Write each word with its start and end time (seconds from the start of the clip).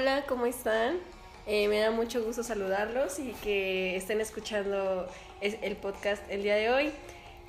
Hola, 0.00 0.24
¿cómo 0.26 0.46
están? 0.46 0.96
Eh, 1.46 1.68
me 1.68 1.78
da 1.78 1.90
mucho 1.90 2.24
gusto 2.24 2.42
saludarlos 2.42 3.18
y 3.18 3.32
que 3.44 3.96
estén 3.96 4.22
escuchando 4.22 5.06
es- 5.42 5.56
el 5.60 5.76
podcast 5.76 6.22
el 6.30 6.42
día 6.42 6.54
de 6.54 6.70
hoy. 6.70 6.90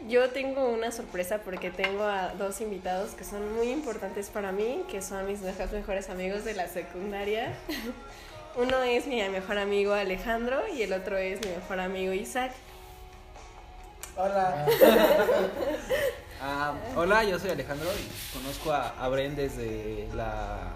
Yo 0.10 0.32
tengo 0.32 0.68
una 0.68 0.92
sorpresa 0.92 1.38
porque 1.46 1.72
tengo 1.72 2.04
a 2.04 2.34
dos 2.34 2.60
invitados 2.60 3.12
que 3.12 3.24
son 3.24 3.54
muy 3.56 3.70
importantes 3.70 4.30
para 4.30 4.52
mí, 4.52 4.84
que 4.92 5.02
son 5.02 5.28
mis 5.28 5.40
mejores, 5.40 5.72
mejores 5.72 6.10
amigos 6.10 6.44
de 6.44 6.54
la 6.54 6.68
secundaria. 6.68 7.54
Uno 8.58 8.84
es 8.84 9.08
mi 9.08 9.22
mejor 9.30 9.58
amigo 9.58 9.94
Alejandro 9.94 10.62
y 10.76 10.82
el 10.82 10.92
otro 10.92 11.18
es 11.18 11.40
mi 11.40 11.52
mejor 11.52 11.80
amigo 11.80 12.12
Isaac. 12.12 12.52
Hola. 14.18 14.68
Ah, 16.42 16.74
hola, 16.98 17.24
yo 17.24 17.40
soy 17.40 17.52
Alejandro 17.52 17.88
y 17.94 18.34
conozco 18.38 18.74
a, 18.74 18.90
a 19.02 19.08
Bren 19.08 19.38
desde 19.38 20.10
la 20.14 20.74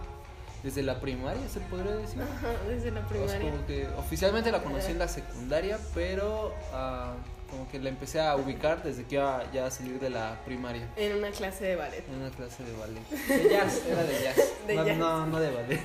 desde 0.65 0.81
la 0.81 0.99
primaria, 0.99 1.47
se 1.47 1.59
podría 1.59 1.91
decir. 1.95 2.19
Ajá, 2.19 2.47
Desde 2.67 2.89
la 2.89 3.01
O 3.01 3.03
sea, 3.03 3.09
primaria. 3.09 3.51
como 3.51 3.65
que 3.67 3.87
oficialmente 3.97 4.51
la 4.51 4.63
conocí 4.63 4.91
en 4.91 4.97
la 4.97 5.07
secundaria, 5.07 5.77
pero 5.93 6.55
ah, 6.73 7.13
como 7.51 7.69
que 7.69 7.77
la 7.77 7.89
empecé 7.89 8.19
a 8.19 8.35
ubicar 8.35 8.81
desde 8.81 9.03
que 9.05 9.15
iba 9.15 9.43
ya 9.53 9.67
a 9.67 9.71
salir 9.71 9.99
de 9.99 10.09
la 10.09 10.39
primaria. 10.43 10.89
En 10.97 11.17
una 11.17 11.29
clase 11.29 11.65
de 11.65 11.75
ballet. 11.75 12.03
En 12.09 12.15
una 12.15 12.31
clase 12.31 12.63
de 12.63 12.75
ballet. 12.77 13.07
De 13.43 13.49
jazz, 13.49 13.83
era 13.87 14.01
de 14.03 14.23
jazz. 14.23 14.37
De 14.65 14.75
no, 14.75 14.85
jazz. 14.87 14.97
no, 14.97 15.25
no 15.27 15.39
de 15.39 15.51
ballet. 15.51 15.81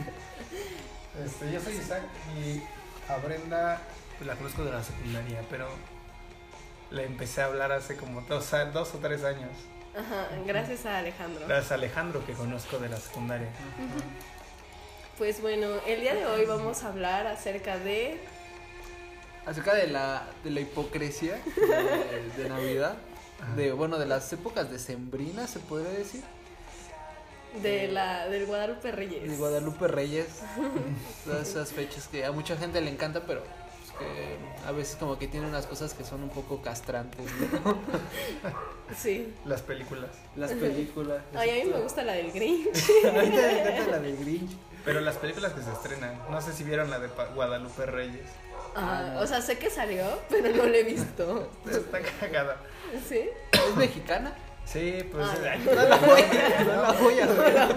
Este, 1.24 1.52
yo 1.52 1.60
soy 1.60 1.74
Isaac 1.74 2.02
y 2.42 2.62
a 3.12 3.16
Brenda 3.18 3.82
pues, 4.16 4.26
la 4.28 4.34
conozco 4.36 4.64
de 4.64 4.72
la 4.72 4.82
secundaria, 4.82 5.42
pero 5.50 5.68
le 6.90 7.04
empecé 7.04 7.42
a 7.42 7.46
hablar 7.46 7.70
hace 7.72 7.96
como 7.96 8.22
dos, 8.22 8.50
dos 8.72 8.94
o 8.94 8.98
tres 8.98 9.24
años. 9.24 9.50
Ajá, 9.94 10.28
gracias 10.46 10.86
a 10.86 10.98
Alejandro. 10.98 11.44
Gracias 11.46 11.72
a 11.72 11.74
Alejandro 11.74 12.24
que 12.24 12.32
conozco 12.32 12.78
de 12.78 12.88
la 12.88 12.96
secundaria. 12.96 13.48
Pues 15.20 15.42
bueno, 15.42 15.66
el 15.86 16.00
día 16.00 16.14
de 16.14 16.24
hoy 16.24 16.46
vamos 16.46 16.82
a 16.82 16.88
hablar 16.88 17.26
acerca 17.26 17.76
de 17.76 18.18
Acerca 19.44 19.74
de 19.74 19.86
la, 19.86 20.26
de 20.42 20.48
la 20.48 20.60
hipocresía 20.60 21.38
de, 21.56 22.42
de 22.42 22.48
Navidad. 22.48 22.96
De, 23.54 23.72
bueno, 23.72 23.98
de 23.98 24.06
las 24.06 24.32
épocas 24.32 24.70
decembrinas, 24.70 25.50
se 25.50 25.58
podría 25.58 25.90
decir. 25.90 26.22
de 27.62 27.88
la 27.88 28.30
del 28.30 28.46
Guadalupe 28.46 28.92
Reyes. 28.92 29.30
De 29.30 29.36
Guadalupe 29.36 29.88
Reyes. 29.88 30.40
Todas 31.26 31.50
esas 31.50 31.70
fechas 31.74 32.08
que 32.08 32.24
a 32.24 32.32
mucha 32.32 32.56
gente 32.56 32.80
le 32.80 32.90
encanta, 32.90 33.20
pero 33.26 33.42
pues, 33.42 33.98
que 33.98 34.66
a 34.66 34.72
veces 34.72 34.96
como 34.96 35.18
que 35.18 35.28
tiene 35.28 35.46
unas 35.46 35.66
cosas 35.66 35.92
que 35.92 36.02
son 36.02 36.22
un 36.22 36.30
poco 36.30 36.62
castrantes, 36.62 37.26
¿no? 37.62 37.76
Sí. 38.96 39.34
Las 39.44 39.60
películas. 39.60 40.12
Las 40.34 40.52
películas. 40.52 41.22
Ay, 41.34 41.50
a 41.60 41.64
mí 41.64 41.70
me 41.70 41.80
gusta 41.80 42.04
la 42.04 42.14
del 42.14 42.32
Grinch. 42.32 42.90
A 43.06 43.12
mí 43.12 43.28
me 43.28 43.60
encanta 43.60 43.86
la 43.90 43.98
de 44.00 44.16
Grinch. 44.16 44.50
Pero 44.84 45.00
las 45.00 45.16
películas 45.16 45.52
que 45.52 45.62
se 45.62 45.70
estrenan, 45.72 46.18
no 46.30 46.40
sé 46.40 46.52
si 46.52 46.64
vieron 46.64 46.90
la 46.90 46.98
de 46.98 47.08
Pa- 47.08 47.26
Guadalupe 47.26 47.86
Reyes. 47.86 48.26
Ah, 48.74 49.18
o 49.20 49.26
sea, 49.26 49.40
sé 49.42 49.58
que 49.58 49.68
salió, 49.70 50.04
pero 50.28 50.48
no 50.54 50.64
la 50.66 50.76
he 50.76 50.84
visto. 50.84 51.50
Está 51.70 52.00
cagada. 52.20 52.56
¿Sí? 53.08 53.28
¿Es 53.52 53.76
mexicana? 53.76 54.32
Sí, 54.64 55.04
pues. 55.10 55.26
Ah. 55.26 55.34
ay, 55.52 55.58
No 55.64 55.72
la 55.74 55.96
voy, 56.06 56.22
no 56.64 56.82
la 56.82 56.92
voy 56.92 57.18
a 57.20 57.26
ver. 57.26 57.68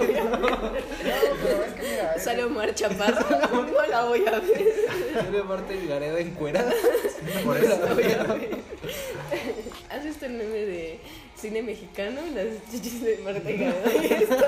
pero 1.43 1.63
es 1.63 1.73
que 1.73 1.81
mira, 1.81 2.13
es- 2.15 2.23
Sale 2.23 2.43
Omar 2.43 2.73
Chaparro. 2.75 3.25
No 3.65 3.87
la 3.87 4.03
voy 4.05 4.27
a 4.27 4.39
ver. 4.39 4.73
Sale 5.13 5.43
Marta 5.43 5.73
Gareda 5.87 6.19
encuerada. 6.19 6.71
por 7.43 7.59
No 7.59 7.67
la 7.67 7.75
eso. 7.75 7.95
voy 7.95 8.03
a 8.11 8.23
ver. 8.33 8.57
¿Has 9.89 10.03
visto 10.03 10.25
el 10.25 10.33
meme 10.33 10.57
de 10.65 10.99
cine 11.35 11.61
mexicano? 11.63 12.21
Las 12.35 12.47
chichis 12.71 13.01
de 13.03 13.17
Marta 13.23 13.49
y 13.49 13.57
Gareda 13.57 13.93
y 13.93 14.13
esto 14.23 14.45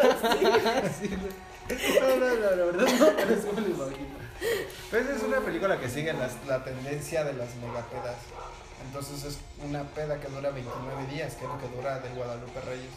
así. 0.83 1.07
Sí, 1.07 1.15
güey. 1.15 1.54
No, 1.69 2.15
no, 2.17 2.35
no, 2.35 2.55
la 2.55 2.65
verdad 2.65 2.87
no, 2.99 3.07
pero 3.15 3.33
eso 3.33 3.53
me 3.53 3.61
lo 3.61 3.67
imagino. 3.69 4.15
Pues 4.91 5.09
es 5.09 5.23
una 5.23 5.39
película 5.41 5.79
que 5.79 5.89
sigue 5.89 6.13
las- 6.13 6.45
la 6.47 6.63
tendencia 6.63 7.23
de 7.23 7.33
las 7.33 7.55
megapedas. 7.55 8.17
Entonces 8.85 9.23
es 9.23 9.37
una 9.63 9.83
peda 9.83 10.19
que 10.19 10.27
dura 10.27 10.51
29 10.51 11.07
días, 11.11 11.33
que 11.35 11.45
es 11.45 11.49
lo 11.49 11.57
que 11.59 11.67
dura 11.75 11.99
del 11.99 12.13
Guadalupe 12.13 12.59
Reyes. 12.61 12.91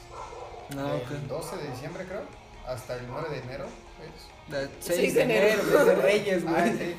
No, 0.75 0.87
Del 0.87 0.97
ok. 1.03 1.09
12 1.29 1.57
de 1.57 1.71
diciembre 1.71 2.05
creo, 2.05 2.23
hasta 2.67 2.97
el 2.97 3.07
9 3.09 3.29
de 3.31 3.39
enero. 3.39 3.65
¿ves? 3.99 4.29
La 4.51 4.61
Seis 4.81 5.01
6 5.01 5.15
de 5.15 5.19
de 5.21 5.25
enero, 5.25 5.63
enero. 5.63 5.79
es 5.81 5.87
de 5.87 5.95
Reyes, 5.97 6.43
Ah, 6.47 6.51
güey. 6.61 6.79
sí. 6.79 6.97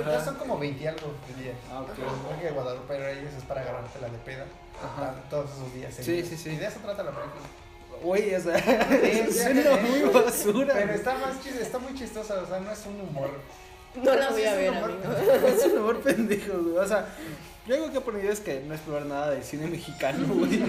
Ajá. 0.00 0.10
Ya 0.12 0.24
son 0.24 0.34
como 0.36 0.58
20 0.58 0.84
y 0.84 0.86
algo 0.86 1.14
de 1.28 1.42
días. 1.42 1.56
Ah, 1.70 1.80
ok. 1.80 1.90
Pero 1.96 2.10
supongo 2.10 2.40
que 2.40 2.50
Guadalupe 2.50 2.98
Reyes 2.98 3.34
es 3.34 3.44
para 3.44 3.60
agarrarte 3.62 4.00
la 4.00 4.08
de 4.08 4.18
peda 4.18 4.44
Ajá. 4.82 5.14
todos 5.28 5.50
esos 5.50 5.74
días. 5.74 5.92
Sí, 5.94 6.22
sí, 6.24 6.36
sí. 6.36 6.50
Y 6.50 6.56
de 6.56 6.66
eso 6.66 6.78
trata 6.80 7.02
la 7.02 7.10
película. 7.10 7.42
Güey, 8.02 8.34
o 8.34 8.40
sea, 8.40 8.58
Sí, 9.02 9.32
suena 9.32 9.76
muy 9.76 10.00
basura. 10.02 10.74
Pero 10.74 10.92
está 10.92 11.14
más 11.18 11.40
chis- 11.42 11.60
está 11.60 11.78
muy 11.78 11.94
chistosa, 11.94 12.42
o 12.42 12.46
sea, 12.46 12.60
no 12.60 12.70
es 12.72 12.84
un 12.86 13.00
humor. 13.00 13.30
No 13.94 14.14
la 14.14 14.30
voy 14.30 14.42
a 14.42 14.52
es 14.52 14.56
ver, 14.56 14.70
humor. 14.70 14.90
amigo. 15.04 15.46
Es 15.48 15.64
un 15.66 15.78
humor 15.78 16.00
pendejo, 16.00 16.52
güey. 16.62 16.76
O 16.78 16.88
sea, 16.88 17.06
yo 17.66 17.74
algo 17.74 17.90
que 17.90 17.96
he 17.96 18.00
aprendido 18.00 18.32
es 18.32 18.40
que 18.40 18.60
no 18.60 18.74
explorar 18.74 19.06
nada 19.06 19.30
del 19.30 19.44
cine 19.44 19.66
mexicano, 19.66 20.26
güey. 20.34 20.62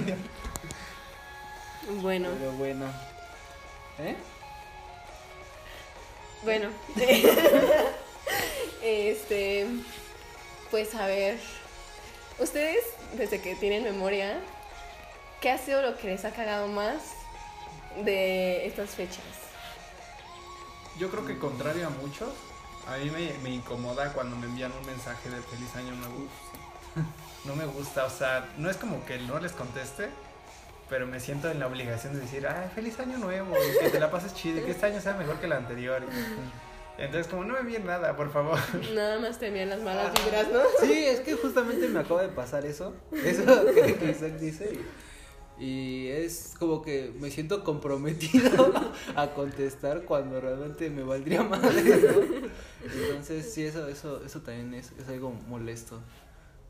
Bueno, 2.01 2.29
Pero 2.39 2.51
bueno. 2.53 2.85
¿Eh? 3.99 4.15
bueno. 6.43 6.69
Este, 8.81 9.65
pues 10.71 10.93
a 10.95 11.07
ver, 11.07 11.37
ustedes 12.39 12.83
desde 13.17 13.39
que 13.41 13.55
tienen 13.55 13.83
memoria, 13.83 14.39
¿qué 15.41 15.51
ha 15.51 15.57
sido 15.57 15.81
lo 15.81 15.97
que 15.97 16.07
les 16.07 16.25
ha 16.25 16.31
cagado 16.31 16.67
más 16.67 16.95
de 18.03 18.65
estas 18.65 18.91
fechas? 18.91 19.23
Yo 20.99 21.09
creo 21.09 21.25
que 21.25 21.37
contrario 21.37 21.87
a 21.87 21.89
muchos, 21.89 22.29
a 22.87 22.97
mí 22.97 23.09
me, 23.09 23.33
me 23.43 23.49
incomoda 23.55 24.13
cuando 24.13 24.35
me 24.35 24.45
envían 24.45 24.71
un 24.71 24.85
mensaje 24.85 25.29
de 25.29 25.41
feliz 25.41 25.75
año 25.75 25.91
nuevo. 25.95 26.27
No 27.45 27.57
me 27.57 27.65
gusta, 27.65 28.05
o 28.05 28.09
sea, 28.09 28.47
no 28.57 28.69
es 28.69 28.77
como 28.77 29.05
que 29.05 29.17
no 29.19 29.37
les 29.37 29.51
conteste, 29.51 30.07
pero 30.89 31.05
me 31.07 31.19
siento 31.19 31.51
en 31.51 31.59
la 31.59 31.67
obligación 31.67 32.13
de 32.13 32.21
decir, 32.21 32.47
ay, 32.47 32.69
feliz 32.73 32.97
año 33.01 33.17
nuevo, 33.17 33.53
y 33.57 33.83
que 33.83 33.89
te 33.89 33.99
la 33.99 34.09
pases 34.09 34.33
chido, 34.33 34.61
y 34.61 34.63
que 34.63 34.71
este 34.71 34.85
año 34.85 35.01
sea 35.01 35.15
mejor 35.15 35.37
que 35.41 35.47
el 35.47 35.51
anterior. 35.51 36.03
Y- 36.03 37.01
Entonces, 37.01 37.27
como 37.27 37.43
no 37.43 37.55
me 37.55 37.59
envíen 37.59 37.85
nada, 37.85 38.15
por 38.15 38.31
favor. 38.31 38.57
Nada 38.95 39.19
más 39.19 39.39
te 39.39 39.47
envían 39.47 39.67
las 39.67 39.81
malas 39.81 40.13
vibras, 40.13 40.47
¿no? 40.53 40.61
Sí, 40.79 41.03
es 41.03 41.19
que 41.19 41.33
justamente 41.33 41.85
me 41.89 41.99
acaba 41.99 42.21
de 42.21 42.29
pasar 42.29 42.65
eso. 42.65 42.93
Eso 43.11 43.43
que, 43.75 43.95
que 43.95 44.11
Isaac 44.11 44.33
dice. 44.39 44.69
Y, 44.71 44.85
y 45.59 46.07
es 46.07 46.55
como 46.57 46.81
que 46.81 47.13
me 47.19 47.29
siento 47.29 47.63
comprometido 47.63 48.73
a 49.15 49.27
contestar 49.33 50.03
cuando 50.03 50.41
realmente 50.41 50.89
me 50.89 51.03
valdría 51.03 51.43
madre, 51.43 51.83
¿no? 51.83 52.91
Entonces, 52.91 53.53
sí, 53.53 53.63
eso, 53.63 53.87
eso, 53.87 54.23
eso 54.25 54.41
también 54.41 54.73
es, 54.73 54.91
es 54.99 55.07
algo 55.07 55.31
molesto. 55.47 56.01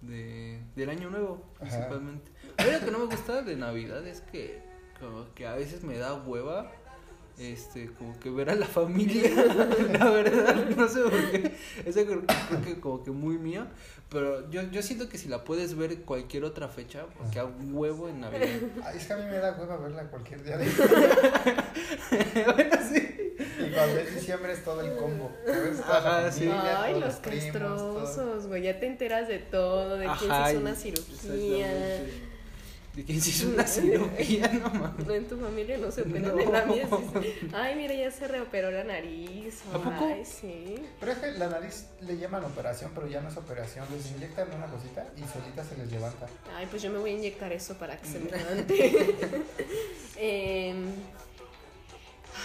De, 0.02 0.60
del 0.76 0.90
año 0.90 1.10
nuevo, 1.10 1.42
Ajá. 1.56 1.62
principalmente. 1.62 2.30
A 2.58 2.66
mí 2.66 2.72
lo 2.74 2.80
que 2.82 2.92
no 2.92 3.00
me 3.00 3.06
gusta 3.06 3.42
de 3.42 3.56
Navidad 3.56 4.06
es 4.06 4.20
que 4.20 4.62
como 5.00 5.34
que 5.34 5.48
a 5.48 5.56
veces 5.56 5.84
me 5.84 5.98
da 5.98 6.14
hueva 6.14 6.70
este, 7.38 7.88
como 7.98 8.20
que 8.20 8.30
ver 8.30 8.50
a 8.50 8.56
la 8.56 8.66
familia, 8.66 9.30
la 10.00 10.10
verdad, 10.10 10.70
no 10.76 10.88
sé 10.88 11.02
por 11.02 11.32
qué, 11.32 11.56
es 11.86 11.98
algo 11.98 12.22
que 12.22 12.28
creo 12.48 12.62
que 12.62 12.80
como 12.80 13.04
que 13.04 13.12
muy 13.12 13.38
mío, 13.38 13.66
pero 14.10 14.50
yo, 14.52 14.62
yo 14.72 14.82
siento 14.82 15.10
que 15.10 15.18
si 15.18 15.28
la 15.28 15.44
puedes 15.44 15.76
ver 15.76 16.02
cualquier 16.02 16.44
otra 16.44 16.68
fecha, 16.68 17.06
porque 17.18 17.40
a 17.40 17.46
huevo 17.46 18.08
en 18.08 18.22
Navidad. 18.22 18.48
Ay, 18.84 18.98
es 18.98 19.06
que 19.08 19.14
a 19.14 19.18
mí 19.18 19.24
me 19.26 19.38
da 19.38 19.58
hueva 19.60 19.78
verla 19.78 20.04
cualquier 20.10 20.44
día 20.44 20.58
de 20.58 20.66
bueno, 22.54 22.78
sí. 22.92 23.38
Y 23.60 23.72
cuando 23.72 24.00
es 24.00 24.14
diciembre 24.14 24.54
es 24.54 24.64
todo 24.64 24.82
el 24.82 24.96
combo. 24.98 25.32
Ajá, 25.88 26.32
sí. 26.32 26.50
Ay, 26.52 26.94
todos 26.94 27.06
los 27.06 27.22
todo. 27.22 27.34
castrosos, 27.34 28.48
güey. 28.48 28.64
Ya 28.64 28.80
te 28.80 28.86
enteras 28.86 29.28
de 29.28 29.40
todo, 29.40 29.98
de 29.98 30.06
quién 30.06 30.20
se 30.20 30.32
Ajá, 30.32 30.52
hizo 30.52 30.62
una 30.62 30.76
cirugía. 30.76 31.68
De 32.96 33.04
quién 33.04 33.20
se 33.20 33.31
hizo 33.31 33.50
una 33.50 33.66
cirugía, 33.66 34.48
no 34.50 34.70
mames. 34.70 35.08
No, 35.08 35.14
en 35.16 35.28
tu 35.28 35.36
familia 35.38 35.80
no 35.80 35.90
se 35.92 36.04
operan 36.04 36.36
No. 36.36 36.40
en 36.40 36.51
la 36.51 36.66
mía. 36.66 36.88
Ay, 37.51 37.75
mira, 37.75 37.95
ya 37.95 38.12
se 38.12 38.28
reoperó 38.28 38.69
la 38.69 38.84
nariz. 38.84 39.62
¿A 39.74 39.80
poco? 39.80 40.06
Ay, 40.13 40.24
sí. 40.24 40.75
Pero 41.00 41.12
es 41.13 41.18
que 41.18 41.31
la 41.31 41.48
nariz 41.50 41.88
le 42.01 42.18
llaman 42.18 42.44
operación, 42.45 42.92
pero 42.94 43.07
ya 43.07 43.19
no 43.22 43.30
es 43.30 43.38
operación. 43.38 43.88
Les 43.92 44.12
inyectan 44.12 44.48
una 44.54 44.68
cosita 44.68 45.07
y 45.18 45.22
solita 45.22 45.63
se 45.63 45.75
les 45.78 45.92
levanta. 45.92 46.28
Ay, 46.56 46.68
pues 46.69 46.84
yo 46.84 46.92
me 46.92 47.00
voy 47.00 47.10
a 47.10 47.13
inyectar 47.13 47.51
eso 47.51 47.74
para 47.80 47.98
que 47.98 48.07
se 48.07 48.19
me 48.19 48.30
levante. 48.38 49.16
Em, 50.18 50.86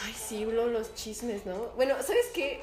ay, 0.06 0.14
sí, 0.14 0.46
luego 0.46 0.68
los 0.70 0.94
chismes, 0.94 1.44
¿no? 1.44 1.72
Bueno, 1.76 1.94
¿sabes 2.02 2.26
qué? 2.34 2.60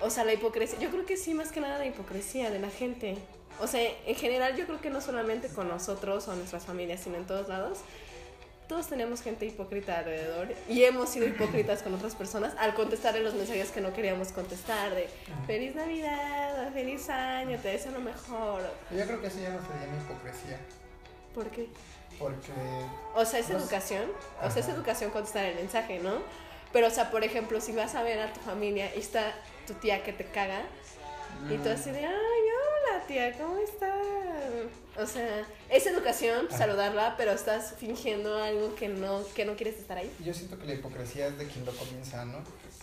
O 0.00 0.10
sea, 0.10 0.24
la 0.24 0.34
hipocresía. 0.34 0.78
Yo 0.78 0.90
creo 0.90 1.04
que 1.04 1.16
sí, 1.16 1.34
más 1.34 1.50
que 1.50 1.60
nada 1.60 1.78
la 1.78 1.86
hipocresía 1.86 2.50
de 2.50 2.60
la 2.60 2.70
gente. 2.70 3.18
O 3.60 3.66
sea, 3.66 3.80
en 4.06 4.14
general, 4.14 4.56
yo 4.56 4.66
creo 4.66 4.80
que 4.80 4.90
no 4.90 5.00
solamente 5.00 5.48
con 5.48 5.68
nosotros 5.68 6.28
o 6.28 6.34
nuestras 6.34 6.64
familias, 6.64 7.00
sino 7.00 7.16
en 7.16 7.26
todos 7.26 7.48
lados. 7.48 7.78
Todos 8.68 8.86
tenemos 8.86 9.22
gente 9.22 9.46
hipócrita 9.46 9.98
alrededor 9.98 10.48
y 10.68 10.84
hemos 10.84 11.08
sido 11.08 11.26
hipócritas 11.26 11.82
con 11.82 11.94
otras 11.94 12.14
personas 12.14 12.54
al 12.58 12.74
contestarle 12.74 13.20
los 13.20 13.32
mensajes 13.32 13.70
que 13.70 13.80
no 13.80 13.94
queríamos 13.94 14.30
contestar 14.30 14.94
de 14.94 15.08
feliz 15.46 15.74
Navidad, 15.74 16.70
feliz 16.74 17.08
año, 17.08 17.58
te 17.62 17.68
deseo 17.68 17.92
lo 17.92 18.00
mejor. 18.00 18.60
Yo 18.90 19.06
creo 19.06 19.22
que 19.22 19.28
eso 19.28 19.38
ya 19.40 19.48
no 19.48 19.60
se 19.62 19.68
llama 19.68 20.02
hipocresía. 20.04 20.58
¿Por 21.34 21.46
qué? 21.50 21.66
Porque 22.18 22.52
O 23.14 23.24
sea, 23.24 23.40
es 23.40 23.48
educación. 23.48 24.04
O 24.42 24.50
sea, 24.50 24.60
es 24.60 24.68
educación 24.68 25.12
contestar 25.12 25.46
el 25.46 25.54
mensaje, 25.54 25.98
¿no? 26.00 26.18
Pero, 26.70 26.88
o 26.88 26.90
sea, 26.90 27.10
por 27.10 27.24
ejemplo, 27.24 27.62
si 27.62 27.72
vas 27.72 27.94
a 27.94 28.02
ver 28.02 28.20
a 28.20 28.32
tu 28.34 28.40
familia 28.40 28.94
y 28.94 28.98
está 28.98 29.32
tu 29.66 29.72
tía 29.74 30.02
que 30.04 30.12
te 30.12 30.24
caga, 30.24 30.60
y 31.50 31.56
tú 31.58 31.70
así 31.70 31.90
de, 31.90 32.06
hola 32.06 32.27
tía, 33.08 33.36
¿cómo 33.38 33.56
estás? 33.58 33.90
O 34.96 35.06
sea, 35.06 35.44
es 35.70 35.86
educación 35.86 36.46
saludarla, 36.50 37.14
pero 37.16 37.32
estás 37.32 37.74
fingiendo 37.78 38.40
algo 38.42 38.74
que 38.76 38.88
no, 38.88 39.24
que 39.34 39.44
no 39.44 39.56
quieres 39.56 39.78
estar 39.78 39.98
ahí. 39.98 40.12
Yo 40.24 40.32
siento 40.34 40.58
que 40.58 40.66
la 40.66 40.74
hipocresía 40.74 41.26
es 41.28 41.38
de 41.38 41.46
quien 41.46 41.64
lo 41.64 41.72
comienza, 41.72 42.24
¿no? 42.24 42.38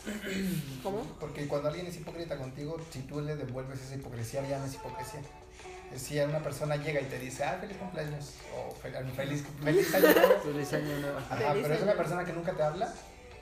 ¿Cómo? 0.84 1.02
Porque 1.20 1.48
cuando 1.48 1.70
alguien 1.70 1.88
es 1.88 1.96
hipócrita 1.96 2.38
contigo, 2.38 2.78
si 2.92 3.00
tú 3.04 3.22
le 3.22 3.36
devuelves 3.36 3.82
esa 3.82 3.96
hipocresía, 3.96 4.48
ya 4.48 4.60
no 4.60 4.66
es 4.66 4.74
hipocresía. 4.74 5.22
Si 5.96 6.20
una 6.20 6.40
persona 6.44 6.76
llega 6.76 7.00
y 7.00 7.06
te 7.06 7.20
dice, 7.20 7.44
ah, 7.44 7.58
feliz 7.62 7.78
cumpleaños, 7.78 8.34
o 8.56 8.74
fel- 8.84 9.12
feliz, 9.14 9.44
feliz 9.64 9.94
año 9.96 10.08
nuevo, 10.14 10.40
Feliz 10.44 10.74
año 10.74 11.00
nuevo. 11.00 11.18
Ajá, 11.20 11.36
Feliz 11.38 11.60
pero 11.64 11.74
es 11.76 11.82
una 11.84 11.94
persona 11.94 12.26
que 12.26 12.34
nunca 12.34 12.52
te 12.54 12.64
habla, 12.64 12.94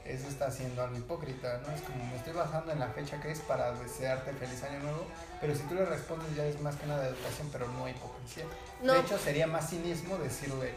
eso 0.06 0.28
está 0.28 0.52
siendo 0.52 0.84
algo 0.84 0.98
hipócrita, 0.98 1.62
¿no? 1.66 1.74
Es 1.74 1.82
como 1.82 2.04
me 2.06 2.16
estoy 2.16 2.34
basando 2.34 2.72
en 2.72 2.80
la 2.80 2.88
fecha 2.90 3.22
que 3.22 3.32
es 3.32 3.40
para 3.40 3.72
desearte 3.74 4.34
feliz 4.34 4.62
año 4.64 4.80
nuevo, 4.80 5.06
pero 5.40 5.56
si 5.56 5.62
tú 5.64 5.76
le 5.76 5.86
respondes 5.86 6.36
ya 6.36 6.46
es 6.46 6.60
más 6.62 6.76
que 6.76 6.86
nada 6.86 7.08
educación, 7.08 7.50
pero 7.52 7.68
no 7.70 7.88
hipocresía. 7.88 8.46
No. 8.82 8.94
De 8.94 9.00
hecho, 9.00 9.18
sería 9.18 9.48
más 9.48 9.70
cinismo 9.70 10.18
decirle, 10.18 10.74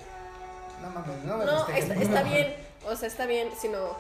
no 0.81 0.90
mames, 0.90 1.25
no 1.25 1.37
me 1.38 1.44
No, 1.44 1.64
festejes". 1.67 1.90
está, 1.90 2.02
está 2.02 2.23
bien, 2.23 2.56
o 2.87 2.94
sea, 2.96 3.08
está 3.08 3.26
bien, 3.26 3.50
sino, 3.61 3.96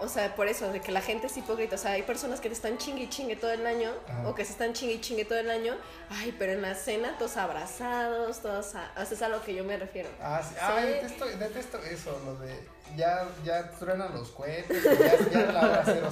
o 0.00 0.08
sea, 0.08 0.34
por 0.34 0.46
eso, 0.48 0.70
de 0.72 0.80
que 0.80 0.92
la 0.92 1.00
gente 1.00 1.26
es 1.26 1.36
hipócrita, 1.36 1.76
o 1.76 1.78
sea, 1.78 1.92
hay 1.92 2.02
personas 2.02 2.40
que 2.40 2.48
te 2.48 2.54
están 2.54 2.78
chingue 2.78 3.04
y 3.04 3.08
chingue 3.08 3.36
todo 3.36 3.50
el 3.50 3.66
año, 3.66 3.90
Ajá. 4.08 4.28
o 4.28 4.34
que 4.34 4.44
se 4.44 4.52
están 4.52 4.72
chingue 4.72 4.94
y 4.94 5.00
chingue 5.00 5.24
todo 5.24 5.38
el 5.38 5.50
año, 5.50 5.74
ay, 6.10 6.34
pero 6.38 6.52
en 6.52 6.62
la 6.62 6.74
cena 6.74 7.16
todos 7.18 7.36
abrazados, 7.36 8.40
todos, 8.40 8.74
a, 8.74 8.92
o 8.94 9.04
sea, 9.04 9.12
es 9.12 9.22
a 9.22 9.28
lo 9.28 9.42
que 9.42 9.54
yo 9.54 9.64
me 9.64 9.76
refiero. 9.76 10.08
Ah, 10.20 10.40
sí. 10.42 10.54
Sí. 10.54 10.60
Ah, 10.60 10.80
detesto, 10.80 11.24
detesto 11.26 11.78
eso, 11.78 12.20
lo 12.24 12.34
de 12.36 12.68
ya, 12.96 13.28
ya 13.44 13.70
truenan 13.70 14.12
los 14.14 14.30
cohetes, 14.30 14.82
ya, 14.82 15.30
ya 15.30 15.40
es 15.40 15.54
la 15.54 15.60
hora 15.60 15.84
000 15.84 16.06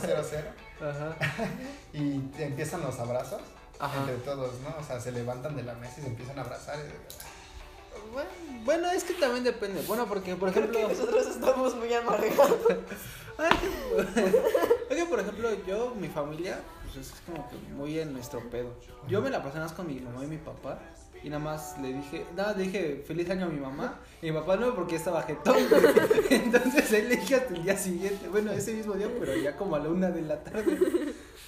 Ajá. 0.80 1.16
y 1.92 2.20
empiezan 2.38 2.80
los 2.82 2.98
abrazos 2.98 3.40
Ajá. 3.78 4.00
entre 4.00 4.16
todos, 4.16 4.58
¿no? 4.60 4.74
O 4.78 4.82
sea, 4.82 4.98
se 5.00 5.12
levantan 5.12 5.56
de 5.56 5.62
la 5.62 5.74
mesa 5.74 5.94
y 5.98 6.02
se 6.02 6.08
empiezan 6.08 6.38
a 6.38 6.42
abrazar. 6.42 6.78
y- 6.78 8.12
Bueno, 8.12 8.28
bueno, 8.64 8.90
es 8.90 9.04
que 9.04 9.14
también 9.14 9.44
depende. 9.44 9.82
Bueno, 9.82 10.06
porque, 10.06 10.34
por 10.36 10.48
ejemplo. 10.48 10.88
nosotros 10.88 11.26
estamos 11.26 11.74
muy 11.76 11.92
amargados. 11.94 12.58
Es 14.90 14.96
que, 14.96 15.06
por 15.06 15.18
ejemplo, 15.18 15.48
yo, 15.66 15.94
mi 15.94 16.08
familia, 16.08 16.60
pues 16.82 17.06
es 17.06 17.14
como 17.26 17.48
que 17.48 17.56
muy 17.74 17.98
en 17.98 18.12
nuestro 18.12 18.40
pedo. 18.50 18.74
Yo 19.08 19.20
me 19.22 19.30
la 19.30 19.42
pasé 19.42 19.58
más 19.58 19.72
con 19.72 19.86
mi 19.86 19.94
mamá 20.00 20.24
y 20.24 20.28
mi 20.28 20.36
papá. 20.38 20.78
Y 21.22 21.30
nada 21.30 21.42
más 21.42 21.78
le 21.80 21.94
dije, 21.94 22.26
nada, 22.36 22.54
le 22.54 22.64
dije 22.64 23.02
feliz 23.06 23.30
año 23.30 23.46
a 23.46 23.48
mi 23.48 23.58
mamá. 23.58 23.98
Y 24.20 24.26
mi 24.30 24.38
papá 24.38 24.56
no, 24.56 24.74
porque 24.74 24.96
estaba 24.96 25.22
jetón. 25.22 25.56
Entonces 26.30 26.92
él 26.92 27.08
le 27.08 27.16
dije 27.16 27.36
hasta 27.36 27.54
el 27.54 27.62
día 27.62 27.78
siguiente. 27.78 28.28
Bueno, 28.28 28.52
ese 28.52 28.74
mismo 28.74 28.92
día, 28.92 29.08
pero 29.18 29.34
ya 29.34 29.56
como 29.56 29.74
a 29.74 29.78
la 29.78 29.88
una 29.88 30.10
de 30.10 30.20
la 30.20 30.44
tarde. 30.44 30.78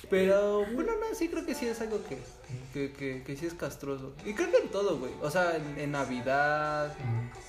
Pero 0.09 0.65
bueno, 0.73 0.93
no, 0.93 1.15
sí 1.15 1.29
creo 1.29 1.45
que 1.45 1.55
sí 1.55 1.67
es 1.67 1.81
algo 1.81 2.01
que, 2.09 2.19
que, 2.73 2.93
que, 2.93 3.23
que 3.23 3.37
sí 3.37 3.47
es 3.47 3.55
castroso. 3.55 4.15
Y 4.25 4.35
creo 4.35 4.51
que 4.51 4.59
en 4.59 4.69
todo, 4.69 4.99
güey. 4.99 5.13
O 5.21 5.31
sea, 5.31 5.57
en, 5.57 5.79
en 5.79 5.93
Navidad, 5.93 6.95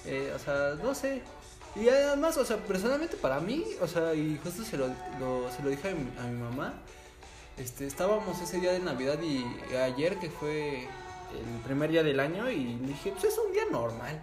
eh, 0.05 0.33
o 0.35 0.39
sea, 0.39 0.75
no 0.83 0.93
sé. 0.93 1.21
Y 1.79 1.89
además, 1.89 2.37
o 2.37 2.45
sea, 2.45 2.57
personalmente 2.57 3.15
para 3.17 3.39
mí, 3.39 3.63
o 3.81 3.87
sea, 3.87 4.13
y 4.13 4.39
justo 4.43 4.63
se 4.63 4.77
lo, 4.77 4.87
lo- 5.19 5.51
se 5.51 5.61
lo 5.63 5.69
dije 5.69 5.89
a 5.89 5.93
mi, 5.95 6.09
a 6.19 6.23
mi 6.23 6.37
mamá, 6.41 6.73
este, 7.57 7.85
estábamos 7.85 8.39
ese 8.41 8.59
día 8.59 8.71
de 8.71 8.79
Navidad 8.79 9.19
y 9.21 9.45
ayer 9.75 10.17
que 10.17 10.29
fue 10.29 10.83
el 10.83 11.61
primer 11.65 11.91
día 11.91 12.03
del 12.03 12.19
año 12.19 12.49
y 12.49 12.75
dije, 12.77 13.11
pues 13.11 13.25
es 13.25 13.37
un 13.37 13.51
día 13.53 13.63
normal. 13.71 14.21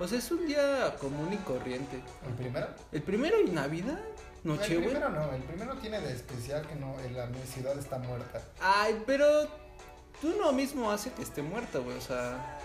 O 0.00 0.08
sea, 0.08 0.18
es 0.18 0.30
un 0.32 0.46
día 0.46 0.96
común 1.00 1.32
y 1.32 1.36
corriente. 1.38 2.00
¿El 2.26 2.34
primero? 2.34 2.66
El 2.92 3.02
primero 3.02 3.40
y 3.40 3.50
Navidad, 3.50 4.00
No, 4.42 4.54
el 4.54 4.60
primero 4.60 5.08
no, 5.08 5.32
el 5.32 5.42
primero 5.42 5.74
tiene 5.76 6.00
de 6.00 6.12
especial 6.12 6.66
que 6.66 6.74
no, 6.74 6.96
la 7.14 7.28
ciudad 7.46 7.78
está 7.78 7.98
muerta. 7.98 8.42
Ay, 8.60 9.02
pero 9.06 9.26
tú 10.20 10.34
no 10.38 10.52
mismo 10.52 10.90
hace 10.90 11.10
que 11.12 11.22
esté 11.22 11.42
muerta, 11.42 11.78
güey, 11.78 11.96
o 11.96 12.00
sea... 12.00 12.58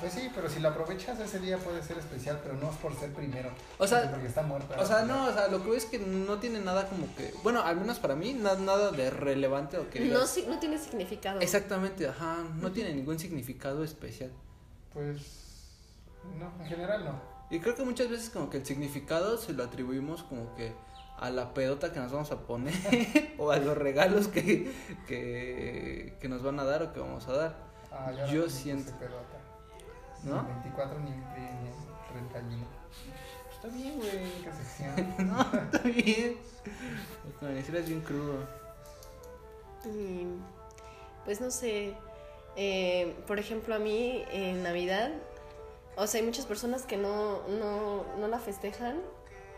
Pues 0.00 0.12
sí, 0.14 0.30
pero 0.34 0.48
si 0.48 0.60
lo 0.60 0.68
aprovechas 0.70 1.18
ese 1.20 1.38
día 1.40 1.58
puede 1.58 1.82
ser 1.82 1.98
especial, 1.98 2.40
pero 2.42 2.54
no 2.54 2.70
es 2.70 2.76
por 2.78 2.94
ser 2.98 3.12
primero. 3.12 3.50
O 3.78 3.86
sea, 3.86 4.10
porque 4.10 4.26
está 4.28 4.42
muerta. 4.42 4.80
O 4.80 4.86
sea, 4.86 5.02
no, 5.02 5.26
o 5.26 5.32
sea, 5.32 5.48
lo 5.48 5.62
que 5.62 5.68
veo 5.68 5.76
es 5.76 5.84
que 5.84 5.98
no 5.98 6.38
tiene 6.38 6.58
nada 6.60 6.88
como 6.88 7.14
que, 7.16 7.34
bueno, 7.42 7.60
al 7.62 7.76
menos 7.76 7.98
para 7.98 8.14
mí, 8.16 8.32
na- 8.32 8.54
nada 8.54 8.92
de 8.92 9.10
relevante 9.10 9.76
o 9.76 9.90
que 9.90 10.00
No, 10.00 10.26
si- 10.26 10.46
no 10.46 10.58
tiene 10.58 10.78
significado. 10.78 11.40
Exactamente, 11.40 12.08
ajá, 12.08 12.38
no 12.60 12.72
tiene 12.72 12.94
ningún 12.94 13.18
significado 13.18 13.84
especial. 13.84 14.30
Pues 14.94 15.18
no, 16.38 16.50
en 16.62 16.66
general 16.66 17.04
no. 17.04 17.20
Y 17.50 17.60
creo 17.60 17.74
que 17.74 17.84
muchas 17.84 18.08
veces 18.08 18.30
como 18.30 18.48
que 18.48 18.56
el 18.58 18.64
significado 18.66 19.36
se 19.36 19.52
lo 19.52 19.64
atribuimos 19.64 20.22
como 20.22 20.54
que 20.54 20.72
a 21.18 21.28
la 21.28 21.52
pedota 21.52 21.92
que 21.92 22.00
nos 22.00 22.10
vamos 22.10 22.30
a 22.32 22.38
poner 22.46 22.72
o 23.38 23.50
a 23.50 23.58
los 23.58 23.76
regalos 23.76 24.28
que, 24.28 24.72
que, 25.06 26.14
que 26.20 26.28
nos 26.28 26.42
van 26.42 26.58
a 26.58 26.64
dar 26.64 26.82
o 26.82 26.92
que 26.94 27.00
vamos 27.00 27.28
a 27.28 27.32
dar, 27.32 27.70
Ah, 27.92 28.12
ya 28.16 28.24
Yo 28.26 28.44
me 28.44 28.48
siento- 28.50 28.92
pedota. 28.98 29.36
¿No? 30.24 30.42
Ni 30.42 30.48
24 30.48 30.98
ni, 31.00 31.10
ni, 31.10 31.16
ni 31.16 31.70
31. 32.12 32.80
Está 33.54 33.68
bien, 33.68 33.96
güey. 33.98 34.42
¿Qué 34.42 34.52
sección? 34.52 35.14
No, 35.28 35.40
está 35.40 35.78
bien. 35.80 36.36
Porque 37.24 37.54
me 37.54 37.60
hicieras 37.60 37.86
bien 37.86 38.00
crudo. 38.00 38.46
Y, 39.84 40.26
pues 41.24 41.40
no 41.40 41.50
sé, 41.50 41.94
eh, 42.56 43.14
por 43.26 43.38
ejemplo 43.38 43.74
a 43.74 43.78
mí 43.78 44.24
en 44.30 44.62
Navidad, 44.62 45.10
o 45.96 46.06
sea, 46.06 46.20
hay 46.20 46.26
muchas 46.26 46.46
personas 46.46 46.82
que 46.82 46.96
no, 46.96 47.46
no, 47.48 48.04
no 48.18 48.28
la 48.28 48.38
festejan 48.38 49.00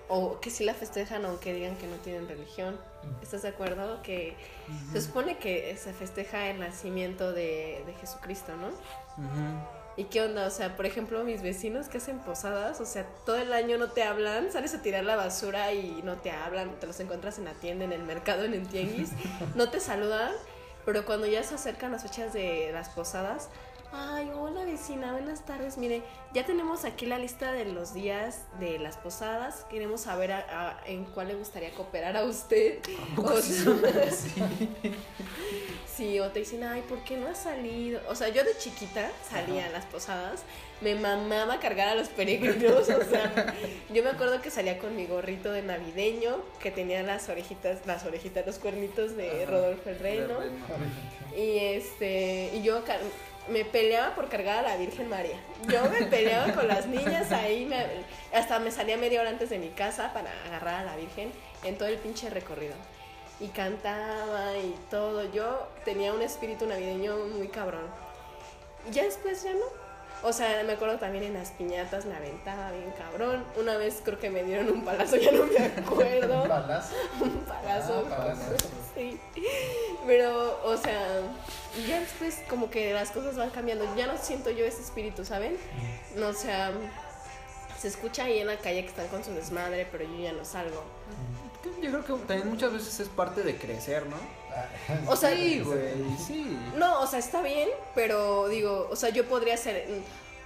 o 0.08 0.40
que 0.40 0.50
sí 0.50 0.64
la 0.64 0.74
festejan 0.74 1.24
aunque 1.24 1.54
digan 1.54 1.76
que 1.76 1.86
no 1.86 1.96
tienen 1.96 2.28
religión. 2.28 2.78
¿Estás 3.22 3.42
de 3.42 3.48
acuerdo? 3.48 4.02
Que 4.02 4.36
se 4.92 5.00
supone 5.00 5.38
que 5.38 5.76
se 5.76 5.92
festeja 5.92 6.48
el 6.48 6.60
nacimiento 6.60 7.32
de, 7.32 7.82
de 7.86 7.94
Jesucristo, 8.00 8.52
¿no? 8.56 8.68
Ujú. 8.68 9.81
¿Y 9.96 10.04
qué 10.04 10.22
onda? 10.22 10.46
O 10.46 10.50
sea, 10.50 10.74
por 10.76 10.86
ejemplo, 10.86 11.22
mis 11.22 11.42
vecinos 11.42 11.88
que 11.88 11.98
hacen 11.98 12.18
posadas, 12.20 12.80
o 12.80 12.86
sea, 12.86 13.06
todo 13.26 13.36
el 13.36 13.52
año 13.52 13.76
no 13.76 13.90
te 13.90 14.02
hablan, 14.02 14.50
sales 14.50 14.74
a 14.74 14.80
tirar 14.80 15.04
la 15.04 15.16
basura 15.16 15.72
y 15.74 16.00
no 16.02 16.16
te 16.16 16.30
hablan, 16.30 16.70
te 16.80 16.86
los 16.86 16.98
encuentras 17.00 17.38
en 17.38 17.44
la 17.44 17.52
tienda, 17.52 17.84
en 17.84 17.92
el 17.92 18.02
mercado, 18.02 18.44
en 18.44 18.54
el 18.54 18.66
tianguis, 18.66 19.10
no 19.54 19.68
te 19.68 19.80
saludan, 19.80 20.32
pero 20.86 21.04
cuando 21.04 21.26
ya 21.26 21.42
se 21.42 21.56
acercan 21.56 21.92
las 21.92 22.02
fechas 22.02 22.32
de 22.32 22.70
las 22.72 22.88
posadas, 22.88 23.50
ay, 23.92 24.30
hola 24.34 24.64
vecina, 24.64 25.12
buenas 25.12 25.44
tardes, 25.44 25.76
mire, 25.76 26.02
ya 26.32 26.46
tenemos 26.46 26.84
aquí 26.84 27.04
la 27.06 27.18
lista 27.18 27.52
de 27.52 27.66
los 27.66 27.92
días 27.92 28.42
de 28.58 28.78
las 28.78 28.96
posadas, 28.96 29.66
queremos 29.70 30.02
saber 30.02 30.32
a- 30.32 30.46
a- 30.80 30.86
en 30.86 31.04
cuál 31.04 31.28
le 31.28 31.34
gustaría 31.34 31.70
cooperar 31.74 32.16
a 32.16 32.24
usted. 32.24 32.78
O 33.16 33.36
sea, 33.40 33.74
Sí, 35.94 36.18
o 36.20 36.30
te 36.30 36.38
dicen, 36.40 36.64
ay, 36.64 36.80
¿por 36.88 37.04
qué 37.04 37.18
no 37.18 37.28
has 37.28 37.36
salido? 37.42 38.00
O 38.08 38.14
sea, 38.14 38.30
yo 38.30 38.42
de 38.44 38.56
chiquita 38.56 39.10
salía 39.28 39.66
a 39.66 39.68
las 39.68 39.84
posadas, 39.84 40.42
me 40.80 40.94
mamaba 40.94 41.60
cargar 41.60 41.88
a 41.88 41.94
los 41.94 42.08
peregrinos, 42.08 42.88
o 42.88 43.04
sea, 43.04 43.54
yo 43.92 44.02
me 44.02 44.08
acuerdo 44.08 44.40
que 44.40 44.50
salía 44.50 44.78
con 44.78 44.96
mi 44.96 45.04
gorrito 45.06 45.52
de 45.52 45.60
navideño, 45.60 46.38
que 46.60 46.70
tenía 46.70 47.02
las 47.02 47.28
orejitas, 47.28 47.86
las 47.86 48.06
orejitas, 48.06 48.46
los 48.46 48.58
cuernitos 48.58 49.16
de 49.18 49.42
Ajá. 49.42 49.50
Rodolfo 49.50 49.90
el 49.90 49.98
Reno, 49.98 50.38
y 51.36 51.58
este, 51.58 52.52
y 52.54 52.62
yo 52.62 52.82
me 53.48 53.64
peleaba 53.64 54.14
por 54.14 54.28
cargar 54.28 54.58
a 54.58 54.62
la 54.62 54.76
Virgen 54.76 55.08
María. 55.08 55.36
Yo 55.68 55.84
me 55.90 56.06
peleaba 56.06 56.52
con 56.52 56.68
las 56.68 56.86
niñas 56.86 57.30
ahí, 57.32 57.64
me- 57.66 57.86
hasta 58.36 58.58
me 58.58 58.70
salía 58.70 58.96
media 58.96 59.20
hora 59.20 59.30
antes 59.30 59.50
de 59.50 59.58
mi 59.58 59.68
casa 59.70 60.12
para 60.12 60.30
agarrar 60.46 60.74
a 60.76 60.84
la 60.84 60.96
Virgen 60.96 61.32
en 61.64 61.76
todo 61.76 61.88
el 61.88 61.96
pinche 61.98 62.30
recorrido. 62.30 62.74
Y 63.40 63.48
cantaba 63.48 64.56
y 64.56 64.74
todo. 64.90 65.30
Yo 65.32 65.66
tenía 65.84 66.12
un 66.12 66.22
espíritu 66.22 66.66
navideño 66.66 67.16
muy 67.36 67.48
cabrón. 67.48 67.86
Y 68.88 68.92
ya 68.92 69.02
después 69.04 69.42
ya 69.42 69.52
no. 69.52 69.66
O 70.24 70.32
sea, 70.32 70.62
me 70.62 70.74
acuerdo 70.74 70.98
también 70.98 71.24
en 71.24 71.34
las 71.34 71.50
piñatas 71.50 72.04
me 72.04 72.14
aventaba 72.14 72.70
bien 72.70 72.92
cabrón. 72.96 73.44
Una 73.56 73.76
vez 73.76 74.00
creo 74.04 74.20
que 74.20 74.30
me 74.30 74.44
dieron 74.44 74.70
un 74.70 74.84
palazo, 74.84 75.16
ya 75.16 75.32
no 75.32 75.44
me 75.46 75.58
acuerdo. 75.58 76.42
Un 76.44 76.48
balazo. 76.48 76.94
un 77.20 77.30
palazo. 77.40 78.06
Ah, 78.12 78.16
palazo. 78.18 78.42
Sí. 78.94 79.18
Pero, 80.06 80.60
o 80.64 80.76
sea, 80.76 81.04
ya 81.86 82.00
después 82.00 82.42
como 82.48 82.70
que 82.70 82.92
las 82.92 83.10
cosas 83.10 83.36
van 83.36 83.50
cambiando. 83.50 83.84
Ya 83.96 84.06
no 84.06 84.16
siento 84.18 84.50
yo 84.50 84.64
ese 84.64 84.82
espíritu, 84.82 85.24
¿saben? 85.24 85.56
No, 86.16 86.28
o 86.28 86.34
sea, 86.34 86.72
se 87.78 87.88
escucha 87.88 88.24
ahí 88.24 88.38
en 88.38 88.46
la 88.46 88.56
calle 88.58 88.82
que 88.82 88.88
están 88.88 89.08
con 89.08 89.24
su 89.24 89.32
desmadre, 89.32 89.88
pero 89.90 90.04
yo 90.04 90.18
ya 90.22 90.32
no 90.32 90.44
salgo. 90.44 90.82
Yo 91.80 91.90
creo 91.90 92.04
que 92.04 92.26
también 92.26 92.48
muchas 92.48 92.72
veces 92.72 93.00
es 93.00 93.08
parte 93.08 93.42
de 93.42 93.56
crecer, 93.56 94.04
¿no? 94.06 94.16
O 95.10 95.16
sea, 95.16 95.30
sí, 95.30 95.60
güey, 95.60 95.94
sí. 96.18 96.58
No, 96.76 97.00
o 97.00 97.06
sea, 97.06 97.18
está 97.18 97.42
bien, 97.42 97.68
pero 97.94 98.48
digo, 98.48 98.88
o 98.90 98.96
sea, 98.96 99.08
yo 99.08 99.24
podría 99.26 99.56
ser, 99.56 99.86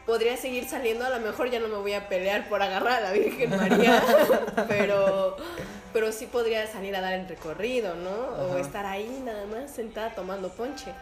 podría 0.07 0.37
seguir 0.37 0.69
saliendo, 0.69 1.05
a 1.05 1.11
lo 1.11 1.21
mejor 1.21 1.51
ya 1.51 1.59
no 1.59 1.69
me 1.69 1.77
voy 1.77 1.93
a 1.95 2.09
pelear 2.09 2.49
por 2.49 2.63
agarrar 2.63 2.93
a 2.93 3.01
la 3.01 3.13
Virgen 3.13 3.51
María, 3.51 4.03
pero, 4.69 5.37
pero 5.93 6.13
sí 6.13 6.27
podría 6.27 6.67
salir 6.67 6.95
a 6.95 7.01
dar 7.01 7.15
el 7.15 7.29
recorrido, 7.29 7.95
¿no? 7.97 8.11
O 8.11 8.57
estar 8.59 8.87
ahí 8.87 9.23
nada 9.25 9.47
más 9.47 9.73
sentada 9.73 10.15
tomando 10.15 10.51
ponche, 10.51 10.93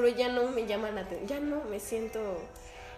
pero 0.00 0.16
ya 0.16 0.28
no 0.28 0.48
me 0.50 0.66
llama 0.66 0.90
la 0.90 1.02
atención, 1.02 1.28
ya 1.28 1.40
no 1.40 1.62
me 1.64 1.78
siento 1.78 2.20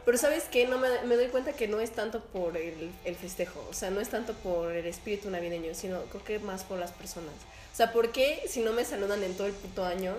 Pero 0.04 0.18
¿sabes 0.18 0.44
qué? 0.44 0.66
No 0.66 0.78
me, 0.78 0.88
me 1.04 1.16
doy 1.16 1.28
cuenta 1.28 1.52
que 1.52 1.68
no 1.68 1.80
es 1.80 1.90
tanto 1.92 2.20
por 2.20 2.56
el, 2.56 2.90
el 3.04 3.16
festejo, 3.16 3.64
o 3.70 3.72
sea, 3.72 3.90
no 3.90 4.00
es 4.00 4.08
tanto 4.08 4.34
por 4.34 4.72
el 4.72 4.86
espíritu 4.86 5.30
navideño, 5.30 5.74
sino 5.74 6.00
creo 6.04 6.24
que 6.24 6.38
más 6.38 6.64
por 6.64 6.78
las 6.78 6.92
personas. 6.92 7.34
O 7.72 7.76
sea, 7.76 7.92
¿por 7.92 8.12
qué 8.12 8.42
si 8.48 8.60
no 8.60 8.72
me 8.72 8.84
saludan 8.84 9.22
en 9.22 9.34
todo 9.36 9.46
el 9.46 9.52
puto 9.52 9.84
año? 9.84 10.14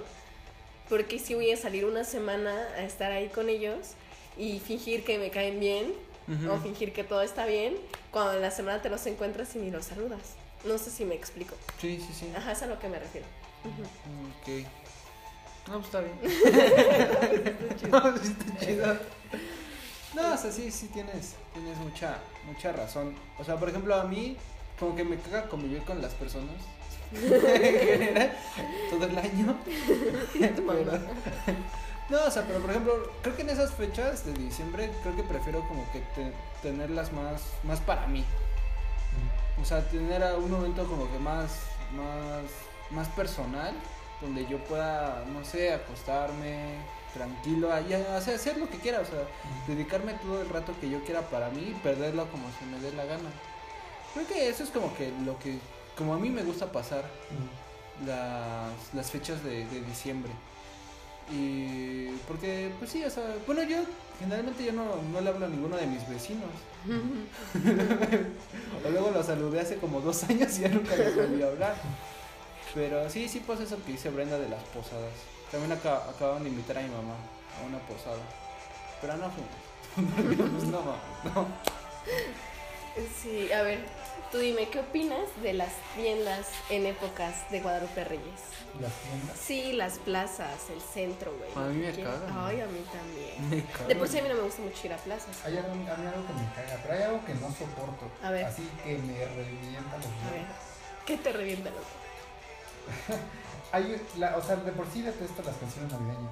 ¿Por 0.89 1.05
qué 1.05 1.19
si 1.19 1.35
voy 1.35 1.51
a 1.51 1.57
salir 1.57 1.85
una 1.85 2.03
semana 2.03 2.67
a 2.77 2.83
estar 2.83 3.11
ahí 3.11 3.27
con 3.29 3.49
ellos 3.49 3.77
y 4.37 4.59
fingir 4.59 5.03
que 5.03 5.17
me 5.17 5.29
caen 5.31 5.59
bien 5.59 5.93
o 6.49 6.57
fingir 6.57 6.93
que 6.93 7.03
todo 7.03 7.21
está 7.21 7.45
bien 7.45 7.75
cuando 8.11 8.33
en 8.33 8.41
la 8.41 8.51
semana 8.51 8.81
te 8.81 8.89
los 8.89 9.05
encuentras 9.05 9.55
y 9.55 9.59
ni 9.59 9.71
los 9.71 9.85
saludas? 9.85 10.35
No 10.63 10.77
sé 10.77 10.91
si 10.91 11.03
me 11.03 11.15
explico. 11.15 11.55
Sí, 11.79 12.01
sí, 12.05 12.13
sí. 12.17 12.33
Ajá, 12.35 12.53
es 12.53 12.61
a 12.63 12.67
lo 12.67 12.79
que 12.79 12.87
me 12.87 12.99
refiero. 12.99 13.27
Ujú. 13.65 13.83
Ok. 14.61 14.65
No, 15.67 15.79
pues 15.79 15.85
está 15.85 16.01
bien. 16.01 16.19
no, 17.91 18.17
sí 18.17 18.35
está 18.39 18.59
chido. 18.65 18.97
No, 20.13 20.33
o 20.33 20.37
sea, 20.37 20.51
sí, 20.51 20.69
sí 20.71 20.87
tienes, 20.89 21.35
tienes 21.53 21.77
mucha, 21.77 22.17
mucha 22.45 22.71
razón. 22.73 23.15
O 23.39 23.43
sea, 23.43 23.55
por 23.57 23.69
ejemplo, 23.69 23.95
a 23.95 24.03
mí, 24.03 24.37
como 24.79 24.95
que 24.95 25.03
me 25.03 25.17
caga 25.17 25.47
convivir 25.49 25.81
con 25.83 26.01
las 26.01 26.13
personas. 26.13 26.55
en 27.13 27.79
general, 27.79 28.37
todo 28.89 29.05
el 29.05 29.17
año. 29.17 29.57
No, 32.09 32.25
o 32.25 32.29
sea, 32.29 32.43
pero 32.45 32.59
por 32.59 32.69
ejemplo, 32.69 33.11
creo 33.21 33.35
que 33.35 33.41
en 33.43 33.49
esas 33.49 33.73
fechas 33.73 34.25
de 34.25 34.33
diciembre, 34.33 34.91
creo 35.01 35.15
que 35.15 35.23
prefiero 35.23 35.65
como 35.69 35.89
que 35.93 35.99
te- 36.13 36.33
tenerlas 36.61 37.11
más, 37.13 37.41
más 37.63 37.79
para 37.79 38.05
mí. 38.07 38.25
O 39.59 39.63
sea, 39.65 39.81
tener 39.87 40.21
a 40.21 40.35
un 40.35 40.51
momento 40.51 40.85
como 40.85 41.09
que 41.11 41.17
más, 41.19 41.59
más, 41.95 42.43
más 42.91 43.07
personal, 43.15 43.73
donde 44.23 44.47
yo 44.47 44.57
pueda, 44.65 45.23
no 45.31 45.43
sé, 45.43 45.73
acostarme 45.73 46.77
tranquilo, 47.13 47.69
o 47.69 48.21
sea, 48.21 48.35
hacer 48.35 48.57
lo 48.57 48.69
que 48.69 48.77
quiera, 48.77 49.01
o 49.01 49.05
sea, 49.05 49.27
dedicarme 49.67 50.13
todo 50.13 50.41
el 50.41 50.49
rato 50.49 50.73
que 50.81 50.89
yo 50.89 51.03
quiera 51.03 51.21
para 51.21 51.49
mí 51.49 51.67
y 51.69 51.73
perderlo 51.83 52.27
como 52.31 52.47
se 52.57 52.65
me 52.65 52.79
dé 52.79 52.95
la 52.95 53.05
gana. 53.05 53.29
Creo 54.13 54.27
que 54.27 54.49
eso 54.49 54.63
es 54.63 54.69
como 54.69 54.95
que 54.95 55.11
lo 55.25 55.37
que, 55.39 55.57
como 55.97 56.13
a 56.13 56.19
mí 56.19 56.29
me 56.29 56.43
gusta 56.43 56.71
pasar 56.71 57.03
las, 58.05 58.93
las 58.93 59.11
fechas 59.11 59.43
de, 59.43 59.65
de 59.65 59.81
diciembre. 59.81 60.31
Y 61.31 62.07
porque, 62.27 62.71
pues 62.79 62.91
sí, 62.91 63.03
o 63.03 63.09
sea, 63.09 63.23
bueno, 63.45 63.63
yo 63.63 63.77
generalmente 64.19 64.65
yo 64.65 64.73
no, 64.73 64.83
no 65.11 65.21
le 65.21 65.29
hablo 65.29 65.45
a 65.45 65.49
ninguno 65.49 65.77
de 65.77 65.87
mis 65.87 66.07
vecinos. 66.09 66.49
o 68.85 68.89
luego 68.89 69.11
lo 69.11 69.23
saludé 69.23 69.61
hace 69.61 69.77
como 69.77 70.01
dos 70.01 70.23
años 70.25 70.57
y 70.57 70.63
ya 70.63 70.69
nunca 70.69 70.95
les 70.95 71.15
volví 71.15 71.41
a 71.41 71.47
hablar. 71.47 71.75
Pero 72.73 73.09
sí, 73.09 73.27
sí 73.29 73.39
pasa 73.39 73.63
eso 73.63 73.77
que 73.85 73.91
dice 73.91 74.09
Brenda 74.09 74.37
de 74.39 74.49
las 74.49 74.63
posadas. 74.65 75.13
También 75.51 75.71
aca- 75.73 76.09
acababan 76.09 76.43
de 76.43 76.49
invitar 76.49 76.77
a 76.77 76.81
mi 76.81 76.89
mamá 76.89 77.13
a 77.61 77.65
una 77.67 77.77
posada. 77.79 78.17
Pero 79.01 79.17
no 79.17 79.29
fuimos. 79.29 79.51
Pues, 80.53 80.63
no, 80.63 80.81
no. 80.81 81.47
Sí, 83.21 83.51
a 83.51 83.61
ver, 83.63 83.79
tú 84.31 84.37
dime, 84.39 84.67
¿qué 84.69 84.79
opinas 84.79 85.27
de 85.41 85.53
las 85.53 85.71
tiendas 85.95 86.47
en 86.69 86.85
épocas 86.85 87.49
de 87.51 87.59
Guadalupe 87.61 88.03
Reyes? 88.03 88.41
Las 88.81 88.91
tiendas. 88.93 89.37
Sí, 89.37 89.73
las 89.73 89.99
plazas, 89.99 90.69
el 90.73 90.81
centro, 90.81 91.33
güey. 91.37 91.51
A 91.65 91.69
mí 91.69 91.77
me 91.85 91.91
¿Qué? 91.91 92.03
cagan. 92.03 92.23
Ay, 92.35 92.61
a 92.61 92.65
mí 92.65 92.79
también. 92.91 93.49
Me 93.49 93.63
cago 93.71 93.87
De 93.87 93.95
por 93.95 94.07
sí 94.07 94.17
a 94.19 94.23
mí 94.23 94.29
no 94.29 94.35
me 94.35 94.41
gusta 94.41 94.61
mucho 94.63 94.87
ir 94.87 94.93
a 94.93 94.97
plazas. 94.97 95.45
Hay 95.45 95.57
algo, 95.57 95.71
a 95.71 95.75
mí 95.75 95.85
algo 95.87 96.27
que 96.27 96.33
me 96.33 96.53
caga, 96.55 96.79
pero 96.81 96.93
hay 96.95 97.03
algo 97.03 97.25
que 97.25 97.33
no 97.35 97.47
soporto. 97.51 98.09
A 98.23 98.31
ver. 98.31 98.45
Así 98.45 98.67
que 98.83 98.97
me 98.97 99.25
revienta 99.25 99.97
los 99.97 100.05
A 100.07 100.31
ver. 100.33 100.45
¿qué 101.05 101.17
te 101.17 101.31
revienta, 101.33 101.69
loco? 101.69 101.83
Hay, 103.71 103.99
la, 104.17 104.37
o 104.37 104.41
sea, 104.41 104.55
de 104.57 104.71
por 104.71 104.85
sí 104.87 105.01
detesto 105.01 105.41
las 105.43 105.55
canciones 105.57 105.91
navideñas. 105.91 106.31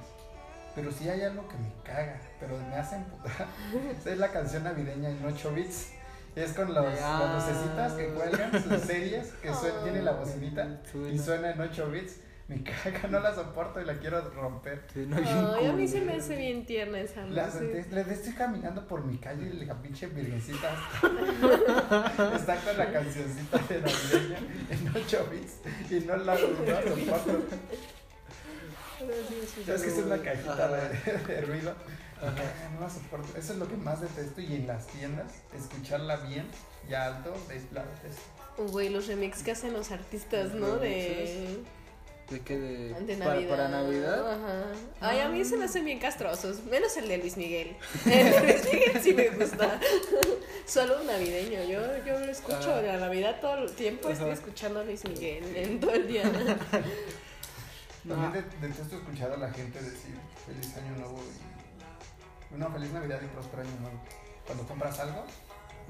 Pero 0.75 0.91
sí 0.91 1.09
hay 1.09 1.21
algo 1.23 1.47
que 1.49 1.57
me 1.57 1.69
caga, 1.83 2.19
pero 2.39 2.57
me 2.57 2.75
hace 2.75 2.95
emputar. 2.95 3.47
es 4.05 4.17
la 4.17 4.29
canción 4.31 4.63
navideña 4.63 5.09
en 5.09 5.25
8 5.25 5.51
bits. 5.53 5.89
Es 6.35 6.53
con 6.53 6.73
los, 6.73 6.85
Ah. 7.01 7.19
las 7.35 7.45
lucecitas 7.49 7.93
que 7.93 8.07
cuelgan, 8.13 8.51
sus 8.63 8.81
series, 8.83 9.27
que 9.41 9.51
suen- 9.51 9.83
tiene 9.83 10.01
la 10.01 10.13
bocinita 10.13 10.65
y 10.65 10.87
Suena. 10.91 11.23
suena 11.23 11.51
en 11.51 11.61
8 11.61 11.89
bits. 11.91 12.13
Me 12.51 12.61
caga, 12.63 13.07
no 13.07 13.21
la 13.21 13.33
soporto 13.33 13.79
y 13.79 13.85
la 13.85 13.97
quiero 13.97 14.29
romper. 14.31 14.85
Ay, 15.15 15.67
a 15.67 15.71
mí 15.71 15.87
se 15.87 16.01
me 16.01 16.15
hace 16.15 16.35
bien 16.35 16.65
tierna 16.65 16.99
esa 16.99 17.25
La, 17.27 17.47
le 17.47 18.01
estoy 18.01 18.33
caminando 18.33 18.85
por 18.85 19.05
mi 19.05 19.17
calle 19.17 19.51
y 19.53 19.65
la 19.65 19.81
pinche 19.81 20.07
virgencita 20.07 20.69
está 22.35 22.57
con 22.57 22.77
la 22.77 22.91
cancioncita 22.91 23.57
de 23.57 23.79
navideña 23.79 24.39
en 24.69 24.91
8 24.93 25.29
bits 25.31 25.91
y 25.91 26.05
no 26.05 26.17
la, 26.17 26.35
no 26.35 26.65
la 26.65 26.81
soporto. 26.81 27.41
¿Sabes 29.65 29.81
que 29.83 29.87
es 29.87 29.97
una 29.99 30.17
cajita 30.17 30.67
de, 30.67 31.33
de 31.33 31.41
ruido? 31.43 31.73
Caga, 32.19 32.69
no 32.73 32.81
la 32.81 32.89
soporto. 32.89 33.37
Eso 33.37 33.53
es 33.53 33.59
lo 33.59 33.67
que 33.69 33.77
más 33.77 34.01
detesto 34.01 34.41
y 34.41 34.55
en 34.55 34.67
las 34.67 34.87
tiendas, 34.87 35.31
escucharla 35.57 36.17
bien 36.17 36.47
y 36.89 36.95
alto, 36.95 37.33
es 37.49 37.71
la 37.71 37.85
detesto. 37.85 38.23
Güey, 38.73 38.89
los 38.89 39.07
remix 39.07 39.41
que 39.41 39.51
hacen 39.51 39.71
los 39.71 39.91
artistas, 39.91 40.53
¿no? 40.53 40.75
De, 40.75 41.63
¿De 42.31 42.39
qué? 42.39 42.57
De, 42.57 42.93
de 42.93 43.15
para- 43.17 43.33
Navidad. 43.35 43.49
Para, 43.49 43.67
Navidad. 43.69 44.31
Ajá. 44.31 44.63
Ay, 45.01 45.19
a 45.19 45.27
mí 45.29 45.43
se 45.45 45.57
me 45.57 45.65
hacen 45.65 45.83
bien 45.85 45.99
castrosos. 45.99 46.63
Menos 46.63 46.95
el 46.97 47.07
de 47.09 47.17
Luis 47.17 47.35
Miguel. 47.37 47.75
El 48.05 48.31
de 48.31 48.41
Luis 48.41 48.63
Miguel 48.73 49.01
sí 49.03 49.13
me 49.13 49.29
gusta. 49.29 49.79
Solo 50.65 51.01
un 51.01 51.07
navideño. 51.07 51.63
Yo, 51.63 51.81
yo 52.05 52.17
lo 52.19 52.31
escucho 52.31 52.73
Ah. 52.73 52.81
la 52.81 52.97
Navidad 52.97 53.39
todo 53.41 53.55
el 53.65 53.71
tiempo. 53.73 54.09
Estoy 54.09 54.31
escuchando 54.31 54.79
a 54.79 54.83
Luis 54.85 55.03
Miguel 55.03 55.55
en 55.55 55.79
todo 55.79 55.91
el 55.93 56.07
día. 56.07 56.23
También 58.07 58.31
de- 58.33 58.67
detesto 58.67 58.95
escuchar 58.97 59.31
a 59.31 59.37
la 59.37 59.51
gente 59.51 59.79
decir 59.81 60.15
feliz 60.45 60.75
año 60.77 60.95
nuevo 60.97 61.19
y. 61.19 62.55
Una 62.55 62.67
feliz 62.69 62.91
Navidad 62.91 63.19
y 63.23 63.27
próspero 63.27 63.61
año 63.61 63.71
nuevo. 63.81 64.01
Cuando 64.45 64.65
compras 64.65 64.99
algo, 64.99 65.25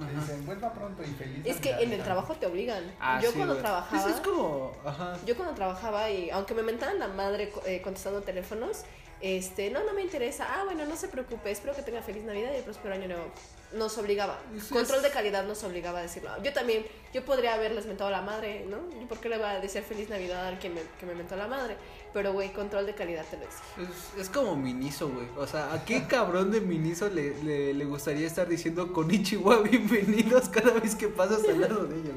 te 0.07 0.13
dicen 0.19 0.45
vuelva 0.45 0.73
pronto 0.73 1.03
y 1.03 1.07
feliz 1.07 1.45
Es 1.45 1.57
que 1.59 1.71
Navidad", 1.71 1.87
en 1.93 1.99
el 1.99 2.03
trabajo 2.03 2.33
te 2.35 2.45
obligan. 2.45 2.83
Ah, 2.99 3.19
yo 3.21 3.29
sí, 3.31 3.35
cuando 3.37 3.53
güey. 3.55 3.63
trabajaba. 3.63 4.09
Es, 4.09 4.15
es 4.15 4.21
como, 4.21 4.71
ajá. 4.85 5.17
Yo 5.25 5.35
cuando 5.35 5.53
trabajaba 5.55 6.09
y 6.09 6.29
aunque 6.29 6.53
me 6.53 6.63
mentaban 6.63 6.99
la 6.99 7.07
madre 7.07 7.49
co- 7.49 7.63
eh, 7.65 7.81
contestando 7.81 8.21
teléfonos, 8.21 8.83
este, 9.21 9.69
no, 9.69 9.83
no 9.83 9.93
me 9.93 10.01
interesa. 10.01 10.47
Ah, 10.49 10.63
bueno, 10.65 10.85
no 10.85 10.95
se 10.95 11.07
preocupe, 11.07 11.51
espero 11.51 11.75
que 11.75 11.81
tenga 11.81 12.01
feliz 12.01 12.23
Navidad 12.23 12.51
y 12.57 12.61
próspero 12.61 12.95
año 12.95 13.07
nuevo. 13.07 13.25
Nos 13.73 13.97
obligaba. 13.97 14.37
Sí, 14.59 14.73
Control 14.73 15.01
de 15.01 15.11
calidad 15.11 15.45
nos 15.45 15.63
obligaba 15.63 15.99
a 15.99 16.01
decirlo. 16.01 16.29
Yo 16.43 16.51
también, 16.51 16.85
yo 17.13 17.23
podría 17.23 17.53
haberles 17.53 17.85
mentado 17.85 18.09
a 18.09 18.11
la 18.11 18.21
madre, 18.21 18.65
¿no? 18.67 18.79
¿Y 19.01 19.05
por 19.05 19.19
qué 19.19 19.29
le 19.29 19.37
va 19.37 19.51
a 19.51 19.59
decir 19.61 19.81
feliz 19.83 20.09
Navidad 20.09 20.45
al 20.45 20.59
que 20.59 20.69
me, 20.69 20.81
que 20.99 21.05
me 21.05 21.15
mentó 21.15 21.35
a 21.35 21.37
la 21.37 21.47
madre? 21.47 21.77
Pero, 22.13 22.33
güey, 22.33 22.51
control 22.51 22.85
de 22.85 22.93
calidad 22.95 23.23
te 23.31 23.37
lo 23.37 23.43
exige. 23.43 23.83
Es, 24.17 24.21
es 24.23 24.29
como 24.29 24.57
Miniso, 24.57 25.07
güey. 25.07 25.25
O 25.37 25.47
sea, 25.47 25.71
¿a 25.71 25.85
qué 25.85 26.05
cabrón 26.05 26.51
de 26.51 26.59
Miniso 26.59 27.07
le, 27.07 27.41
le, 27.45 27.73
le 27.73 27.85
gustaría 27.85 28.27
estar 28.27 28.45
diciendo 28.49 28.91
con 28.91 29.09
Ichiwa 29.09 29.59
bienvenidos 29.61 30.49
cada 30.49 30.73
vez 30.73 30.95
que 30.95 31.07
pasas 31.07 31.47
al 31.47 31.61
lado 31.61 31.85
de 31.85 31.95
ellos, 31.95 32.15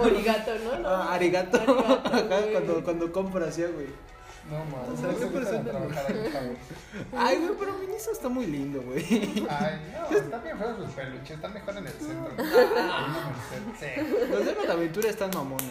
Origato, 0.14 0.52
¿no? 0.64 0.78
no 0.78 0.88
Ah, 0.88 1.12
arigato. 1.12 1.58
Arigato, 1.60 2.08
Ajá, 2.08 2.28
cuando, 2.52 2.82
cuando 2.84 3.12
compras 3.12 3.58
ya, 3.58 3.66
güey. 3.66 3.88
No 4.48 4.64
mames, 4.64 4.88
O 4.90 4.96
sea, 4.96 5.12
no 5.12 5.18
¿qué 5.18 5.46
se 5.46 5.52
metan 5.62 5.76
a 5.82 5.86
persona-. 5.86 6.50
Ay, 7.16 7.36
güey, 7.38 7.50
pero 7.58 7.72
Miniso 7.74 8.10
está 8.12 8.28
muy 8.28 8.46
lindo, 8.46 8.80
güey. 8.82 9.46
Ay, 9.48 9.80
no, 10.10 10.16
están 10.16 10.42
bien 10.42 10.58
feos 10.58 10.76
sus 10.78 10.90
peluches, 10.94 11.30
están 11.30 11.52
mejor 11.52 11.76
en 11.76 11.86
el 11.86 11.92
centro. 11.92 12.32
Ahí 12.38 14.26
no. 14.30 14.36
Los 14.36 14.46
de 14.46 14.66
la 14.66 14.72
aventura 14.72 15.08
están 15.10 15.30
mamones. 15.34 15.70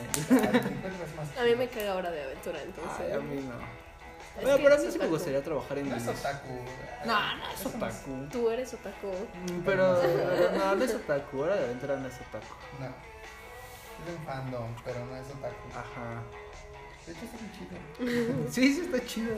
A 1.39 1.43
mí 1.43 1.55
me 1.55 1.67
caga 1.67 1.95
hora 1.95 2.11
de 2.11 2.23
aventura, 2.23 2.61
entonces. 2.61 2.93
Ay, 2.99 3.11
a 3.13 3.19
mí 3.19 3.41
no. 3.41 3.79
Bueno, 4.41 4.57
pero 4.63 4.75
a 4.75 4.77
mí 4.77 4.85
sí 4.89 4.97
me 4.99 5.07
gustaría 5.07 5.43
trabajar 5.43 5.77
en 5.79 5.89
No 5.89 5.95
es 5.97 6.07
otaku. 6.07 6.53
No, 7.05 7.35
no 7.35 7.49
es 7.51 7.65
otaku. 7.65 8.27
Tú 8.31 8.49
eres 8.49 8.73
otaku. 8.73 9.07
Mm, 9.07 9.61
Pero 9.65 10.01
no, 10.57 10.75
no 10.75 10.83
es 10.85 10.95
otaku. 10.95 11.39
Hora 11.41 11.55
de 11.57 11.65
aventura 11.65 11.97
no 11.97 12.07
es 12.07 12.13
otaku. 12.15 12.55
No. 12.79 12.85
Es 12.85 14.17
un 14.17 14.25
fandom, 14.25 14.73
pero 14.85 15.05
no 15.05 15.15
es 15.17 15.25
otaku. 15.27 15.69
Ajá. 15.71 16.21
De 17.09 17.15
hecho, 17.15 17.25
está 17.25 17.37
muy 17.41 18.31
chido. 18.37 18.51
Sí, 18.51 18.73
sí 18.75 18.81
está 18.81 19.05
chido. 19.05 19.35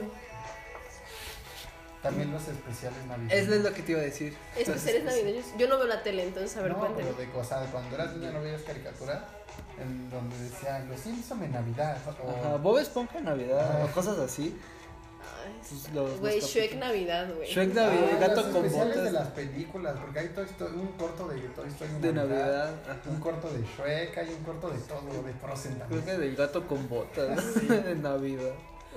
También 2.02 2.32
los 2.32 2.46
especiales 2.46 2.98
navideños. 3.06 3.32
Eso 3.32 3.54
es 3.54 3.62
lo 3.62 3.72
que 3.72 3.82
te 3.82 3.92
iba 3.92 4.00
a 4.00 4.04
decir. 4.04 4.36
Especiales 4.56 5.04
navideños. 5.04 5.46
Yo 5.56 5.68
no 5.68 5.78
veo 5.78 5.86
la 5.86 6.02
tele, 6.02 6.24
entonces 6.24 6.54
a 6.58 6.62
ver, 6.62 6.72
no, 6.72 6.78
cuéntame. 6.78 7.04
pero 7.16 7.40
de, 7.40 7.44
sea, 7.44 7.60
cuando 7.70 7.94
eras 7.94 8.14
niña 8.14 8.32
no 8.32 8.42
veías 8.42 8.60
caricatura 8.62 9.26
en 9.80 10.10
donde 10.10 10.36
decían 10.38 10.86
los 10.88 11.00
Simpson 11.00 11.42
en 11.44 11.52
Navidad. 11.52 11.96
O, 12.22 12.30
Ajá, 12.30 12.56
Bob 12.56 12.78
Esponja 12.78 13.18
en 13.18 13.24
Navidad 13.24 13.60
Ajá. 13.60 13.84
o 13.84 13.94
cosas 13.94 14.18
así. 14.18 14.54
Ay, 15.44 15.52
Pues 15.68 15.92
los- 15.94 16.20
Güey, 16.20 16.40
los 16.40 16.50
Shrek. 16.50 16.74
Navidad, 16.76 17.34
güey. 17.34 17.48
Shrek 17.48 17.70
Ah, 17.70 17.74
Navidad, 17.74 18.20
gato 18.20 18.34
los 18.36 18.44
con 18.46 18.56
especiales 18.64 18.88
botas 18.96 19.04
de 19.04 19.12
las 19.12 19.28
películas, 19.28 19.96
porque 20.00 20.18
hay 20.18 20.28
Toy 20.28 20.44
Story- 20.44 20.74
un 20.76 20.88
corto 20.92 21.28
de 21.28 21.40
Toy 21.40 21.68
Story 21.68 21.90
de 22.00 22.12
Navidad. 22.12 22.74
un 23.08 23.20
corto 23.20 23.48
de 23.50 23.62
Shrek, 23.62 24.18
hay 24.18 24.28
un 24.30 24.44
corto 24.44 24.70
de 24.70 24.78
todo, 24.80 25.22
de 25.22 25.32
Frozen 25.34 25.74
Creo 25.74 25.86
también. 25.88 26.04
que 26.04 26.18
del 26.18 26.36
gato 26.36 26.66
con 26.66 26.88
botas 26.88 27.54
de 27.86 27.94
Navidad. 27.96 28.52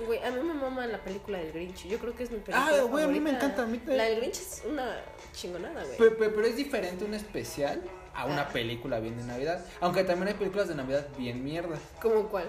Güey, 0.06 0.22
a 0.22 0.30
mí 0.30 0.42
me 0.42 0.52
mama 0.52 0.86
la 0.86 0.98
película 1.02 1.38
del 1.38 1.52
Grinch. 1.52 1.86
Yo 1.86 1.98
creo 1.98 2.14
que 2.14 2.24
es 2.24 2.30
mi 2.30 2.36
película. 2.40 2.68
Ah, 2.70 2.82
güey, 2.82 3.04
a 3.04 3.08
mí 3.08 3.18
me 3.18 3.30
encanta, 3.30 3.62
a 3.62 3.66
mí 3.66 3.78
te- 3.78 3.96
La 3.96 4.04
del 4.04 4.16
Grinch 4.20 4.36
es 4.36 4.62
una 4.68 4.94
chingonada, 5.32 5.82
güey. 5.84 5.96
Pe- 5.96 6.10
pe- 6.10 6.28
Pero, 6.28 6.46
es 6.46 6.56
diferente 6.56 7.02
un 7.04 7.14
especial 7.14 7.82
a 8.14 8.26
una 8.26 8.42
Ah. 8.42 8.48
película 8.48 9.00
bien 9.00 9.16
de 9.16 9.24
Navidad. 9.24 9.64
Aunque 9.80 10.04
también 10.04 10.28
hay 10.28 10.34
películas 10.34 10.68
de 10.68 10.74
Navidad 10.74 11.06
bien 11.16 11.42
mierda. 11.42 11.78
¿Cómo 12.02 12.28
cuál? 12.28 12.44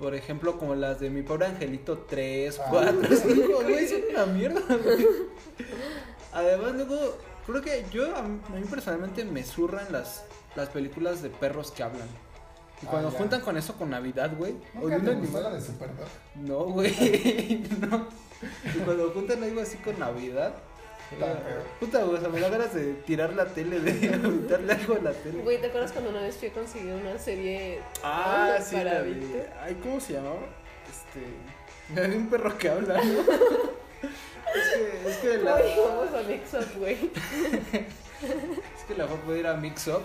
Por 0.00 0.14
ejemplo, 0.14 0.58
como 0.58 0.74
las 0.74 0.98
de 0.98 1.10
Mi 1.10 1.22
Pobre 1.22 1.46
Angelito 1.46 1.98
3, 2.08 2.58
Ah. 2.58 2.66
4, 2.70 3.08
5, 3.16 3.62
güey, 3.62 3.86
son 3.86 4.00
una 4.10 4.26
mierda, 4.26 4.60
güey. 4.82 5.06
Además, 6.32 6.74
luego, 6.74 7.18
Creo 7.46 7.62
que 7.62 7.84
yo, 7.90 8.14
a 8.16 8.22
mí, 8.22 8.38
personalmente 8.70 9.24
me 9.24 9.42
zurran 9.42 9.90
las, 9.90 10.24
las 10.54 10.68
películas 10.68 11.20
de 11.20 11.30
perros 11.30 11.72
que 11.72 11.82
hablan. 11.82 12.06
Y 12.82 12.86
Ah, 12.86 12.90
cuando 12.90 13.10
ya. 13.10 13.18
juntan 13.18 13.40
con 13.40 13.56
eso 13.56 13.74
con 13.76 13.90
Navidad, 13.90 14.30
güey. 14.36 14.54
o 14.76 14.80
¿Nunca 14.82 14.98
de 14.98 15.10
te 15.10 15.14
gustó 15.20 15.40
la 15.40 15.50
de 15.54 15.60
Superdog? 15.60 16.06
No, 16.36 16.58
güey. 16.66 17.62
no. 17.80 18.06
Y 18.74 18.78
cuando 18.84 19.10
juntan 19.10 19.42
algo 19.42 19.60
así 19.62 19.78
con 19.78 19.98
Navidad. 19.98 20.54
Puta, 21.80 22.04
güey, 22.04 22.18
o 22.18 22.20
sea, 22.20 22.28
me 22.28 22.40
da 22.40 22.48
ganas 22.48 22.72
de 22.74 22.92
tirar 23.06 23.32
la 23.34 23.46
tele, 23.46 23.80
de 23.80 24.08
aventarle 24.14 24.72
algo 24.72 24.94
a 24.94 24.98
la 25.00 25.12
tele. 25.12 25.42
Güey, 25.42 25.60
¿te 25.60 25.66
acuerdas 25.66 25.92
cuando 25.92 26.10
una 26.10 26.22
vez 26.22 26.36
fui 26.36 26.48
a 26.48 26.52
conseguir 26.52 26.92
una 26.92 27.18
serie 27.18 27.80
Ah, 28.02 28.58
sí, 28.62 28.76
para 28.76 28.94
la 28.94 29.02
de... 29.02 29.46
Ay, 29.60 29.74
¿cómo 29.82 30.00
se 30.00 30.12
llamaba? 30.14 30.40
Este... 30.88 32.00
Había 32.00 32.16
un 32.16 32.28
perro 32.30 32.56
que 32.56 32.68
habla, 32.68 33.02
¿no? 33.02 33.20
es 33.20 34.68
que, 34.74 35.10
es 35.10 35.16
que 35.18 35.38
la... 35.38 35.56
Ay, 35.56 35.74
vamos 35.76 36.14
a 36.14 36.22
Mix 36.28 36.54
Up, 36.54 36.78
güey. 36.78 36.96
Es 38.20 38.84
que 38.86 38.94
la 38.96 39.06
fue 39.06 39.16
poder 39.20 39.40
ir 39.40 39.46
a 39.46 39.54
Mix 39.54 39.86
Up 39.86 40.02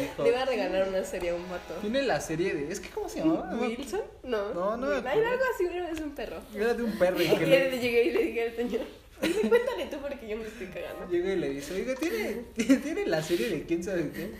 dijo... 0.00 0.22
Le 0.22 0.28
iba 0.28 0.42
a 0.42 0.44
regalar 0.44 0.88
una 0.88 1.02
serie 1.02 1.30
a 1.30 1.34
un 1.34 1.48
vato. 1.48 1.74
Tiene 1.80 2.02
la 2.02 2.20
serie 2.20 2.52
de... 2.54 2.70
Es 2.70 2.78
que, 2.78 2.90
¿cómo 2.90 3.08
se 3.08 3.20
llamaba? 3.20 3.54
¿Wilson? 3.56 4.02
No. 4.24 4.52
No, 4.52 4.76
no 4.76 4.86
me 4.88 4.96
acuerdo. 4.98 5.26
algo 5.26 5.44
así, 5.54 5.64
pero 5.72 5.86
es 5.88 6.00
un 6.00 6.10
perro. 6.10 6.36
Era 6.54 6.74
de 6.74 6.82
un 6.82 6.98
perro 6.98 7.22
y 7.22 7.24
Y 7.26 7.36
que 7.36 7.46
le 7.46 7.70
le... 7.70 7.78
llegué 7.80 8.04
y 8.04 8.10
le 8.12 8.22
dije 8.24 8.42
al 8.48 8.56
señor, 8.56 8.82
dime, 9.22 9.48
cuéntale 9.48 9.86
tú 9.86 9.98
porque 9.98 10.28
yo 10.28 10.36
me 10.36 10.46
estoy 10.46 10.66
cagando. 10.68 11.08
Llega 11.10 11.32
y 11.32 11.36
le 11.36 11.50
dice, 11.50 11.74
oiga, 11.74 11.94
¿tiene, 11.94 12.44
tiene, 12.82 13.06
la 13.06 13.22
serie 13.22 13.48
de 13.48 13.62
quién 13.64 13.82
sabe 13.82 14.10
qué? 14.10 14.30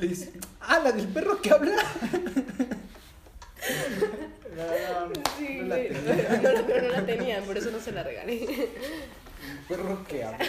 Le 0.00 0.08
dice, 0.08 0.32
ah, 0.60 0.80
la 0.80 0.92
del 0.92 1.08
perro 1.08 1.40
que 1.40 1.50
habla. 1.50 1.76
No, 4.54 5.06
no, 5.06 5.12
Sí, 5.38 5.60
no 5.62 5.68
la 5.68 5.76
tenía. 5.76 6.40
No, 6.42 6.52
no, 6.52 6.66
pero 6.66 6.82
no 6.82 6.88
la 6.90 7.06
tenía, 7.06 7.40
por 7.40 7.56
eso 7.56 7.70
no 7.70 7.80
se 7.80 7.92
la 7.92 8.02
regalé. 8.02 8.68
Perro 9.68 10.04
que 10.04 10.24
habla. 10.24 10.46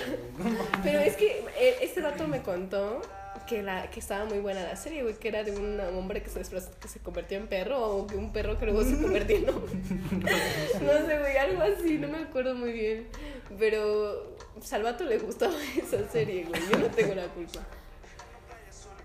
Pero 0.84 1.00
es 1.00 1.16
que 1.16 1.46
eh, 1.58 1.78
este 1.82 2.02
dato 2.02 2.28
me 2.28 2.42
contó 2.42 3.02
que, 3.46 3.64
la, 3.64 3.90
que 3.90 4.00
estaba 4.00 4.26
muy 4.26 4.40
buena 4.40 4.64
la 4.64 4.76
serie, 4.76 5.04
güey, 5.04 5.16
que 5.16 5.28
era 5.28 5.44
de 5.44 5.52
un 5.52 5.80
hombre 5.80 6.22
que 6.22 6.30
se, 6.30 6.42
que 6.42 6.88
se 6.88 7.00
convirtió 7.00 7.38
en 7.38 7.48
perro 7.48 7.80
o 7.80 8.08
que 8.08 8.16
un 8.16 8.32
perro 8.32 8.58
que 8.58 8.66
luego 8.66 8.84
se 8.84 8.98
convirtió 9.02 9.38
en 9.38 9.50
hombre. 9.50 9.74
No 10.82 11.08
sé, 11.08 11.20
güey, 11.20 11.38
algo 11.38 11.64
así, 11.64 11.98
no 11.98 12.08
me 12.08 12.20
acuerdo 12.20 12.56
muy 12.56 12.72
bien. 12.72 13.08
Pero 13.58 14.36
Salvato 14.62 15.04
le 15.04 15.18
gustaba 15.20 15.54
esa 15.78 16.08
serie, 16.10 16.46
güey, 16.46 16.62
yo 16.72 16.80
no 16.80 16.88
tengo 16.88 17.16
la 17.16 17.28
culpa. 17.28 17.60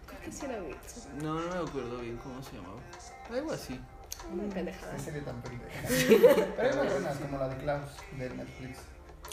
Creo 0.07 0.21
que 0.21 0.33
sí 0.33 0.47
era 0.47 0.63
Wilson. 0.63 1.19
No, 1.23 1.41
no 1.41 1.63
me 1.63 1.69
acuerdo 1.69 1.99
bien 1.99 2.17
cómo 2.19 2.43
se 2.43 2.57
llamaba. 2.57 2.81
Algo 3.31 3.53
así. 3.53 3.79
Una 4.33 4.53
pendejada. 4.53 4.97
Qué 4.97 5.03
serie 5.03 5.21
tan 5.23 5.41
pendeja. 5.43 5.89
Pero 6.57 6.69
hay 6.71 6.77
más 6.77 6.93
buenas, 6.93 7.17
como 7.19 7.39
la 7.39 7.49
de 7.49 7.57
Klaus, 7.57 7.91
de 8.19 8.31
Netflix. 8.31 8.79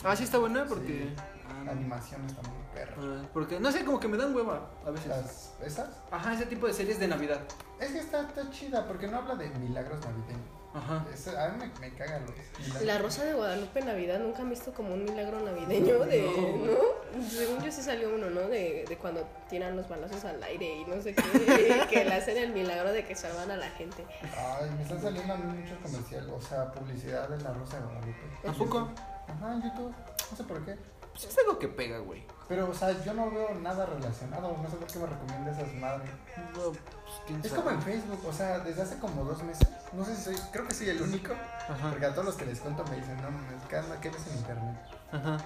Ah, 0.03 0.15
sí 0.15 0.23
está 0.23 0.37
buena 0.37 0.65
porque... 0.65 0.87
Sí. 0.87 1.15
Ah, 1.47 1.63
no. 1.63 1.71
animación 1.71 2.25
está 2.25 2.41
muy 2.41 2.57
perra. 2.73 2.95
Ah, 2.99 3.25
porque, 3.33 3.59
no 3.59 3.71
sé, 3.71 3.85
como 3.85 3.99
que 3.99 4.07
me 4.07 4.17
dan 4.17 4.35
hueva 4.35 4.67
a 4.85 4.89
veces. 4.91 5.07
Las, 5.07 5.53
¿Esas? 5.63 5.89
Ajá, 6.11 6.33
ese 6.33 6.45
tipo 6.47 6.67
de 6.67 6.73
series 6.73 6.99
de 6.99 7.07
Navidad. 7.07 7.39
Es 7.79 7.91
que 7.91 7.99
está, 7.99 8.21
está 8.21 8.49
chida, 8.51 8.85
porque 8.87 9.07
no 9.07 9.17
habla 9.17 9.35
de 9.35 9.49
milagros 9.49 9.99
navideños. 10.05 10.47
Ajá. 10.73 11.05
Es- 11.13 11.27
a 11.29 11.49
mí 11.49 11.57
me, 11.79 11.79
me 11.87 11.95
cagan 11.95 12.23
los 12.25 12.31
milagros. 12.59 12.83
La 12.85 12.97
Rosa 12.97 13.23
de 13.23 13.33
Guadalupe 13.33 13.79
en 13.79 13.85
Navidad 13.85 14.19
nunca 14.19 14.41
han 14.41 14.49
visto 14.49 14.73
como 14.73 14.93
un 14.93 15.05
milagro 15.05 15.39
navideño 15.39 15.99
de, 15.99 16.21
¿no? 16.23 17.23
Según 17.29 17.63
yo 17.63 17.71
sí 17.71 17.81
salió 17.81 18.13
uno, 18.13 18.29
¿no? 18.29 18.41
De, 18.41 18.83
de 18.87 18.97
cuando 18.97 19.25
tiran 19.49 19.77
los 19.77 19.87
balazos 19.87 20.25
al 20.25 20.43
aire 20.43 20.79
y 20.81 20.85
no 20.85 21.01
sé 21.01 21.15
qué, 21.15 21.85
que 21.89 22.03
le 22.03 22.13
hacen 22.13 22.37
el 22.37 22.51
milagro 22.51 22.91
de 22.91 23.05
que 23.05 23.15
salvan 23.15 23.49
a 23.51 23.55
la 23.55 23.69
gente. 23.69 24.03
Ay, 24.35 24.69
me 24.75 24.83
están 24.83 25.01
saliendo 25.01 25.33
a 25.33 25.37
mí 25.37 25.59
mucho 25.61 25.79
comercial, 25.81 26.29
o 26.29 26.41
sea, 26.41 26.69
publicidad 26.73 27.29
de 27.29 27.41
la 27.41 27.53
Rosa 27.53 27.77
de 27.79 27.83
Guadalupe. 27.85 28.47
¿A 28.49 28.51
poco? 28.51 28.89
Ajá, 29.27 29.53
en 29.53 29.61
YouTube. 29.63 29.93
No 30.31 30.37
sé 30.37 30.43
por 30.43 30.63
qué. 30.65 30.77
Pues 31.11 31.23
es 31.25 31.37
algo 31.37 31.57
que 31.59 31.67
pega, 31.69 31.99
güey. 31.99 32.25
Pero, 32.49 32.69
o 32.69 32.73
sea, 32.73 32.91
yo 33.03 33.13
no 33.13 33.31
veo 33.31 33.53
nada 33.55 33.85
relacionado. 33.85 34.55
No 34.61 34.69
sé 34.69 34.75
por 34.75 34.87
qué 34.87 34.99
me 34.99 35.05
recomienda 35.07 35.51
esas 35.51 35.73
madres. 35.75 36.09
No, 36.55 36.63
pues, 36.71 36.79
quién 37.25 37.39
Es 37.41 37.49
sabe. 37.49 37.63
como 37.63 37.69
en 37.75 37.81
Facebook, 37.81 38.19
o 38.27 38.33
sea, 38.33 38.59
desde 38.59 38.81
hace 38.81 38.99
como 38.99 39.23
dos 39.23 39.41
meses. 39.43 39.67
No 39.93 40.03
sé 40.03 40.15
si 40.15 40.23
soy, 40.23 40.35
creo 40.51 40.67
que 40.67 40.73
soy 40.73 40.89
el 40.89 41.01
único. 41.01 41.33
Ajá. 41.33 41.89
Porque 41.89 42.05
a 42.05 42.11
todos 42.11 42.25
los 42.25 42.35
que 42.35 42.45
les 42.45 42.59
cuento 42.59 42.83
me 42.85 42.97
dicen, 42.97 43.15
no, 43.21 43.29
¿qué, 43.69 43.77
anda- 43.77 43.99
¿qué 44.01 44.09
ves 44.09 44.27
en 44.27 44.37
internet? 44.37 44.75
Ajá. 45.11 45.37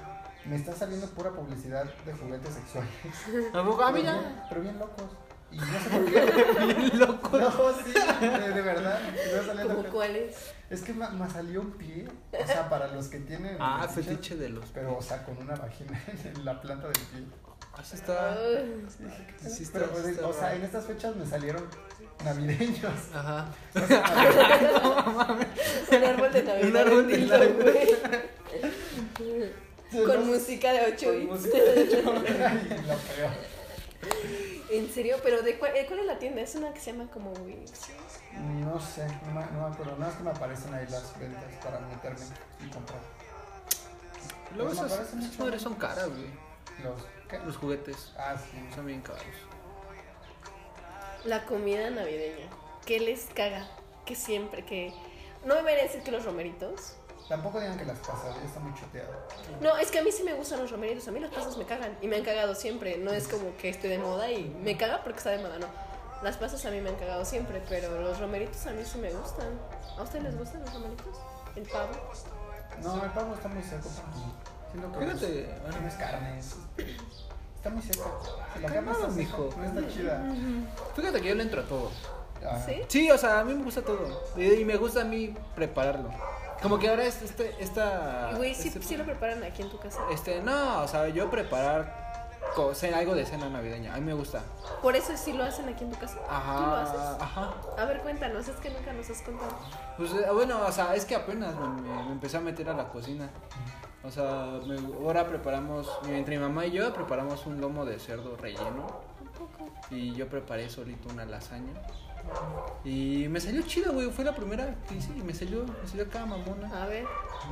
Me 0.45 0.55
está 0.55 0.73
saliendo 0.73 1.05
pura 1.07 1.29
publicidad 1.31 1.85
de 2.05 2.13
juguetes 2.13 2.53
sexuales. 2.55 2.91
¿A? 3.53 3.59
Ah, 3.59 3.91
mira. 3.91 4.13
bien- 4.13 4.43
Pero 4.49 4.61
bien 4.61 4.79
locos. 4.79 5.05
Y 5.51 5.57
no 5.57 5.65
sé 5.65 5.89
por 5.89 6.05
qué. 6.05 6.65
Bien 6.75 6.99
loco. 6.99 7.37
No, 7.39 7.51
sí, 7.51 7.93
de, 8.21 8.49
de 8.53 8.61
verdad. 8.61 8.99
me 9.11 9.21
está 9.23 9.43
saliendo- 9.45 9.75
¿Como 9.77 9.89
cuáles? 9.89 10.35
Es 10.69 10.81
que 10.81 10.93
me, 10.93 11.09
me 11.09 11.29
salió 11.29 11.61
un 11.61 11.71
pie, 11.71 12.07
o 12.31 12.45
sea, 12.47 12.69
para 12.69 12.87
los 12.87 13.07
que 13.07 13.17
tienen. 13.19 13.57
Ah, 13.59 13.87
fetiches, 13.87 14.05
fetiche 14.15 14.35
de 14.35 14.49
los. 14.49 14.65
Pero, 14.73 14.97
o 14.97 15.01
sea, 15.01 15.23
con 15.23 15.37
una 15.37 15.55
vagina 15.55 15.99
en 16.35 16.45
la 16.45 16.61
planta 16.61 16.85
del 16.87 16.93
pie. 17.01 17.23
Así 17.73 17.95
está. 17.95 18.33
Ay, 18.33 18.85
Sí 19.47 19.63
está, 19.63 19.79
Pero, 19.79 20.03
sí 20.03 20.09
está 20.11 20.27
o 20.27 20.33
sea, 20.33 20.53
en 20.55 20.63
estas 20.63 20.85
fechas 20.85 21.15
me 21.15 21.25
salieron 21.25 21.65
navideños. 22.23 22.93
Ajá. 23.13 23.47
O 23.75 23.87
sea, 23.87 24.03
un 25.97 26.03
árbol 26.05 26.31
de 26.33 26.43
Navidad. 26.43 26.67
Un 26.69 26.77
árbol 26.77 27.07
de 27.07 27.17
Navidad. 27.25 28.21
Con 30.05 30.27
música 30.27 30.71
de 30.73 30.93
8 30.93 31.05
Con 31.07 31.15
bits. 31.19 31.29
música 31.31 31.57
de 31.57 31.81
hecho, 31.81 31.99
y 31.99 32.03
la 32.03 32.95
peor. 32.95 33.31
¿En 34.71 34.89
serio? 34.91 35.17
¿Pero 35.23 35.41
de 35.41 35.57
cuál, 35.57 35.75
eh, 35.75 35.85
cuál 35.87 35.99
es 35.99 36.05
la 36.05 36.19
tienda? 36.19 36.41
Es 36.41 36.55
una 36.55 36.73
que 36.73 36.79
se 36.79 36.91
llama 36.91 37.09
como 37.11 37.31
Wix. 37.31 37.89
No 38.33 38.79
sé, 38.79 39.05
no 39.25 39.33
me, 39.33 39.45
no 39.51 39.67
me 39.67 39.73
acuerdo. 39.73 39.95
No 39.97 40.07
es 40.07 40.15
que 40.15 40.23
me 40.23 40.29
aparecen 40.29 40.73
ahí 40.73 40.85
las 40.89 41.19
ventas 41.19 41.43
para 41.63 41.79
meterme 41.79 42.25
y 42.65 42.69
comprar. 42.69 42.99
Luego 44.55 44.71
esas, 44.71 44.91
esas 45.13 45.39
madres 45.39 45.61
son 45.61 45.75
caras, 45.75 46.09
güey. 46.09 46.29
Los, 46.83 47.01
¿qué? 47.27 47.39
Los 47.39 47.57
juguetes 47.57 48.13
Ah, 48.17 48.35
sí. 48.37 48.57
son 48.73 48.85
bien 48.85 49.01
caros. 49.01 49.23
La 51.25 51.45
comida 51.45 51.89
navideña. 51.89 52.47
¿Qué 52.85 52.99
les 52.99 53.25
caga? 53.25 53.67
Que 54.05 54.15
siempre, 54.15 54.63
que... 54.65 54.93
No 55.45 55.61
me 55.61 55.71
a 55.73 55.75
decir 55.75 56.01
que 56.01 56.11
los 56.11 56.25
romeritos. 56.25 56.93
Tampoco 57.29 57.59
digan 57.59 57.77
que 57.77 57.85
las 57.85 57.99
pasas, 57.99 58.35
ya 58.35 58.43
está 58.43 58.59
muy 58.59 58.73
chuteado. 58.73 59.11
No, 59.61 59.77
es 59.77 59.91
que 59.91 59.99
a 59.99 60.03
mí 60.03 60.11
sí 60.11 60.23
me 60.23 60.33
gustan 60.33 60.59
los 60.59 60.71
romeritos. 60.71 61.07
A 61.07 61.11
mí 61.11 61.19
las 61.19 61.29
pasas 61.31 61.55
me 61.57 61.65
cagan. 61.65 61.95
Y 62.01 62.07
me 62.07 62.15
han 62.17 62.23
cagado 62.23 62.55
siempre. 62.55 62.97
No 62.97 63.11
es 63.11 63.27
como 63.27 63.55
que 63.57 63.69
esté 63.69 63.87
de 63.87 63.99
moda 63.99 64.31
y 64.31 64.45
me 64.63 64.75
caga 64.75 65.03
porque 65.03 65.19
está 65.19 65.29
de 65.29 65.37
moda, 65.37 65.59
no. 65.59 65.67
Las 66.23 66.37
pasas 66.37 66.65
a 66.65 66.71
mí 66.71 66.81
me 66.81 66.89
han 66.89 66.95
cagado 66.95 67.23
siempre, 67.23 67.61
pero 67.69 68.01
los 68.01 68.19
romeritos 68.19 68.65
a 68.65 68.71
mí 68.71 68.83
sí 68.83 68.97
me 68.97 69.11
gustan. 69.13 69.47
¿A 69.97 70.01
ustedes 70.01 70.23
les 70.25 70.37
gustan 70.37 70.61
los 70.61 70.73
romeritos? 70.73 71.05
El 71.55 71.63
pavo. 71.63 71.91
No, 72.81 73.03
el 73.05 73.11
pavo 73.11 73.33
está 73.35 73.47
muy 73.47 73.63
seco 73.63 73.87
para 73.89 74.07
mí. 74.17 74.33
Siento 74.71 74.91
que 74.91 75.05
Fíjate, 75.05 75.41
es- 75.53 75.61
bueno. 75.61 75.81
no 75.81 75.87
es 75.87 75.93
carne, 75.95 76.39
es- 76.39 76.55
está 77.55 77.69
muy 77.69 77.81
seco. 77.83 78.21
Si 78.55 78.59
la 78.61 78.69
carne 78.73 78.91
está 78.91 79.07
mijo. 79.07 79.49
seca, 79.51 79.57
no 79.61 79.65
está 79.81 79.93
chida. 79.93 80.23
Fíjate 80.95 81.21
que 81.21 81.27
yo 81.29 81.35
le 81.35 81.43
entro 81.43 81.61
a 81.61 81.65
todo. 81.65 81.91
Ah, 82.45 82.59
¿Sí? 82.65 82.81
Sí, 82.87 83.11
o 83.11 83.17
sea, 83.17 83.39
a 83.41 83.43
mí 83.43 83.53
me 83.53 83.63
gusta 83.63 83.81
todo. 83.83 84.23
Y, 84.35 84.45
y 84.45 84.65
me 84.65 84.77
gusta 84.77 85.01
a 85.01 85.05
mí 85.05 85.35
prepararlo. 85.55 86.09
Como 86.61 86.77
que 86.79 86.89
ahora 86.89 87.05
es 87.05 87.21
este, 87.21 87.55
esta. 87.59 88.31
Y 88.33 88.35
güey, 88.37 88.55
¿sí, 88.55 88.67
este, 88.67 88.81
sí 88.81 88.97
lo 88.97 89.05
preparan 89.05 89.43
aquí 89.43 89.61
en 89.61 89.69
tu 89.69 89.79
casa. 89.79 89.99
este, 90.11 90.41
no, 90.41 90.81
o 90.83 90.87
sea, 90.87 91.07
yo 91.09 91.29
preparar 91.29 92.29
co- 92.55 92.73
ce- 92.75 92.93
algo 92.93 93.15
de 93.15 93.25
cena 93.25 93.49
navideña. 93.49 93.93
A 93.93 93.97
mí 93.97 94.05
me 94.05 94.13
gusta. 94.13 94.41
Por 94.81 94.95
eso 94.95 95.15
sí 95.15 95.33
lo 95.33 95.43
hacen 95.43 95.69
aquí 95.69 95.83
en 95.85 95.91
tu 95.91 95.97
casa. 95.99 96.17
Ajá. 96.29 96.55
¿Tú 96.57 96.63
lo 96.65 96.75
haces? 96.75 97.21
Ajá. 97.21 97.53
A 97.77 97.85
ver, 97.85 98.01
cuéntanos, 98.01 98.47
es 98.47 98.55
que 98.57 98.69
nunca 98.71 98.91
nos 98.91 99.09
has 99.09 99.21
contado. 99.21 99.51
Pues 99.97 100.11
eh, 100.13 100.27
bueno, 100.33 100.59
o 100.65 100.71
sea, 100.71 100.95
es 100.95 101.05
que 101.05 101.15
apenas 101.15 101.55
me, 101.55 101.67
me- 101.81 102.03
me 102.03 102.11
empecé 102.11 102.37
a 102.37 102.41
meter 102.41 102.69
a 102.69 102.73
la 102.73 102.89
cocina. 102.89 103.29
O 104.03 104.11
sea, 104.11 104.59
me- 104.65 104.95
ahora 105.05 105.27
preparamos, 105.27 105.89
entre 106.07 106.37
mi 106.37 106.43
mamá 106.43 106.65
y 106.65 106.71
yo 106.71 106.93
preparamos 106.93 107.45
un 107.45 107.59
lomo 107.61 107.85
de 107.85 107.99
cerdo 107.99 108.35
relleno. 108.37 108.87
Poco. 109.39 109.71
Y 109.89 110.13
yo 110.15 110.27
preparé 110.27 110.69
solito 110.69 111.09
una 111.09 111.25
lasaña. 111.25 111.71
Y 112.83 113.27
me 113.29 113.39
salió 113.39 113.61
chido, 113.63 113.93
güey. 113.93 114.09
Fue 114.11 114.23
la 114.25 114.35
primera 114.35 114.75
que 114.87 114.95
hice 114.95 115.09
y 115.17 115.21
me 115.21 115.33
salió, 115.33 115.65
me 115.65 115.87
salió 115.87 116.05
acá 116.05 116.25
mamona. 116.25 116.83
A 116.83 116.85
ver, 116.87 117.05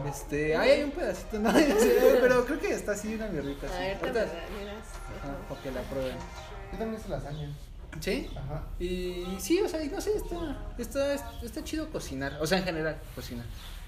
Este, 0.08 0.56
ahí 0.56 0.70
hay 0.72 0.84
un 0.84 0.92
pedacito, 0.92 1.40
¿no? 1.40 1.52
Pero 2.22 2.46
creo 2.46 2.60
que 2.60 2.72
está 2.74 2.92
así 2.92 3.16
una 3.16 3.28
mierdita. 3.28 3.66
a 3.68 3.70
así. 3.70 3.80
ver, 3.80 4.00
te 4.00 4.08
miras. 4.12 4.30
Ajá, 5.20 5.38
para 5.50 5.62
que 5.62 5.72
la 5.72 5.82
prueben. 5.82 6.18
Yo 6.74 6.78
también 6.78 7.00
hice 7.00 7.10
lasaña. 7.10 7.50
¿Sí? 8.02 8.30
Ajá. 8.36 8.64
Y 8.80 9.26
sí, 9.40 9.60
o 9.62 9.68
sea, 9.70 9.82
y 9.84 9.88
no 9.88 10.00
sé, 10.02 10.12
está, 10.18 10.58
está, 10.78 11.16
está 11.44 11.64
chido 11.64 11.90
cocinar. 11.90 12.38
O 12.42 12.46
sea, 12.46 12.60
en 12.60 12.66
general, 12.66 13.00
cocinar. 13.16 13.46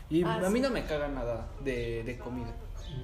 Y 0.09 0.23
Ah, 0.23 0.35
a 0.43 0.49
mí 0.49 0.59
sí. 0.59 0.61
no 0.61 0.71
me 0.71 0.85
caga 0.85 1.07
nada 1.09 1.47
de, 1.63 2.03
de 2.03 2.17
comida 2.17 2.51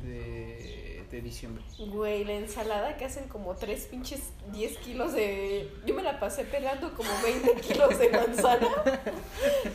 de, 0.03 0.84
de 1.11 1.21
diciembre. 1.21 1.63
Güey, 1.77 2.23
la 2.23 2.33
ensalada 2.33 2.97
que 2.97 3.05
hacen 3.05 3.27
como 3.27 3.55
3 3.55 3.85
pinches 3.87 4.21
10 4.51 4.77
kilos 4.79 5.13
de... 5.13 5.71
Yo 5.85 5.93
me 5.95 6.03
la 6.03 6.19
pasé 6.19 6.43
pegando 6.45 6.93
como 6.93 7.09
20 7.23 7.53
kilos 7.61 7.97
de 7.97 8.09
manzana. 8.09 8.67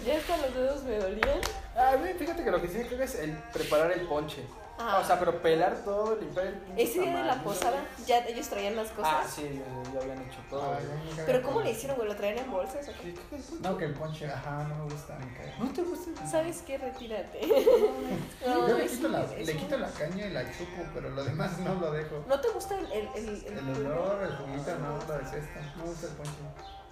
ya 0.06 0.16
hasta 0.16 0.36
los 0.38 0.54
dedos 0.54 0.82
me 0.84 0.96
dolían. 0.96 1.40
A 1.76 1.96
mí, 1.96 2.10
fíjate 2.18 2.44
que 2.44 2.50
lo 2.50 2.60
que 2.60 2.68
sí 2.68 2.78
caga 2.88 3.04
es 3.04 3.14
el 3.16 3.32
preparar 3.52 3.92
el 3.92 4.06
ponche. 4.06 4.42
Ah. 4.82 4.98
O 5.02 5.06
sea, 5.06 5.18
pero 5.18 5.40
pelar 5.42 5.76
todo, 5.84 6.16
limpiar 6.16 6.46
el 6.46 6.54
pinche 6.54 6.82
Ese 6.82 7.00
día 7.00 7.16
de 7.18 7.24
la 7.24 7.42
posada, 7.42 7.84
ya 8.06 8.18
ellos 8.26 8.48
traían 8.48 8.76
las 8.76 8.88
cosas. 8.88 9.12
Ah, 9.14 9.26
sí, 9.28 9.62
ya, 9.62 9.92
ya 9.92 10.00
habían 10.00 10.22
hecho 10.26 10.40
todo. 10.48 10.74
Ay, 10.74 10.84
güey. 10.86 11.26
Pero 11.26 11.42
¿cómo 11.42 11.60
le 11.60 11.70
hicieron, 11.72 11.96
güey? 11.96 12.08
¿Lo 12.08 12.16
traían 12.16 12.38
en 12.44 12.50
bolsas 12.50 12.88
o 12.88 12.92
qué? 13.02 13.12
¿Qué- 13.14 13.20
qué 13.30 13.36
es? 13.36 13.52
No, 13.60 13.76
que 13.76 13.84
el 13.84 13.94
ponche, 13.94 14.26
ajá, 14.26 14.64
no 14.64 14.84
me 14.84 14.92
gusta, 14.92 15.18
me 15.18 15.34
cae. 15.34 15.54
¿No 15.58 15.72
te 15.72 15.82
gusta? 15.82 16.26
¿Sabes 16.26 16.62
qué? 16.66 16.78
Retírate. 16.78 17.40
Yo 18.46 18.76
le 18.78 18.86
quito, 18.86 19.08
la, 19.08 19.26
le 19.26 19.52
un- 19.52 19.58
quito 19.58 19.78
la 19.78 19.88
caña 19.90 20.26
y 20.26 20.30
la 20.30 20.42
chupo, 20.44 20.82
pero 20.94 21.10
lo 21.10 21.24
demás 21.24 21.58
no 21.58 21.74
lo 21.74 21.90
dejo. 21.92 22.24
¿No 22.26 22.40
te 22.40 22.48
gusta 22.48 22.78
el, 22.78 22.86
el, 22.92 23.08
el, 23.14 23.44
El 23.46 23.86
olor, 23.86 24.22
el 24.22 24.36
juguito, 24.36 24.78
no, 24.78 24.96
lo 24.96 25.18
detesto. 25.18 25.60
No 25.76 25.82
me 25.84 25.90
gusta 25.90 26.06
el 26.06 26.12
ponche. 26.14 26.32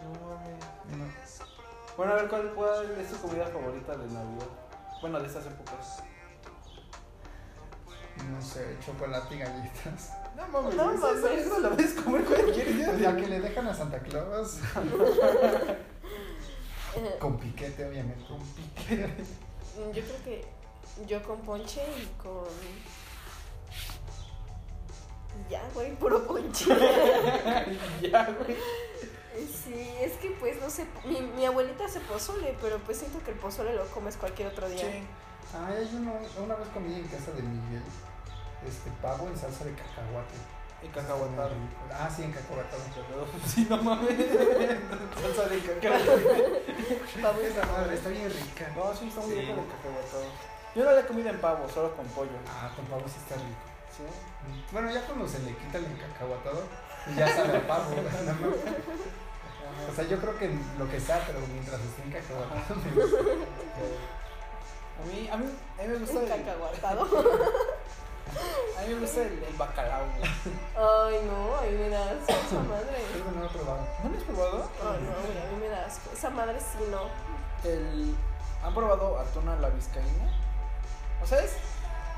No, 0.03 0.29
mames. 0.29 1.41
No. 1.41 1.49
Bueno, 1.97 2.13
a 2.13 2.17
ver, 2.17 2.29
¿cuál, 2.29 2.53
¿cuál 2.55 2.91
es 3.01 3.09
tu 3.11 3.17
comida 3.17 3.47
favorita 3.47 3.93
de 3.97 4.07
Navidad? 4.07 4.47
Bueno, 5.01 5.19
de 5.21 5.27
estas 5.27 5.47
épocas. 5.47 6.03
No 8.31 8.41
sé, 8.43 8.77
chocolate 8.85 9.35
y 9.35 9.39
galletas. 9.39 10.13
No 10.39 10.47
mames, 10.49 10.75
No 10.77 10.93
eso, 10.93 11.11
eso- 11.15 11.27
mames. 11.27 11.47
eso 11.47 11.59
lo 11.59 11.71
puedes 11.75 11.95
comer 11.95 12.25
cualquier 12.25 12.77
día. 12.77 12.93
La 12.93 13.17
que 13.17 13.27
le 13.27 13.41
dejan 13.41 13.67
a 13.67 13.75
Santa 13.75 13.99
Claus. 13.99 14.59
Con 17.19 17.39
piquete, 17.39 17.85
obviamente. 17.87 18.25
Con 18.27 18.39
piquete. 18.41 19.25
Yo 19.93 20.03
creo 20.03 20.25
que 20.25 20.45
yo 21.07 21.23
con 21.23 21.41
ponche 21.41 21.81
y 21.97 22.07
con... 22.23 22.45
Ya, 25.51 25.63
güey, 25.75 25.95
puro 25.97 26.27
ponche. 26.27 26.67
ya, 28.03 28.25
güey. 28.31 28.57
Sí, 29.47 29.89
es 30.01 30.13
que 30.15 30.31
pues 30.41 30.61
no 30.61 30.69
sé, 30.69 30.85
mi, 31.05 31.21
mi 31.21 31.45
abuelita 31.47 31.85
hace 31.85 32.01
pozole, 32.01 32.57
pero 32.61 32.79
pues 32.79 32.99
siento 32.99 33.23
que 33.25 33.31
el 33.31 33.37
pozole 33.39 33.73
lo 33.75 33.87
comes 33.87 34.17
cualquier 34.17 34.49
otro 34.49 34.69
día. 34.69 34.81
Sí. 34.81 35.03
Ay, 35.55 35.77
hay 35.79 35.91
uno, 35.95 36.13
una 36.45 36.55
vez 36.57 36.69
comí 36.75 36.93
en 36.95 37.07
casa 37.07 37.31
de 37.33 37.43
Miguel 37.43 37.83
este 38.67 38.91
pavo 39.03 39.29
en 39.29 39.37
salsa 39.37 39.65
de 39.65 39.73
cacahuate. 39.73 40.35
Y 40.83 40.89
cacahuatado. 40.89 41.51
Ah, 41.93 42.09
sí, 42.15 42.23
en 42.23 42.33
cacahuatado. 42.33 42.83
Sí, 43.47 43.67
no 43.69 43.83
mames. 43.83 44.11
Salsa 45.21 45.49
de 45.49 45.59
cacahuatado. 45.61 46.19
Pavo 47.23 47.43
y 47.43 47.47
Esa 47.47 47.67
madre 47.67 47.95
está 47.95 48.09
bien 48.11 48.31
rica. 48.31 48.71
No, 48.77 48.95
sí, 48.95 49.09
está 49.09 49.21
muy 49.21 49.35
Sí. 49.35 49.41
rico 49.41 49.61
el 49.61 49.67
cacahuatado. 49.67 50.25
Yo 50.75 50.85
no 50.85 50.93
la 50.93 51.01
he 51.01 51.07
comido 51.07 51.31
en 51.31 51.41
pavo, 51.41 51.69
solo 51.69 51.97
con 51.97 52.07
pollo. 52.07 52.39
Ah, 52.47 52.71
con 52.77 52.85
pavo 52.87 53.03
sí 53.09 53.17
está 53.19 53.35
rico. 53.35 53.67
¿Sí? 53.91 54.05
Bueno, 54.71 54.91
ya 54.93 55.05
cuando 55.07 55.27
se 55.27 55.41
le 55.41 55.57
quita 55.57 55.79
el 55.79 55.87
encacahuatado, 55.87 56.63
ya 57.17 57.27
sabe 57.35 57.57
a 57.59 57.67
pavo. 57.67 57.95
O 59.91 59.95
sea, 59.95 60.05
yo 60.05 60.19
creo 60.19 60.37
que 60.39 60.51
lo 60.79 60.91
que 60.91 60.99
sea, 60.99 61.23
pero 61.27 61.39
mientras 61.53 61.81
esté 61.81 62.03
encacahuatado 62.03 62.75
me 62.77 62.91
gusta. 63.01 63.19
A 63.21 65.07
mí, 65.07 65.29
a 65.31 65.37
mí, 65.37 65.47
a 65.79 65.83
mí 65.83 65.89
me 65.89 65.99
gusta 65.99 66.21
el, 66.23 66.29
cacahuatado. 66.29 67.07
a 68.79 68.81
mí 68.83 68.95
me 68.95 69.01
gusta 69.01 69.23
el, 69.23 69.43
el 69.43 69.55
bacalao, 69.57 70.07
güey. 70.19 70.31
Ay, 70.77 71.21
no, 71.27 71.57
a 71.57 71.63
mí 71.63 71.77
me 71.79 71.89
da 71.89 72.05
asco 72.11 72.33
esa 72.33 72.61
madre. 72.63 73.05
Creo 73.13 73.25
que 73.25 73.31
no 73.31 73.41
lo 73.41 73.47
he 73.47 73.51
probado. 73.51 73.87
¿No 74.03 74.11
lo 74.11 74.19
has 74.19 74.25
probado? 74.25 74.71
Ay, 74.81 75.01
no, 75.03 75.11
güey, 75.23 75.39
a 75.39 75.51
mí 75.51 75.57
me 75.61 75.69
da 75.69 75.87
asco. 75.87 76.11
Esa 76.13 76.31
madre 76.31 76.59
sí 76.61 76.79
no. 76.91 77.03
El, 77.69 78.17
¿Han 78.65 78.75
probado 78.75 79.19
atún 79.19 79.49
a 79.49 79.57
la 79.57 79.69
vizcaína? 79.71 80.33
¿O 81.23 81.27
sabes? 81.27 81.57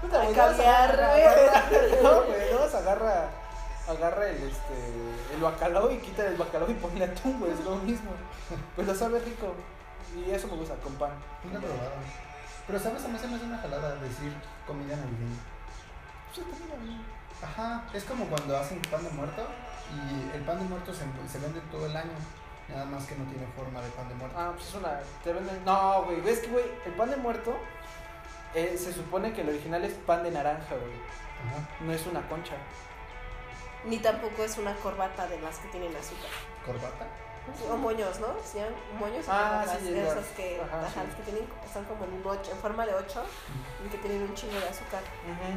Puta, 0.01 0.21
A 0.21 0.25
güey, 0.25 0.37
nada 0.37 0.51
más 0.51 0.57
caviar, 0.57 0.97
güey. 0.97 2.03
No, 2.03 2.23
güey, 2.25 2.53
no, 2.53 2.79
agarra, 2.79 3.29
agarra 3.89 4.29
el, 4.29 4.43
este, 4.43 5.35
el 5.35 5.41
bacalao 5.41 5.91
y 5.91 5.99
quita 5.99 6.27
el 6.27 6.37
bacalao 6.37 6.71
y 6.71 6.75
pone 6.75 7.05
atún, 7.05 7.39
güey, 7.39 7.53
es 7.53 7.61
lo 7.61 7.77
mismo. 7.77 8.11
Pues 8.75 8.87
lo 8.87 8.95
sabe 8.95 9.21
rico. 9.21 9.55
Y 10.17 10.31
eso 10.31 10.49
me 10.49 10.57
gusta, 10.57 10.75
con 10.77 10.95
pan. 10.95 11.13
No 11.45 11.53
lo 11.53 11.59
he 11.59 11.63
probado. 11.63 11.91
Pero, 12.67 12.79
¿sabes? 12.79 13.05
A 13.05 13.09
mí 13.09 13.19
se 13.19 13.27
me 13.27 13.37
hace 13.37 13.45
una 13.45 13.59
jalada 13.59 13.95
decir 13.97 14.33
comida 14.67 14.97
navideña. 14.97 15.41
Pues, 16.35 16.47
está 16.47 16.77
bien. 16.77 17.05
Ajá, 17.43 17.85
es 17.93 18.05
como 18.05 18.27
cuando 18.27 18.57
hacen 18.57 18.81
pan 18.83 19.03
de 19.03 19.11
muerto 19.11 19.47
y 19.91 20.37
el 20.37 20.43
pan 20.43 20.59
de 20.59 20.65
muerto 20.65 20.93
se, 20.93 21.05
se 21.29 21.39
vende 21.39 21.61
todo 21.73 21.87
el 21.87 21.97
año. 21.97 22.13
Nada 22.69 22.85
más 22.85 23.05
que 23.07 23.17
no 23.17 23.25
tiene 23.25 23.47
forma 23.57 23.81
de 23.81 23.89
pan 23.91 24.09
de 24.09 24.15
muerto. 24.15 24.37
Ah, 24.39 24.53
pues 24.55 24.69
es 24.69 24.75
una. 24.75 25.01
Te 25.25 25.33
venden. 25.33 25.65
No, 25.65 26.05
güey, 26.05 26.21
ves 26.21 26.41
que, 26.41 26.49
güey, 26.49 26.65
el 26.87 26.93
pan 26.93 27.11
de 27.11 27.17
muerto 27.17 27.57
eh, 28.55 28.77
se 28.79 28.93
supone 28.93 29.33
que 29.33 29.41
el 29.41 29.49
original 29.49 29.85
es 29.85 29.95
pan 29.95 30.23
de 30.23 30.31
naranja, 30.31 30.77
güey. 30.77 30.93
Ajá. 30.93 31.69
No 31.81 31.93
es 31.93 32.07
una 32.07 32.21
concha. 32.29 32.55
Ni 33.85 33.99
tampoco 33.99 34.45
es 34.45 34.59
una 34.59 34.75
corbata 34.75 35.27
de 35.27 35.41
las 35.41 35.59
que 35.59 35.69
tienen 35.69 35.97
azúcar. 35.97 36.31
¿Corbata? 36.65 37.07
O 37.71 37.77
moños, 37.77 38.21
¿no? 38.21 38.29
¿Se 38.45 38.59
llaman 38.59 38.75
moños 38.99 39.25
Ah, 39.29 39.63
corbatas? 39.65 39.83
sí, 39.83 39.93
Esas 39.99 40.17
las- 40.17 40.27
que, 40.37 40.61
ajá, 40.61 40.79
ajá, 40.87 40.89
sí. 40.93 41.01
las 41.07 41.15
que 41.17 41.23
tienen, 41.23 41.45
están 41.65 41.85
como 41.85 42.05
en 42.05 42.13
un 42.13 42.23
ocho, 42.27 42.51
en 42.53 42.59
forma 42.59 42.87
de 42.87 42.95
ocho 42.95 43.25
y 43.85 43.89
que 43.89 43.99
tienen 43.99 44.23
un 44.23 44.35
chingo 44.35 44.59
de 44.61 44.69
azúcar. 44.69 45.03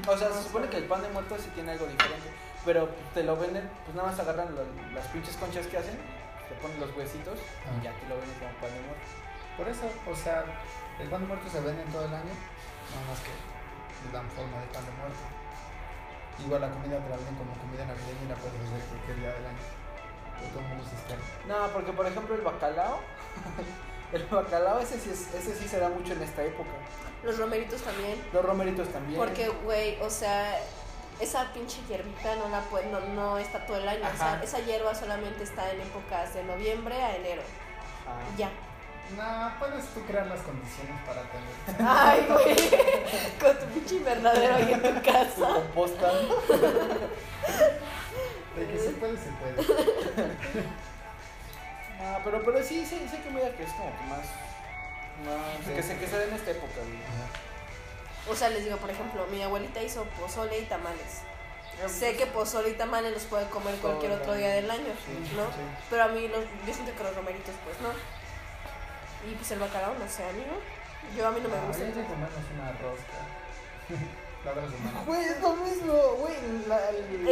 O 0.07 0.17
sea, 0.17 0.31
se 0.31 0.43
supone 0.43 0.69
que 0.69 0.77
el 0.77 0.85
pan 0.85 1.01
de 1.01 1.09
muerto 1.09 1.37
sí 1.37 1.49
tiene 1.53 1.71
algo 1.73 1.85
diferente. 1.85 2.29
Pero 2.65 2.89
te 3.13 3.23
lo 3.23 3.35
venden, 3.35 3.69
pues 3.83 3.95
nada 3.95 4.09
más 4.09 4.19
agarran 4.19 4.55
la- 4.55 4.63
las 4.95 5.07
pinches 5.07 5.35
conchas 5.37 5.67
que 5.67 5.77
hacen, 5.77 5.99
te 6.49 6.55
ponen 6.55 6.79
los 6.79 6.95
huesitos 6.95 7.37
Ah. 7.67 7.75
y 7.79 7.83
ya 7.83 7.91
te 7.99 8.07
lo 8.07 8.15
venden 8.17 8.39
como 8.39 8.51
pan 8.57 8.71
de 8.73 8.81
muerto. 8.87 9.07
Por 9.57 9.67
eso, 9.69 9.85
o 10.09 10.15
sea, 10.15 10.45
el 10.99 11.09
pan 11.09 11.21
de 11.21 11.27
muerto 11.27 11.45
se 11.51 11.59
vende 11.61 11.83
todo 11.91 12.05
el 12.05 12.13
año, 12.15 12.33
nada 12.33 13.03
más 13.11 13.19
que 13.19 13.31
le 13.35 14.09
dan 14.11 14.25
forma 14.31 14.57
de 14.63 14.67
pan 14.73 14.85
de 14.87 14.91
muerto. 14.97 15.23
Igual 16.39 16.61
la 16.61 16.69
comida 16.71 16.97
te 17.03 17.09
la 17.11 17.17
venden 17.17 17.35
como 17.35 17.53
comida 17.59 17.85
navideña 17.85 18.23
y 18.25 18.29
la 18.31 18.35
puedes 18.39 18.57
hacer 18.65 18.81
cualquier 18.89 19.17
día 19.19 19.31
del 19.37 19.45
año. 19.45 19.63
Todo 20.51 20.59
el 20.61 20.67
mundo 20.67 20.83
se 20.89 20.95
espera. 20.95 21.19
No, 21.47 21.67
porque 21.73 21.91
por 21.93 22.05
ejemplo 22.07 22.35
el 22.35 22.41
bacalao, 22.41 22.99
el 24.13 24.23
bacalao 24.25 24.79
ese 24.79 24.99
sí, 24.99 25.09
es- 25.11 25.33
ese 25.33 25.55
sí 25.55 25.67
se 25.67 25.79
da 25.79 25.89
mucho 25.89 26.13
en 26.13 26.21
esta 26.23 26.43
época. 26.43 26.69
Los 27.23 27.37
romeritos 27.37 27.81
también. 27.81 28.21
Los 28.33 28.43
romeritos 28.45 28.87
también. 28.89 29.17
Porque, 29.19 29.47
güey, 29.63 29.97
o 30.01 30.09
sea, 30.09 30.59
esa 31.21 31.53
pinche 31.53 31.79
hierbita 31.87 32.35
no 32.35 32.49
la 32.49 32.59
puede, 32.61 32.87
no, 32.91 32.99
no 32.99 33.37
está 33.37 33.65
todo 33.65 33.77
el 33.77 33.87
año. 33.87 34.01
O 34.13 34.17
sea, 34.17 34.41
esa 34.43 34.59
hierba 34.59 34.93
solamente 34.93 35.43
está 35.43 35.71
en 35.71 35.79
épocas 35.81 36.33
de 36.33 36.43
noviembre 36.43 37.01
a 37.01 37.15
enero. 37.15 37.41
Ya. 38.37 38.49
No, 39.17 39.51
puedes 39.59 39.85
tú 39.93 40.01
crear 40.05 40.25
las 40.27 40.39
condiciones 40.41 40.95
para 41.05 41.21
tener. 41.23 41.87
Ay, 41.87 42.25
güey. 42.29 42.55
Con 43.39 43.57
tu 43.59 43.65
pinche 43.73 43.95
invernadero 43.95 44.55
ahí 44.55 44.73
en 44.73 44.81
tu 44.81 45.01
casa. 45.11 45.53
composta. 45.53 46.11
De 48.55 48.67
que 48.67 48.77
se 48.79 48.89
puede, 48.91 49.17
se 49.17 49.29
puede. 49.31 50.63
Ah, 52.01 52.19
pero, 52.23 52.43
pero 52.43 52.61
sí, 52.61 52.85
sí, 52.85 52.99
sí 53.09 53.15
hay 53.15 53.21
comida 53.21 53.49
que 53.55 53.63
es 53.63 53.71
como 53.71 53.89
que 53.97 54.03
más. 54.05 54.25
más 55.23 55.73
que, 55.75 55.81
se, 55.83 55.97
que 55.97 56.07
se 56.07 56.17
da 56.17 56.25
en 56.25 56.33
esta 56.33 56.51
época, 56.51 56.73
güey. 56.83 56.99
O 58.29 58.35
sea, 58.35 58.49
les 58.49 58.63
digo, 58.65 58.75
por 58.77 58.89
ejemplo, 58.89 59.25
mi 59.31 59.41
abuelita 59.41 59.81
hizo 59.81 60.03
pozole 60.19 60.59
y 60.59 60.65
tamales. 60.65 61.21
Sé 61.87 62.15
que 62.17 62.25
pozole 62.25 62.69
y 62.71 62.73
tamales 62.73 63.13
los 63.13 63.23
puede 63.23 63.47
comer 63.49 63.75
cualquier 63.75 64.11
otro 64.13 64.33
día 64.33 64.49
del 64.49 64.69
año, 64.69 64.93
Sí, 65.05 65.35
¿no? 65.35 65.45
sí. 65.47 65.61
Pero 65.89 66.03
a 66.03 66.07
mí, 66.09 66.27
los, 66.27 66.43
yo 66.67 66.73
siento 66.73 66.93
que 66.95 67.03
los 67.03 67.15
romeritos, 67.15 67.55
pues 67.63 67.77
no. 67.81 67.89
Y 69.29 69.35
pues 69.35 69.51
el 69.51 69.59
bacalao, 69.59 69.93
no 69.97 70.07
sé, 70.09 70.23
amigo. 70.23 70.59
Yo 71.15 71.27
a 71.27 71.31
mí 71.31 71.39
no 71.41 71.49
me 71.49 71.55
Ah, 71.57 71.63
gusta. 71.67 71.83
ya 71.83 71.87
hay 71.87 71.93
que 71.93 72.03
comernos 72.03 72.45
una 72.53 72.71
rosca. 72.83 73.19
Güey, 75.05 75.23
es 75.23 75.39
lo 75.41 75.55
mismo, 75.55 75.93
güey. 76.19 76.35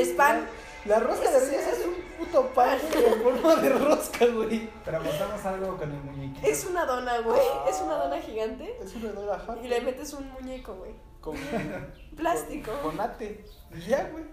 Es 0.02 0.10
pan. 0.10 0.48
La, 0.86 1.00
rosca 1.00 1.30
de 1.30 1.38
Es- 1.38 1.48
reyes 1.50 1.67
es 1.67 1.86
un 1.86 1.94
puto 2.17 2.48
pan 2.54 2.80
en 2.80 3.22
forma 3.22 3.56
de 3.58 3.70
rosca, 3.70 4.26
güey. 4.26 4.70
Pero 4.84 4.98
apostamos 4.98 5.46
algo 5.46 5.78
con 5.78 5.91
el 5.91 6.02
muñequito. 6.02 6.48
Es 6.48 6.65
una 6.65 6.86
dona, 6.86 7.20
güey. 7.20 7.39
Es 7.70 7.80
una 7.82 7.96
dona 7.96 8.17
gigante. 8.20 8.78
Es 8.82 8.96
una 8.96 9.12
dona 9.12 9.34
ajá. 9.36 9.56
Y 9.63 9.67
le 9.67 9.82
metes 9.82 10.13
un 10.13 10.30
muñeco, 10.32 10.74
güey. 10.76 10.91
Con 11.22 11.36
Plástico. 12.17 12.72
Con, 12.82 12.91
con 12.98 13.02
ate. 13.02 13.46
Y 13.76 13.82
ya, 13.82 14.10
güey. 14.12 14.24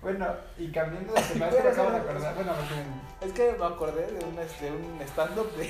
Bueno, 0.00 0.26
y 0.56 0.70
cambiando 0.70 1.12
de 1.12 1.20
tema, 1.22 1.48
es 1.48 1.54
que 1.56 1.62
me 1.64 1.68
acabo 1.70 1.90
de 1.90 1.96
acordar. 1.96 2.34
Bueno, 2.36 2.52
porque 2.54 3.26
Es 3.26 3.32
que 3.32 3.58
me 3.58 3.66
acordé 3.66 4.06
de 4.06 4.24
un, 4.24 4.36
de 4.36 4.70
un 4.70 5.00
stand-up 5.02 5.50
de, 5.56 5.64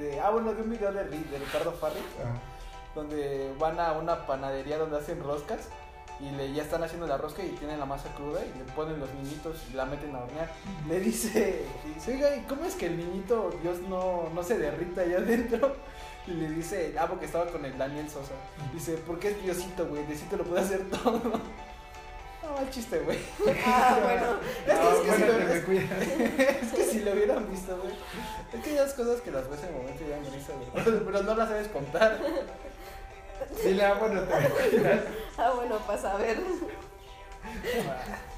de. 0.00 0.20
Ah, 0.20 0.30
bueno, 0.30 0.52
de 0.52 0.62
un 0.62 0.70
video 0.70 0.92
de 0.92 1.04
Ricardo 1.04 1.70
Farri. 1.70 2.00
ah, 2.24 2.36
Donde 2.96 3.52
van 3.60 3.78
a 3.78 3.92
una 3.92 4.26
panadería 4.26 4.76
donde 4.78 4.98
hacen 4.98 5.22
roscas. 5.22 5.68
Y 6.20 6.30
le, 6.30 6.52
ya 6.52 6.62
están 6.62 6.82
haciendo 6.82 7.06
la 7.06 7.16
rosca 7.16 7.42
y 7.42 7.48
tienen 7.50 7.78
la 7.80 7.86
masa 7.86 8.08
cruda 8.14 8.40
y 8.44 8.56
le 8.58 8.64
ponen 8.72 9.00
los 9.00 9.12
niñitos 9.14 9.56
y 9.70 9.74
la 9.74 9.84
meten 9.84 10.14
a 10.14 10.20
hornear. 10.20 10.48
Le 10.88 11.00
dice, 11.00 11.64
dice, 11.94 12.14
oiga, 12.14 12.36
¿y 12.36 12.40
cómo 12.42 12.64
es 12.64 12.74
que 12.76 12.86
el 12.86 12.96
niñito 12.98 13.50
Dios 13.62 13.80
no, 13.88 14.28
no 14.32 14.42
se 14.42 14.56
derrita 14.58 15.00
allá 15.02 15.18
adentro? 15.18 15.76
Y 16.26 16.30
le 16.30 16.48
dice, 16.50 16.94
ah, 16.98 17.06
porque 17.08 17.26
estaba 17.26 17.46
con 17.46 17.64
el 17.64 17.76
Daniel 17.76 18.08
Sosa. 18.08 18.32
Dice, 18.72 18.96
porque 19.06 19.28
es 19.30 19.42
Diosito, 19.42 19.86
güey, 19.86 20.06
Diosito 20.06 20.36
lo 20.36 20.44
puede 20.44 20.62
hacer 20.62 20.88
todo. 20.88 21.20
No, 22.44 22.52
mal 22.56 22.68
chiste, 22.70 22.98
güey. 22.98 23.18
Ah, 23.64 23.98
bueno. 24.04 24.36
Es 24.66 25.00
que, 25.00 25.24
no, 25.24 25.38
es, 25.54 25.64
que 25.64 25.72
bueno, 25.72 25.88
si 25.88 26.18
lo, 26.18 26.42
es- 26.44 26.72
que 26.74 26.84
si 26.84 27.00
lo 27.00 27.12
hubieran 27.12 27.50
visto, 27.50 27.74
güey. 27.78 27.94
Es 28.52 28.60
que 28.62 28.78
hay 28.78 28.86
cosas 28.86 29.20
que 29.22 29.30
las 29.30 29.48
ves 29.48 29.60
en 29.62 29.68
el 29.70 29.74
momento 29.76 30.04
y 30.04 30.10
dan 30.10 30.24
risa, 30.30 30.52
güey. 30.52 30.84
Pero, 30.84 31.04
pero 31.06 31.22
no 31.22 31.34
las 31.36 31.48
sabes 31.48 31.68
contar. 31.68 32.20
Dile, 33.62 33.84
ah, 33.86 33.94
bueno, 33.94 34.22
te 34.22 34.34
me 34.40 34.48
cuidas. 34.48 35.00
Ah, 35.38 35.52
bueno, 35.56 35.78
pasa 35.86 36.12
a 36.12 36.16
ver. 36.16 36.38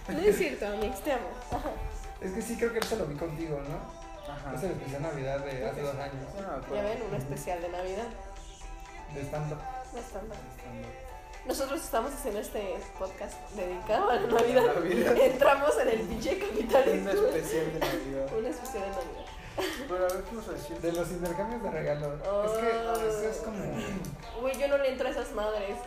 No 0.08 0.18
es 0.18 0.36
cierto, 0.36 0.66
Amix, 0.66 1.00
te 1.00 1.12
amo. 1.12 1.28
Es 2.20 2.32
que 2.32 2.42
sí, 2.42 2.56
creo 2.56 2.72
que 2.72 2.78
eso 2.78 2.96
lo 2.96 3.06
vi 3.06 3.14
contigo, 3.16 3.60
¿no? 3.68 4.32
Ajá. 4.32 4.54
Es 4.56 4.62
el 4.64 4.72
especial 4.72 5.02
Navidad 5.02 5.38
de 5.40 5.66
hace 5.68 5.80
dos 5.82 5.94
años. 5.96 6.14
Ya 6.74 6.82
ven, 6.82 7.02
un 7.08 7.14
especial 7.14 7.62
de 7.62 7.68
Navidad. 7.68 8.06
De 9.14 9.20
stand-up. 9.22 9.58
Mal. 9.58 10.02
Stand-up. 10.02 10.36
nosotros 11.46 11.80
estamos 11.80 12.12
haciendo 12.12 12.40
este 12.40 12.76
podcast 12.98 13.34
dedicado 13.54 14.10
a 14.10 14.16
la 14.16 14.26
Navidad. 14.26 14.74
Navidad. 14.74 15.16
Entramos 15.16 15.70
en 15.80 15.88
el 15.88 16.00
pinche 16.00 16.34
Un 16.34 16.40
capitalismo. 16.48 17.10
especial 17.10 17.72
de 17.72 17.78
Navidad. 17.78 18.36
Una 18.38 18.48
especial 18.48 18.82
de 18.82 18.88
Navidad. 18.90 19.26
Pero 19.56 20.04
a 20.04 20.08
ver, 20.12 20.22
¿qué 20.24 20.36
vas 20.36 20.48
a 20.48 20.52
decir? 20.52 20.76
De 20.78 20.92
los 20.92 21.10
intercambios 21.10 21.62
de 21.62 21.70
regalos. 21.70 22.12
Es 22.44 22.58
que 22.58 22.68
eso 22.68 23.28
es 23.30 23.36
como. 23.38 23.58
Güey, 24.40 24.58
yo 24.58 24.68
no 24.68 24.78
le 24.78 24.90
entro 24.90 25.08
a 25.08 25.10
esas 25.10 25.32
madres. 25.32 25.78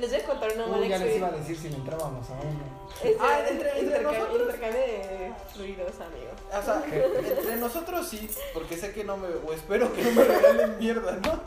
Les 0.00 0.10
voy 0.10 0.20
a 0.20 0.24
contar 0.24 0.52
una 0.54 0.66
mala 0.66 0.82
Uy, 0.82 0.88
ya 0.88 0.98
les 0.98 1.16
iba 1.16 1.28
a 1.28 1.30
decir 1.32 1.56
si 1.58 1.68
le 1.70 1.76
entrábamos 1.76 2.28
a 2.30 2.34
uno. 2.34 2.78
Ah, 3.20 3.38
entre, 3.40 3.52
entre- 3.52 3.70
entre 3.70 3.82
intercambio, 3.84 4.20
nosotros. 4.20 4.42
intercambio 4.54 4.80
de 4.80 5.32
fluidos, 5.52 6.00
amigo. 6.00 6.30
O 6.48 6.62
sea, 6.62 6.82
entre 7.38 7.56
nosotros 7.56 8.08
sí, 8.08 8.30
porque 8.54 8.76
sé 8.76 8.92
que 8.92 9.04
no 9.04 9.16
me, 9.16 9.28
o 9.28 9.52
espero 9.52 9.92
que 9.92 10.02
no 10.02 10.10
me 10.12 10.24
regalen 10.24 10.78
mierda, 10.78 11.12
¿no? 11.16 11.40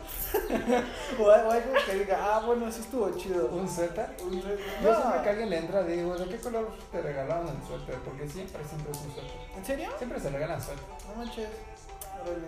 o, 1.20 1.24
o 1.28 1.32
algo 1.32 1.74
que 1.86 1.96
diga, 1.96 2.20
ah, 2.36 2.40
bueno, 2.46 2.72
sí 2.72 2.82
estuvo 2.82 3.10
chido. 3.18 3.48
¿Un 3.48 3.70
suéter? 3.70 4.16
Un 4.24 4.42
Yo 4.42 4.48
No. 4.82 4.96
siempre 5.02 5.22
que 5.24 5.30
alguien 5.30 5.50
le 5.50 5.58
entra 5.58 5.84
digo, 5.84 6.18
¿de 6.18 6.30
qué 6.30 6.38
color 6.38 6.70
te 6.92 7.02
regalaron 7.02 7.48
el 7.48 7.68
suéter? 7.68 7.96
Porque 8.04 8.28
siempre, 8.30 8.64
siempre 8.68 8.92
es 8.92 8.98
un 8.98 9.14
suéter. 9.14 9.32
¿En 9.58 9.66
serio? 9.66 9.90
Siempre 9.98 10.20
se 10.20 10.30
regalan 10.30 10.62
suéter. 10.62 10.84
No 11.10 11.16
manches. 11.24 11.48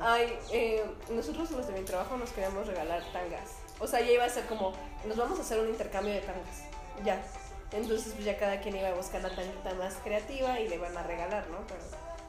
Ay, 0.02 0.38
eh, 0.52 0.84
nosotros 1.10 1.50
los 1.52 1.66
de 1.68 1.74
mi 1.74 1.82
trabajo 1.86 2.16
nos 2.18 2.30
queríamos 2.32 2.68
regalar 2.68 3.02
tangas. 3.12 3.54
O 3.80 3.88
sea, 3.88 4.00
ya 4.02 4.12
iba 4.12 4.24
a 4.26 4.30
ser 4.30 4.46
como, 4.46 4.74
nos 5.06 5.18
vamos 5.18 5.40
a 5.40 5.42
hacer 5.42 5.60
un 5.60 5.70
intercambio 5.70 6.14
de 6.14 6.22
tangas. 6.22 6.64
Ya. 7.04 7.22
Entonces, 7.72 8.14
pues 8.14 8.24
ya 8.26 8.38
cada 8.38 8.62
quien 8.62 8.76
iba 8.76 8.90
a 8.90 8.94
buscar 8.94 9.22
la 9.22 9.36
tanguita 9.36 9.74
más 9.74 9.96
creativa 10.04 10.60
y 10.60 10.68
le 10.68 10.78
van 10.78 10.96
a 10.96 11.04
regalar, 11.04 11.48
¿no? 11.50 11.58
Pero 11.68 11.80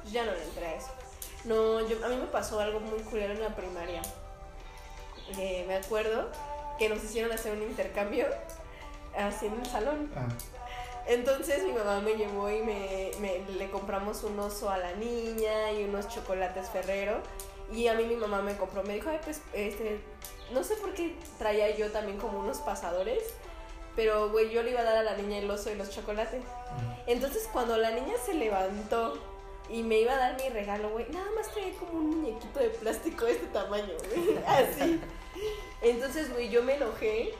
pues, 0.00 0.12
ya 0.12 0.24
no 0.24 0.32
le 0.32 0.42
entré 0.42 0.66
a 0.66 0.74
eso. 0.74 0.88
No, 1.44 1.86
yo, 1.86 2.02
a 2.04 2.08
mí 2.08 2.16
me 2.16 2.26
pasó 2.26 2.60
algo 2.60 2.80
muy 2.80 2.98
culero 3.00 3.34
en 3.34 3.40
la 3.42 3.54
primaria. 3.54 4.00
Eh, 5.38 5.64
me 5.68 5.76
acuerdo 5.76 6.30
que 6.78 6.88
nos 6.88 7.02
hicieron 7.04 7.32
hacer 7.32 7.52
un 7.52 7.62
intercambio 7.62 8.26
así 9.16 9.46
en 9.46 9.60
el 9.60 9.66
salón. 9.66 10.10
Ah. 10.16 10.26
Entonces 11.06 11.62
mi 11.64 11.72
mamá 11.72 12.00
me 12.00 12.14
llevó 12.14 12.50
y 12.50 12.62
me, 12.62 13.10
me- 13.20 13.40
le 13.40 13.70
compramos 13.70 14.22
un 14.24 14.38
oso 14.40 14.70
a 14.70 14.78
la 14.78 14.92
niña 14.92 15.70
y 15.72 15.84
unos 15.84 16.08
chocolates 16.08 16.70
Ferrero. 16.70 17.20
Y 17.74 17.88
a 17.88 17.94
mí 17.94 18.04
mi 18.04 18.16
mamá 18.16 18.40
me 18.40 18.56
compró, 18.56 18.82
me 18.84 18.94
dijo, 18.94 19.10
ay, 19.10 19.18
pues, 19.24 19.42
este, 19.52 19.98
no 20.52 20.62
sé 20.62 20.76
por 20.76 20.94
qué 20.94 21.16
traía 21.38 21.76
yo 21.76 21.90
también 21.90 22.18
como 22.18 22.38
unos 22.38 22.58
pasadores. 22.58 23.22
Pero, 23.96 24.30
güey, 24.30 24.50
yo 24.50 24.62
le 24.62 24.70
iba 24.70 24.80
a 24.80 24.84
dar 24.84 24.96
a 24.96 25.02
la 25.02 25.16
niña 25.16 25.38
el 25.38 25.50
oso 25.50 25.70
y 25.70 25.76
los 25.76 25.90
chocolates. 25.90 26.42
Entonces 27.06 27.48
cuando 27.52 27.76
la 27.76 27.90
niña 27.90 28.14
se 28.24 28.34
levantó 28.34 29.18
y 29.68 29.82
me 29.82 30.00
iba 30.00 30.12
a 30.12 30.18
dar 30.18 30.36
mi 30.40 30.48
regalo, 30.48 30.90
güey, 30.90 31.06
nada 31.10 31.30
más 31.36 31.50
traía 31.50 31.72
como 31.74 31.92
un 31.92 32.20
muñequito 32.20 32.58
de 32.58 32.70
plástico 32.70 33.24
de 33.24 33.32
este 33.32 33.46
tamaño, 33.46 33.92
güey. 34.08 34.38
Así. 34.46 35.00
Entonces, 35.80 36.32
güey, 36.32 36.48
yo 36.48 36.62
me 36.62 36.74
enojé. 36.74 37.34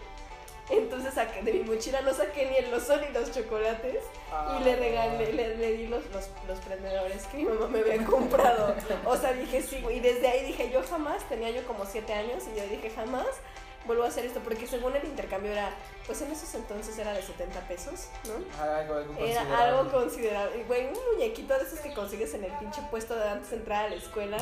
Entonces 0.71 1.15
saqué, 1.15 1.43
de 1.43 1.53
mi 1.53 1.61
mochila 1.61 2.01
no 2.01 2.15
saqué 2.15 2.47
ni 2.47 2.57
el 2.57 2.73
oso 2.73 2.97
ni 2.97 3.09
los 3.13 3.31
chocolates. 3.31 4.03
Ah. 4.33 4.59
Y 4.59 4.65
le 4.65 4.77
regalé, 4.77 5.33
le, 5.33 5.57
le 5.57 5.73
di 5.73 5.87
los, 5.87 6.05
los, 6.11 6.31
los 6.49 6.59
prendedores 6.61 7.27
que 7.27 7.37
mi 7.39 7.45
mamá 7.45 7.69
me 7.69 7.81
había 7.81 8.03
comprado. 8.07 8.75
O 9.05 9.17
sea, 9.17 9.33
dije 9.35 9.63
sí. 9.63 9.85
Y 9.93 10.01
desde 10.01 10.29
ahí 10.29 10.47
dije, 10.47 10.71
yo 10.71 10.83
jamás, 10.83 11.23
tenía 11.29 11.51
yo 11.51 11.67
como 11.67 11.85
siete 11.85 12.13
años, 12.15 12.45
y 12.53 12.59
yo 12.59 12.67
dije, 12.67 12.91
jamás 12.91 13.27
vuelvo 13.87 14.05
a 14.05 14.09
hacer 14.09 14.25
esto. 14.25 14.41
Porque 14.41 14.67
según 14.67 14.95
el 14.97 15.05
intercambio 15.05 15.53
era, 15.53 15.71
pues 16.07 16.21
en 16.23 16.31
esos 16.31 16.55
entonces 16.55 16.99
era 16.99 17.13
de 17.13 17.23
70 17.23 17.61
pesos, 17.69 18.09
¿no? 18.27 18.63
Algo, 18.63 18.95
algo 18.95 19.15
Era 19.19 19.65
algo 19.65 19.91
considerable. 19.91 20.65
Güey, 20.65 20.89
un 20.89 20.99
muñequito 21.13 21.57
de 21.57 21.65
esos 21.65 21.81
que 21.81 21.95
consigues 21.95 22.35
en 22.35 22.45
el 22.45 22.53
pinche 22.53 22.83
puesto 22.91 23.15
de 23.15 23.29
antes 23.29 23.51
de 23.51 23.57
entrar 23.57 23.87
a 23.87 23.89
la 23.91 23.97
escuela. 23.97 24.39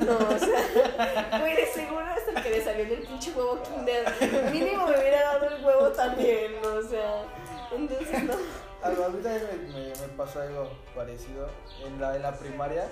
No, 0.00 0.16
o 0.16 0.38
sea, 0.38 1.38
güey, 1.40 1.56
de 1.56 1.66
seguro 1.66 2.06
es 2.16 2.28
el 2.28 2.42
que 2.42 2.50
le 2.50 2.64
salió 2.64 2.84
en 2.84 2.92
el 2.92 3.06
pinche 3.06 3.32
huevo 3.32 3.60
Kinder. 3.62 4.50
Mínimo 4.52 4.86
me 4.86 4.98
hubiera 4.98 5.22
dado 5.22 5.46
el 5.48 5.64
huevo 5.64 5.88
también, 5.88 6.60
¿no? 6.62 6.74
o 6.74 6.82
sea. 6.82 7.24
Entonces, 7.72 8.24
no. 8.24 8.34
Algo, 8.82 9.04
a 9.04 9.08
mí 9.10 9.22
también 9.22 9.46
me, 9.72 9.78
me, 9.78 9.88
me 9.88 10.08
pasó 10.16 10.40
algo 10.40 10.70
parecido. 10.94 11.48
En 11.84 12.00
la, 12.00 12.16
en 12.16 12.22
la 12.22 12.32
primaria 12.32 12.88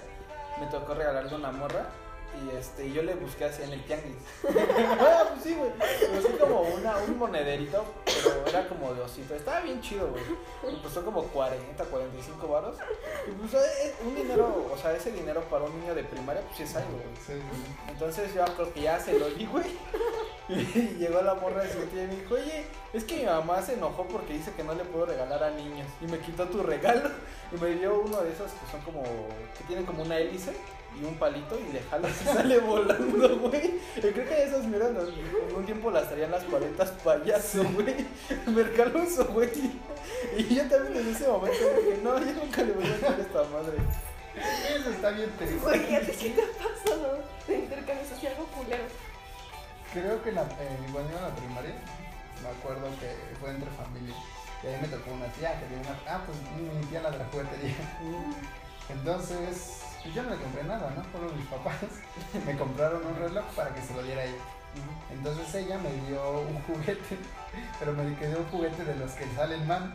me 0.60 0.66
tocó 0.66 0.94
regalarle 0.94 1.34
una 1.34 1.50
morra 1.50 1.86
y 2.36 2.56
este 2.56 2.92
yo 2.92 3.02
le 3.02 3.14
busqué 3.14 3.46
así 3.46 3.62
en 3.62 3.72
el 3.72 3.82
tianguis. 3.84 4.16
ah, 5.00 5.24
pues 5.30 5.42
sí, 5.42 5.54
güey. 5.54 5.70
Busqué 6.14 6.36
como 6.38 6.60
una, 6.62 6.96
un 6.98 7.18
monederito, 7.18 7.84
pero 8.04 8.46
era 8.46 8.68
como 8.68 8.94
de 8.94 9.02
osito. 9.02 9.34
Estaba 9.34 9.60
bien 9.60 9.80
chido, 9.80 10.08
güey. 10.08 10.22
Me 10.74 10.82
costó 10.82 11.04
como 11.04 11.22
40, 11.24 11.84
45 11.84 12.48
varos. 12.48 12.76
Y 13.26 13.30
pues 13.32 13.54
eh, 13.54 13.94
un 14.04 14.14
dinero, 14.14 14.68
o 14.72 14.76
sea, 14.76 14.92
ese 14.94 15.12
dinero 15.12 15.42
para 15.50 15.64
un 15.64 15.80
niño 15.80 15.94
de 15.94 16.04
primaria, 16.04 16.42
pues 16.42 16.60
es 16.60 16.76
algo, 16.76 16.92
güey. 16.92 17.40
Entonces 17.88 18.34
yo 18.34 18.44
creo 18.44 18.72
que 18.72 18.82
ya 18.82 19.00
se 19.00 19.18
lo 19.18 19.28
di, 19.30 19.46
güey. 19.46 19.78
Y 20.48 20.54
llegó 20.98 21.20
la 21.22 21.34
morra 21.34 21.62
de 21.62 21.70
siguiente 21.70 21.94
día 21.96 22.04
y 22.04 22.08
me 22.08 22.16
dijo, 22.22 22.34
oye, 22.34 22.64
es 22.92 23.04
que 23.04 23.16
mi 23.18 23.24
mamá 23.24 23.60
se 23.62 23.74
enojó 23.74 24.06
porque 24.08 24.32
dice 24.34 24.52
que 24.56 24.64
no 24.64 24.74
le 24.74 24.84
puedo 24.84 25.06
regalar 25.06 25.42
a 25.44 25.50
niños. 25.50 25.86
Y 26.00 26.06
me 26.06 26.18
quitó 26.18 26.46
tu 26.46 26.62
regalo. 26.62 27.10
Y 27.52 27.60
me 27.60 27.70
dio 27.74 28.00
uno 28.00 28.22
de 28.22 28.32
esos 28.32 28.50
que 28.52 28.70
son 28.70 28.80
como, 28.82 29.02
que 29.02 29.64
tienen 29.66 29.84
como 29.84 30.02
una 30.02 30.18
hélice 30.18 30.52
y 30.98 31.04
un 31.04 31.16
palito 31.16 31.58
y 31.58 31.72
le 31.72 31.80
jalas 31.80 32.12
y 32.22 32.24
sale 32.34 32.58
volando, 32.60 33.38
güey. 33.40 33.74
Y 33.96 34.00
creo 34.00 34.26
que 34.26 34.42
esas, 34.42 34.64
mira, 34.64 34.88
las- 34.90 35.08
en 35.08 35.54
un 35.54 35.66
tiempo 35.66 35.90
las 35.90 36.08
traían 36.08 36.30
las 36.30 36.44
paletas 36.44 36.90
payaso, 37.04 37.62
güey. 37.74 38.06
Me 38.46 38.62
regaló 38.62 39.02
eso, 39.02 39.24
güey. 39.26 39.50
Y 40.36 40.54
yo 40.54 40.62
también 40.68 40.96
en 41.06 41.14
ese 41.14 41.28
momento 41.28 41.58
dije, 41.58 42.00
no, 42.02 42.18
yo 42.18 42.32
nunca 42.32 42.62
le 42.62 42.72
voy 42.72 42.86
a 42.86 42.98
dar 43.06 43.20
esta 43.20 43.42
madre. 43.44 43.76
Eso 44.74 44.90
está 44.90 45.10
bien 45.10 45.30
triste. 45.36 45.56
Güey, 45.58 45.94
¿a 45.96 46.00
ti 46.00 46.12
qué 46.18 46.30
te 46.30 46.42
ha 46.42 46.68
pasado 46.68 47.18
de 47.46 47.58
intercambios 47.58 48.12
así 48.12 48.26
algo 48.26 48.44
culero? 48.46 48.84
Creo 49.92 50.22
que 50.22 50.32
la, 50.32 50.42
eh, 50.42 50.78
cuando 50.92 51.10
iba 51.10 51.20
a 51.20 51.28
la 51.28 51.34
primaria, 51.34 51.74
me 52.42 52.48
acuerdo 52.48 52.88
que 53.00 53.14
fue 53.40 53.50
entre 53.50 53.70
familia. 53.70 54.14
Y 54.62 54.66
ahí 54.66 54.78
me 54.82 54.88
tocó 54.88 55.12
una 55.12 55.26
tía 55.32 55.58
que 55.58 55.66
tenía 55.66 55.88
una. 55.88 55.98
Ah, 56.06 56.20
pues 56.26 56.36
mi 56.56 56.84
tía 56.86 57.02
la 57.02 57.10
de 57.10 57.18
la 57.18 57.24
juguetería. 57.26 57.76
Entonces, 58.88 59.82
pues 60.02 60.14
yo 60.14 60.22
no 60.22 60.30
le 60.30 60.36
compré 60.36 60.64
nada, 60.64 60.90
¿no? 60.96 61.02
Fueron 61.04 61.36
mis 61.36 61.46
papás. 61.46 61.76
Me 62.46 62.56
compraron 62.56 63.04
un 63.06 63.16
reloj 63.16 63.44
para 63.54 63.74
que 63.74 63.82
se 63.82 63.94
lo 63.94 64.02
diera 64.02 64.22
a 64.22 64.24
ella. 64.24 64.44
Entonces 65.10 65.54
ella 65.54 65.78
me 65.78 65.90
dio 66.06 66.40
un 66.40 66.62
juguete, 66.62 67.16
pero 67.80 67.92
me 67.94 68.04
dio 68.04 68.38
un 68.38 68.44
juguete 68.46 68.84
de 68.84 68.94
los 68.96 69.10
que 69.12 69.26
salen 69.34 69.66
mal. 69.66 69.92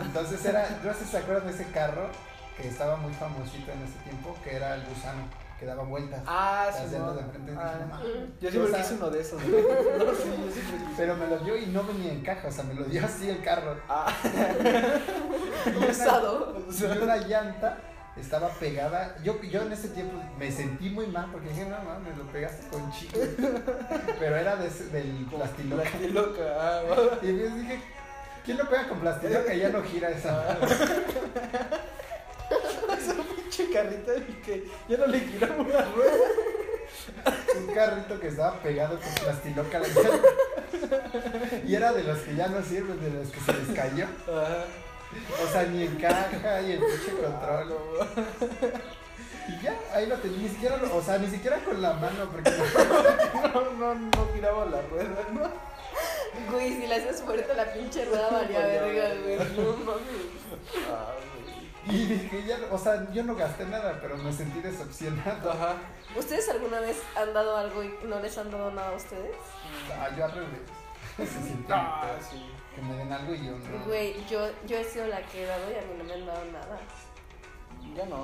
Entonces 0.00 0.44
era, 0.44 0.68
no 0.82 0.92
sé 0.94 1.04
si 1.04 1.10
se 1.10 1.18
acuerdan 1.18 1.46
de 1.46 1.52
ese 1.52 1.70
carro 1.72 2.08
que 2.56 2.68
estaba 2.68 2.96
muy 2.96 3.12
famosito 3.14 3.72
en 3.72 3.82
ese 3.82 3.98
tiempo, 4.04 4.36
que 4.44 4.56
era 4.56 4.74
el 4.74 4.84
gusano, 4.84 5.22
que 5.62 5.66
daba 5.68 5.84
vueltas. 5.84 6.20
Ah, 6.26 6.68
sí, 6.76 6.96
no. 6.98 7.14
de 7.14 7.20
enfrente, 7.20 7.52
dije, 7.52 7.62
Ah. 7.64 7.76
"No 7.78 7.86
mames". 7.86 8.06
Yo 8.40 8.50
siempre 8.50 8.72
quise 8.80 8.94
uno 8.94 9.10
de 9.10 9.20
esos. 9.20 9.40
sí, 9.42 9.48
yo 9.48 10.50
siempre. 10.52 10.88
Pero 10.96 11.16
me 11.16 11.26
lo 11.28 11.38
dio 11.38 11.56
y 11.56 11.66
no 11.66 11.84
venía 11.84 12.12
en 12.12 12.22
caja, 12.22 12.48
o 12.48 12.50
sea, 12.50 12.64
me 12.64 12.74
lo 12.74 12.82
dio 12.84 13.04
así 13.04 13.30
el 13.30 13.40
carro. 13.44 13.76
Ah, 13.88 14.12
Y 15.66 15.76
una- 15.76 15.86
Usado. 15.86 16.56
Y 16.68 16.98
una 16.98 17.16
llanta 17.18 17.78
estaba 18.16 18.48
pegada. 18.48 19.14
Yo, 19.22 19.40
yo 19.42 19.62
en 19.62 19.70
ese 19.72 19.88
tiempo 19.90 20.20
me 20.36 20.50
sentí 20.50 20.90
muy 20.90 21.06
mal 21.06 21.28
porque 21.30 21.48
dije, 21.50 21.64
no 21.66 21.78
mames, 21.84 22.18
lo 22.18 22.24
pegaste 22.32 22.66
con 22.66 22.90
chicle. 22.90 23.24
Pero 24.18 24.36
era 24.36 24.56
de 24.56 24.66
ese- 24.66 24.86
del 24.88 25.26
plastiloca. 25.30 25.88
loca. 26.12 26.42
Ah. 26.58 26.82
Y 27.22 27.28
entonces 27.28 27.54
dije, 27.60 27.80
¿quién 28.44 28.58
lo 28.58 28.68
pega 28.68 28.88
con 28.88 28.98
plastiloca? 28.98 29.54
Ya 29.54 29.68
no 29.68 29.80
gira 29.84 30.10
esa. 30.10 30.58
Pinche 33.56 33.72
carrita 33.72 34.12
y 34.16 34.32
que 34.44 34.64
ya 34.88 34.96
no 34.98 35.06
le 35.06 35.20
giramos 35.20 35.68
la 35.68 35.84
rueda. 35.84 36.24
Un 37.56 37.74
carrito 37.74 38.18
que 38.20 38.28
estaba 38.28 38.58
pegado 38.60 38.98
con 38.98 39.14
plastiloca 39.14 39.78
la 39.78 39.88
llanta. 39.88 41.62
Y 41.66 41.74
era 41.74 41.92
de 41.92 42.02
los 42.02 42.18
que 42.20 42.34
ya 42.34 42.48
no 42.48 42.62
sirven, 42.62 43.00
de 43.00 43.10
los 43.10 43.28
que 43.30 43.40
se 43.40 43.52
les 43.52 43.76
cayó. 43.76 44.06
Ajá. 44.26 44.64
O 45.44 45.52
sea, 45.52 45.62
ni 45.64 45.82
encaja 45.82 46.60
y 46.62 46.72
el 46.72 46.78
pinche 46.78 47.12
Ah, 47.22 47.62
control. 47.66 47.68
no, 47.68 48.68
Y 49.48 49.62
ya, 49.62 49.78
ahí 49.92 50.06
lo 50.06 50.16
tenía, 50.16 50.38
ni 50.38 50.48
siquiera, 50.48 50.76
lo- 50.78 50.96
o 50.96 51.02
sea, 51.02 51.18
ni 51.18 51.28
siquiera 51.28 51.58
con 51.58 51.82
la 51.82 51.92
mano, 51.94 52.30
porque 52.30 52.50
no, 52.50 53.70
no, 53.72 53.94
no 53.94 54.28
giraba 54.34 54.64
la 54.66 54.80
rueda, 54.82 55.26
¿no? 55.34 55.50
Güey, 56.50 56.70
si 56.80 56.86
le 56.86 56.94
haces 56.94 57.20
fuerte 57.20 57.52
la 57.54 57.70
pinche 57.74 58.04
rueda 58.06 58.28
valía 58.32 58.60
verga, 58.60 59.14
güey. 59.22 59.36
No 59.56 59.76
mames. 59.84 60.32
Y 61.86 62.04
dije, 62.06 62.44
ya, 62.46 62.58
o 62.70 62.78
sea, 62.78 63.10
yo 63.12 63.24
no 63.24 63.34
gasté 63.34 63.64
nada, 63.66 63.98
pero 64.00 64.16
me 64.16 64.32
sentí 64.32 64.60
decepcionado. 64.60 65.50
Ajá. 65.50 65.74
¿Ustedes 66.16 66.48
alguna 66.48 66.78
vez 66.80 67.02
han 67.16 67.32
dado 67.34 67.56
algo 67.56 67.82
y 67.82 67.92
no 68.04 68.20
les 68.20 68.36
han 68.38 68.50
dado 68.50 68.70
nada 68.70 68.90
a 68.90 68.92
ustedes? 68.96 69.34
Ah, 69.98 70.08
yo 70.16 70.24
al 70.24 70.32
revés. 70.32 70.60
Se 71.16 71.72
Ah, 71.72 72.12
sí. 72.30 72.50
que 72.74 72.80
me 72.82 72.94
den 72.96 73.12
algo 73.12 73.34
y 73.34 73.44
yo 73.46 73.52
no. 73.58 73.84
Güey, 73.84 74.14
yo, 74.28 74.48
yo 74.66 74.76
he 74.78 74.84
sido 74.84 75.06
la 75.08 75.20
que 75.22 75.42
he 75.42 75.46
dado 75.46 75.70
y 75.70 75.74
a 75.74 75.80
mí 75.82 75.94
no 75.98 76.04
me 76.04 76.12
han 76.14 76.24
dado 76.26 76.44
nada. 76.52 76.78
Ya 77.96 78.06
no, 78.06 78.16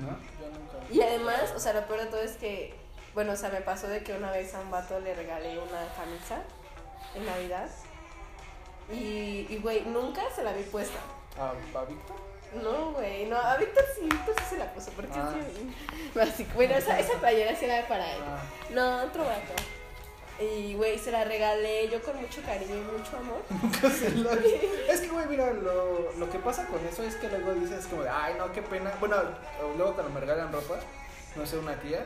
¿No? 0.00 0.08
yo 0.40 0.48
nunca. 0.48 0.78
Y 0.92 1.00
además, 1.02 1.52
o 1.54 1.58
sea, 1.60 1.74
lo 1.74 1.86
peor 1.86 2.00
de 2.00 2.06
todo 2.06 2.22
es 2.22 2.32
que, 2.38 2.74
bueno, 3.14 3.32
o 3.32 3.36
sea, 3.36 3.50
me 3.50 3.60
pasó 3.60 3.86
de 3.86 4.02
que 4.02 4.14
una 4.14 4.30
vez 4.32 4.54
a 4.54 4.60
un 4.60 4.70
vato 4.70 4.98
le 4.98 5.14
regalé 5.14 5.58
una 5.58 5.86
camisa 5.96 6.42
en 7.14 7.26
Navidad. 7.26 7.68
Y, 8.90 9.46
y 9.50 9.58
güey, 9.62 9.82
nunca 9.84 10.22
se 10.34 10.42
la 10.42 10.52
vi 10.52 10.62
puesta. 10.64 10.98
¿A, 11.38 11.50
a 11.50 11.84
Víctor? 11.84 12.16
No, 12.62 12.92
güey, 12.92 13.26
no, 13.26 13.36
a 13.36 13.56
Víctor 13.56 13.84
sí, 13.94 14.02
Víctor 14.02 14.34
sí 14.38 14.44
se 14.50 14.56
la 14.58 14.72
puso, 14.72 14.90
porque 14.92 15.12
Ah. 15.16 15.32
sí. 15.54 16.20
Así, 16.20 16.46
bueno, 16.54 16.74
esa, 16.74 16.98
esa 16.98 17.14
playera 17.18 17.54
sí 17.56 17.64
era 17.64 17.86
para 17.88 18.12
él. 18.14 18.22
Ah, 18.26 18.42
No, 18.70 19.02
otro 19.04 19.24
vato. 19.24 19.52
Y, 20.40 20.74
güey, 20.74 20.98
se 20.98 21.12
la 21.12 21.22
regalé 21.24 21.88
yo 21.88 22.02
con 22.02 22.16
mucho 22.20 22.42
cariño 22.42 22.74
y 22.74 22.98
mucho 22.98 23.16
amor. 23.16 23.40
Nunca 23.62 23.88
se 23.90 24.10
lo 24.10 24.30
Es 24.88 25.00
que, 25.00 25.08
güey, 25.08 25.26
mira, 25.26 25.52
lo, 25.52 26.12
lo 26.12 26.30
que 26.30 26.38
pasa 26.40 26.66
con 26.66 26.84
eso 26.86 27.02
es 27.04 27.14
que 27.16 27.28
luego 27.28 27.54
dices 27.54 27.86
como 27.86 28.02
de, 28.02 28.08
ay, 28.08 28.34
no, 28.38 28.50
qué 28.52 28.60
pena. 28.62 28.92
Bueno, 29.00 29.16
luego 29.76 29.94
cuando 29.94 30.12
me 30.12 30.20
regalan 30.20 30.52
ropa, 30.52 30.76
no 31.36 31.46
sé, 31.46 31.56
una 31.58 31.76
tía, 31.80 32.04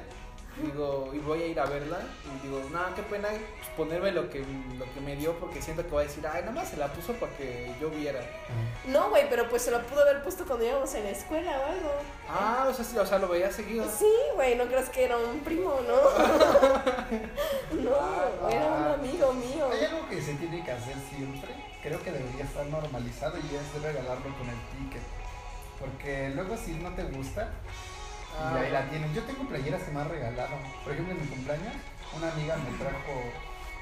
digo, 0.62 1.10
y 1.12 1.18
voy 1.18 1.42
a 1.42 1.46
ir 1.46 1.60
a 1.60 1.66
verla, 1.66 1.98
y 2.24 2.46
digo, 2.46 2.62
no, 2.70 2.94
qué 2.94 3.02
pena 3.02 3.28
pues, 3.28 3.68
ponerme 3.76 4.12
lo 4.12 4.28
que, 4.28 4.40
lo 4.40 4.92
que 4.92 5.00
me 5.00 5.16
dio, 5.16 5.34
porque 5.38 5.62
siento 5.62 5.84
que 5.84 5.90
va 5.90 6.00
a 6.00 6.04
decir, 6.04 6.26
ay, 6.26 6.40
nada 6.40 6.52
más 6.52 6.68
se 6.68 6.76
la 6.76 6.92
puso 6.92 7.12
para 7.14 7.32
que 7.36 7.72
yo 7.80 7.90
viera. 7.90 8.20
No, 8.86 9.10
güey, 9.10 9.28
pero 9.28 9.48
pues 9.48 9.62
se 9.62 9.70
lo 9.70 9.82
pudo 9.82 10.02
haber 10.02 10.22
puesto 10.22 10.44
cuando 10.44 10.66
íbamos 10.66 10.92
en 10.94 11.04
la 11.04 11.10
escuela 11.10 11.50
o 11.50 11.64
algo. 11.64 11.92
Ah, 12.28 12.66
o 12.68 12.74
sea, 12.74 12.84
sí, 12.84 12.98
o 12.98 13.06
sea 13.06 13.18
lo 13.18 13.28
veía 13.28 13.50
seguido. 13.50 13.84
Sí, 13.90 14.12
güey, 14.34 14.56
no 14.56 14.64
creas 14.66 14.88
que 14.88 15.04
era 15.04 15.16
un 15.16 15.40
primo, 15.40 15.80
¿no? 15.86 15.96
no, 17.82 18.48
era 18.48 18.66
un 18.66 18.84
amigo 19.00 19.32
mío. 19.32 19.68
Hay 19.72 19.84
algo 19.84 20.08
que 20.08 20.20
se 20.20 20.34
tiene 20.34 20.64
que 20.64 20.72
hacer 20.72 20.96
siempre, 21.10 21.50
creo 21.82 22.02
que 22.02 22.12
debería 22.12 22.44
estar 22.44 22.66
normalizado 22.66 23.36
y 23.38 23.54
es 23.54 23.82
regalarlo 23.82 24.36
con 24.36 24.48
el 24.48 24.58
ticket. 24.70 25.02
Porque 25.78 26.30
luego 26.34 26.56
si 26.56 26.72
no 26.72 26.92
te 26.94 27.04
gusta, 27.04 27.50
Ah, 28.36 28.52
y 28.60 28.64
ahí 28.66 28.70
la 28.72 28.88
tienes. 28.90 29.12
Yo 29.14 29.22
tengo 29.22 29.44
playeras 29.48 29.82
que 29.82 29.90
me 29.90 30.00
han 30.00 30.08
regalado. 30.08 30.56
Por 30.84 30.92
ejemplo, 30.92 31.14
en 31.14 31.20
mi 31.22 31.26
cumpleaños, 31.28 31.74
una 32.16 32.32
amiga 32.32 32.56
me 32.56 32.76
trajo 32.78 33.22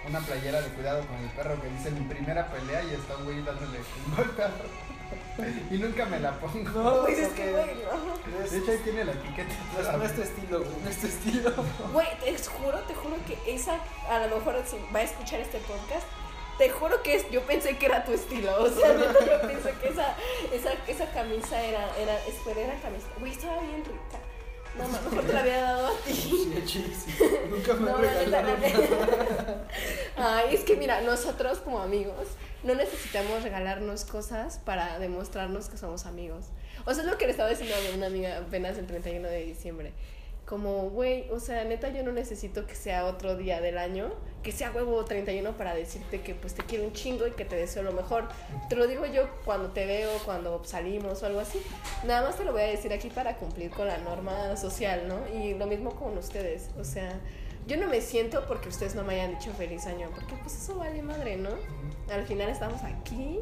una 0.07 0.21
playera 0.21 0.61
de 0.61 0.69
cuidado 0.69 1.05
con 1.07 1.17
el 1.17 1.29
perro 1.31 1.61
que 1.61 1.69
dice 1.69 1.91
mi 1.91 2.07
primera 2.07 2.47
pelea 2.51 2.83
y 2.85 2.95
está 2.95 3.17
un 3.17 3.25
güey 3.25 3.43
dándole 3.43 3.79
un 4.07 4.17
golpe 4.17 4.43
al 4.43 4.53
perro. 4.53 4.69
Y 5.71 5.75
nunca 5.79 6.05
me 6.07 6.19
la 6.19 6.33
pongo. 6.41 6.69
No, 6.71 7.03
Pues 7.03 7.19
es 7.19 7.29
que, 7.35 7.53
güey, 7.53 7.67
no. 7.85 8.51
De 8.51 8.59
hecho, 8.59 8.71
ahí 8.73 8.79
tiene 8.83 9.05
la 9.05 9.13
etiqueta. 9.13 9.55
no 9.75 9.81
es- 9.81 9.99
no 9.99 10.05
es 10.05 10.15
tu 10.17 10.23
estilo, 10.23 10.59
güey, 10.61 10.77
no 10.83 10.91
es 10.91 10.97
tu 11.01 11.07
estilo. 11.07 11.53
Güey, 11.93 12.07
te 12.21 12.39
juro, 12.45 12.79
te 12.81 12.95
juro 12.95 13.17
que 13.27 13.39
esa, 13.55 13.79
a 14.11 14.27
lo 14.27 14.37
mejor 14.39 14.63
si 14.67 14.77
va 14.95 15.01
a 15.01 15.03
escuchar 15.03 15.41
este 15.41 15.59
podcast, 15.59 16.07
te 16.59 16.71
juro 16.71 17.03
que 17.03 17.17
es, 17.17 17.31
yo 17.31 17.43
pensé 17.43 17.77
que 17.77 17.87
era 17.87 18.05
tu 18.05 18.13
estilo. 18.13 18.51
O 18.65 18.69
sea, 18.71 18.95
neta, 18.95 19.13
yo 19.25 19.47
pensé 19.47 19.73
que 19.81 19.89
esa, 19.89 20.15
esa, 20.53 20.73
esa 20.89 21.13
camisa 21.13 21.61
era, 21.63 21.95
era, 21.99 22.17
espera, 22.27 22.61
era 22.63 22.75
camisa. 22.81 23.07
Güey, 23.21 23.33
estaba 23.33 23.61
bien 23.61 23.85
rica. 23.85 24.19
No, 24.79 24.89
ma, 24.89 25.01
mejor 25.01 25.25
te 25.25 25.33
la 25.33 25.41
había 25.41 25.61
dado 25.63 25.87
a 25.87 25.99
ti. 26.01 26.13
Sí. 26.13 26.53
Nunca 27.49 27.75
me 27.75 27.91
No, 27.91 27.99
neta. 27.99 29.65
Ay, 30.17 30.55
es 30.55 30.61
que 30.65 30.77
mira, 30.77 31.01
nosotros 31.03 31.59
como 31.59 31.81
amigos 31.81 32.27
no 32.63 32.75
necesitamos 32.75 33.43
regalarnos 33.43 34.05
cosas 34.05 34.59
para 34.65 34.99
demostrarnos 34.99 35.69
que 35.69 35.77
somos 35.77 36.07
amigos. 36.07 36.47
O 36.85 36.93
sea, 36.93 37.05
es 37.05 37.11
lo 37.11 37.17
que 37.19 37.27
le 37.27 37.33
estaba 37.33 37.49
diciendo 37.49 37.75
a 37.75 37.97
una 37.97 38.07
amiga 38.07 38.39
apenas 38.39 38.77
el 38.79 38.87
31 38.87 39.29
de 39.29 39.45
diciembre. 39.45 39.93
Como, 40.47 40.91
güey, 40.91 41.29
o 41.31 41.41
sea, 41.41 41.65
neta, 41.65 41.89
yo 41.89 42.05
no 42.05 42.13
necesito 42.13 42.67
que 42.67 42.77
sea 42.77 43.05
otro 43.07 43.37
día 43.37 43.61
del 43.61 43.79
año, 43.79 44.13
que 44.45 44.53
sea 44.53 44.71
huevo 44.71 45.05
31 45.05 45.57
para 45.57 45.75
decirte 45.75 46.21
que 46.21 46.37
pues 46.37 46.55
te 46.55 46.63
quiero 46.63 46.85
un 46.85 46.93
chingo 46.93 47.27
y 47.27 47.33
que 47.33 47.45
te 47.45 47.57
deseo 47.57 47.83
lo 47.83 47.91
mejor. 47.93 48.29
Te 48.69 48.77
lo 48.77 48.87
digo 48.87 49.07
yo 49.07 49.29
cuando 49.45 49.71
te 49.71 49.87
veo, 49.87 50.11
cuando 50.25 50.63
salimos 50.65 51.21
o 51.25 51.27
algo 51.27 51.41
así. 51.41 51.61
Nada 52.05 52.23
más 52.23 52.37
te 52.37 52.45
lo 52.45 52.53
voy 52.53 52.63
a 52.63 52.67
decir 52.67 52.93
aquí 52.93 53.11
para 53.11 53.37
cumplir 53.39 53.73
con 53.73 53.89
la 53.89 53.99
norma 53.99 54.57
social, 54.57 55.09
¿no? 55.09 55.19
Y 55.37 55.55
lo 55.55 55.67
mismo 55.67 55.97
con 55.97 56.17
ustedes. 56.17 56.71
O 56.79 56.85
sea, 56.85 57.19
yo 57.67 57.77
no 57.77 57.89
me 57.89 58.01
siento 58.01 58.47
porque 58.47 58.69
ustedes 58.69 58.95
no 58.95 59.03
me 59.03 59.15
hayan 59.15 59.37
dicho 59.37 59.53
feliz 59.55 59.85
año, 59.87 60.11
porque 60.15 60.37
pues 60.41 60.55
eso 60.63 60.77
vale 60.79 61.03
madre, 61.03 61.37
¿no? 61.37 61.51
Al 62.09 62.25
final 62.25 62.51
estamos 62.51 62.85
aquí 62.85 63.41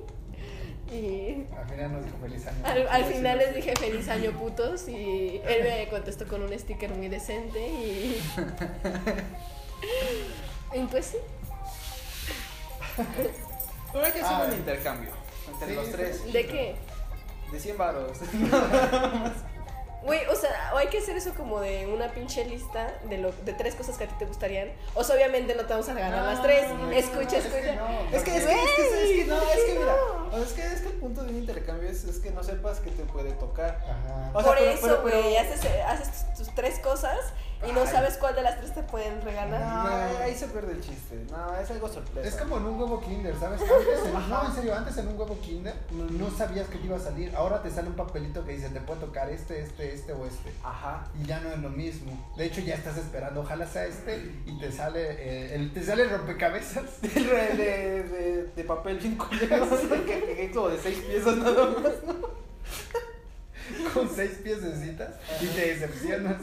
y 0.93 1.45
Al 1.57 1.69
final 1.69 1.93
nos 1.93 2.05
dijo 2.05 2.17
feliz 2.23 2.47
año. 2.47 2.59
al, 2.65 2.89
al 2.89 3.05
final 3.07 3.39
les 3.39 3.55
dije 3.55 3.75
feliz 3.77 4.09
año 4.09 4.33
putos 4.33 4.89
y 4.89 5.41
él 5.47 5.63
me 5.65 5.89
contestó 5.89 6.27
con 6.27 6.43
un 6.43 6.59
sticker 6.59 6.91
muy 6.91 7.09
decente 7.09 7.59
y... 7.67 8.23
y 10.75 10.85
pues 10.85 11.07
sí. 11.07 11.17
Pero 13.93 14.05
hay 14.05 14.13
que 14.13 14.21
hacer 14.21 14.37
Ah. 14.37 14.45
un 14.49 14.55
intercambio 14.55 15.11
entre 15.49 15.69
Sí, 15.69 15.75
los 15.75 15.91
tres. 15.91 16.33
¿De 16.33 16.47
qué? 16.47 16.75
De 17.53 17.61
100 17.61 17.79
varos. 17.79 18.19
Güey, 20.05 20.21
o 20.27 20.35
sea, 20.35 20.73
o 20.75 20.77
hay 20.77 20.89
que 20.89 20.99
hacer 20.99 21.17
eso 21.17 21.33
como 21.33 21.61
de 21.61 21.87
una 21.87 22.09
pinche 22.09 22.45
lista 22.45 22.93
de, 23.09 23.17
lo, 23.17 23.33
de 23.33 23.55
tres 23.55 23.75
cosas 23.75 23.97
que 23.97 24.05
a 24.05 24.07
ti 24.07 24.15
te 24.19 24.27
gustarían. 24.27 24.69
O 24.93 25.03
sea, 25.03 25.17
obviamente 25.17 25.55
no 25.55 25.63
te 25.65 25.73
vamos 25.73 25.89
a 25.89 25.95
regalar 25.95 26.21
No, 26.21 26.27
las 26.31 26.43
tres. 26.43 26.69
no, 26.69 26.77
no, 26.77 26.91
escucha, 26.93 27.39
es 27.39 27.45
que 27.47 27.59
escucha. 27.59 27.75
no, 27.77 27.89
Es 28.15 28.23
que, 28.23 28.37
es 28.37 28.45
que, 28.45 28.53
es 28.53 28.59
que, 28.77 28.83
es 28.83 29.11
que, 29.17 29.25
no, 29.25 29.41
es 29.41 29.49
que 29.65 29.73
Güey, 29.73 29.79
mira, 29.79 29.97
no. 29.97 30.24
O 30.35 30.37
sea, 30.37 30.45
es 30.47 30.53
que, 30.53 30.63
es 30.75 30.81
que 30.81 30.89
el 30.89 30.95
punto 30.95 31.23
de 31.23 31.31
un 31.31 31.37
intercambio 31.39 31.89
es, 31.89 32.05
es 32.05 32.19
que 32.19 32.31
no 32.31 32.43
sepas 32.43 32.81
que 32.81 32.91
te 32.91 33.05
puede 33.05 33.33
tocar. 33.33 33.79
Ajá. 33.83 34.31
O 34.35 34.41
sea, 34.43 34.49
Por 34.51 34.59
pero- 34.59 34.71
eso, 34.71 35.03
güey, 35.03 35.37
haces, 35.37 35.61
haces 35.87 36.09
tus, 36.37 36.47
tus 36.47 36.55
tres 36.55 36.79
cosas 36.81 37.19
y 37.67 37.73
no 37.73 37.87
sabes 37.87 38.19
cuál 38.19 38.35
de 38.35 38.43
las 38.43 38.59
tres 38.59 38.75
te 38.75 38.83
pueden 38.83 39.23
regalar. 39.23 39.61
No, 39.63 40.19
ahí 40.23 40.35
se 40.35 40.49
pierde 40.49 40.73
el 40.73 40.81
chiste. 40.83 41.25
No, 41.31 41.57
es 41.57 41.71
algo 41.71 41.89
sorpresa. 41.89 42.29
Es 42.29 42.35
como 42.35 42.59
en 42.59 42.65
un 42.67 42.79
huevo 42.79 43.01
kinder, 43.01 43.35
¿sabes? 43.41 43.61
Antes 43.63 44.05
en, 44.07 44.13
no, 44.29 44.47
en 44.47 44.53
serio, 44.55 44.75
antes 44.77 44.97
en 44.99 45.09
un 45.09 45.19
huevo 45.19 45.39
kinder 45.41 45.75
no 45.93 46.31
sabías 46.37 46.67
que 46.69 46.77
te 46.79 46.87
iba 46.87 46.97
a 46.97 47.01
salir. 47.01 47.35
Ahora 47.35 47.63
te 47.63 47.71
sale 47.71 47.89
un 47.89 47.95
papelito 47.95 48.45
que 48.45 48.53
dice 48.53 48.69
te 48.69 48.81
puede 48.81 49.01
tocar 49.01 49.31
este, 49.31 49.61
este, 49.63 49.95
este 49.95 50.13
o 50.13 50.27
este. 50.27 50.53
Ajá. 50.63 51.07
Y 51.19 51.25
ya 51.27 51.41
no 51.41 51.51
es 51.53 51.59
lo 51.59 51.71
mismo. 51.71 52.13
De 52.37 52.45
hecho, 52.45 52.61
ya 52.61 52.75
estás 52.75 52.99
esperando, 52.99 53.41
ojalá 53.41 53.67
sea 53.67 53.87
este 53.87 54.19
y 54.45 54.59
te 54.59 54.71
sale 54.71 55.01
eh, 55.13 55.55
el, 55.55 55.73
te 55.73 55.83
sale 55.83 56.03
el 56.03 56.11
rompecabezas. 56.11 56.85
De, 57.03 57.09
de, 57.57 58.03
de, 58.03 58.45
de 58.55 58.65
papel 58.65 58.99
bien 58.99 59.17
culero. 59.17 59.65
como 60.53 60.69
de 60.69 60.79
seis 60.79 60.99
piezas 61.07 61.37
nada 61.37 61.67
más. 61.67 61.93
con 63.95 64.09
seis 64.15 64.41
piececitas 64.43 65.15
y 65.41 65.47
te 65.47 65.75
decepcionas. 65.75 66.43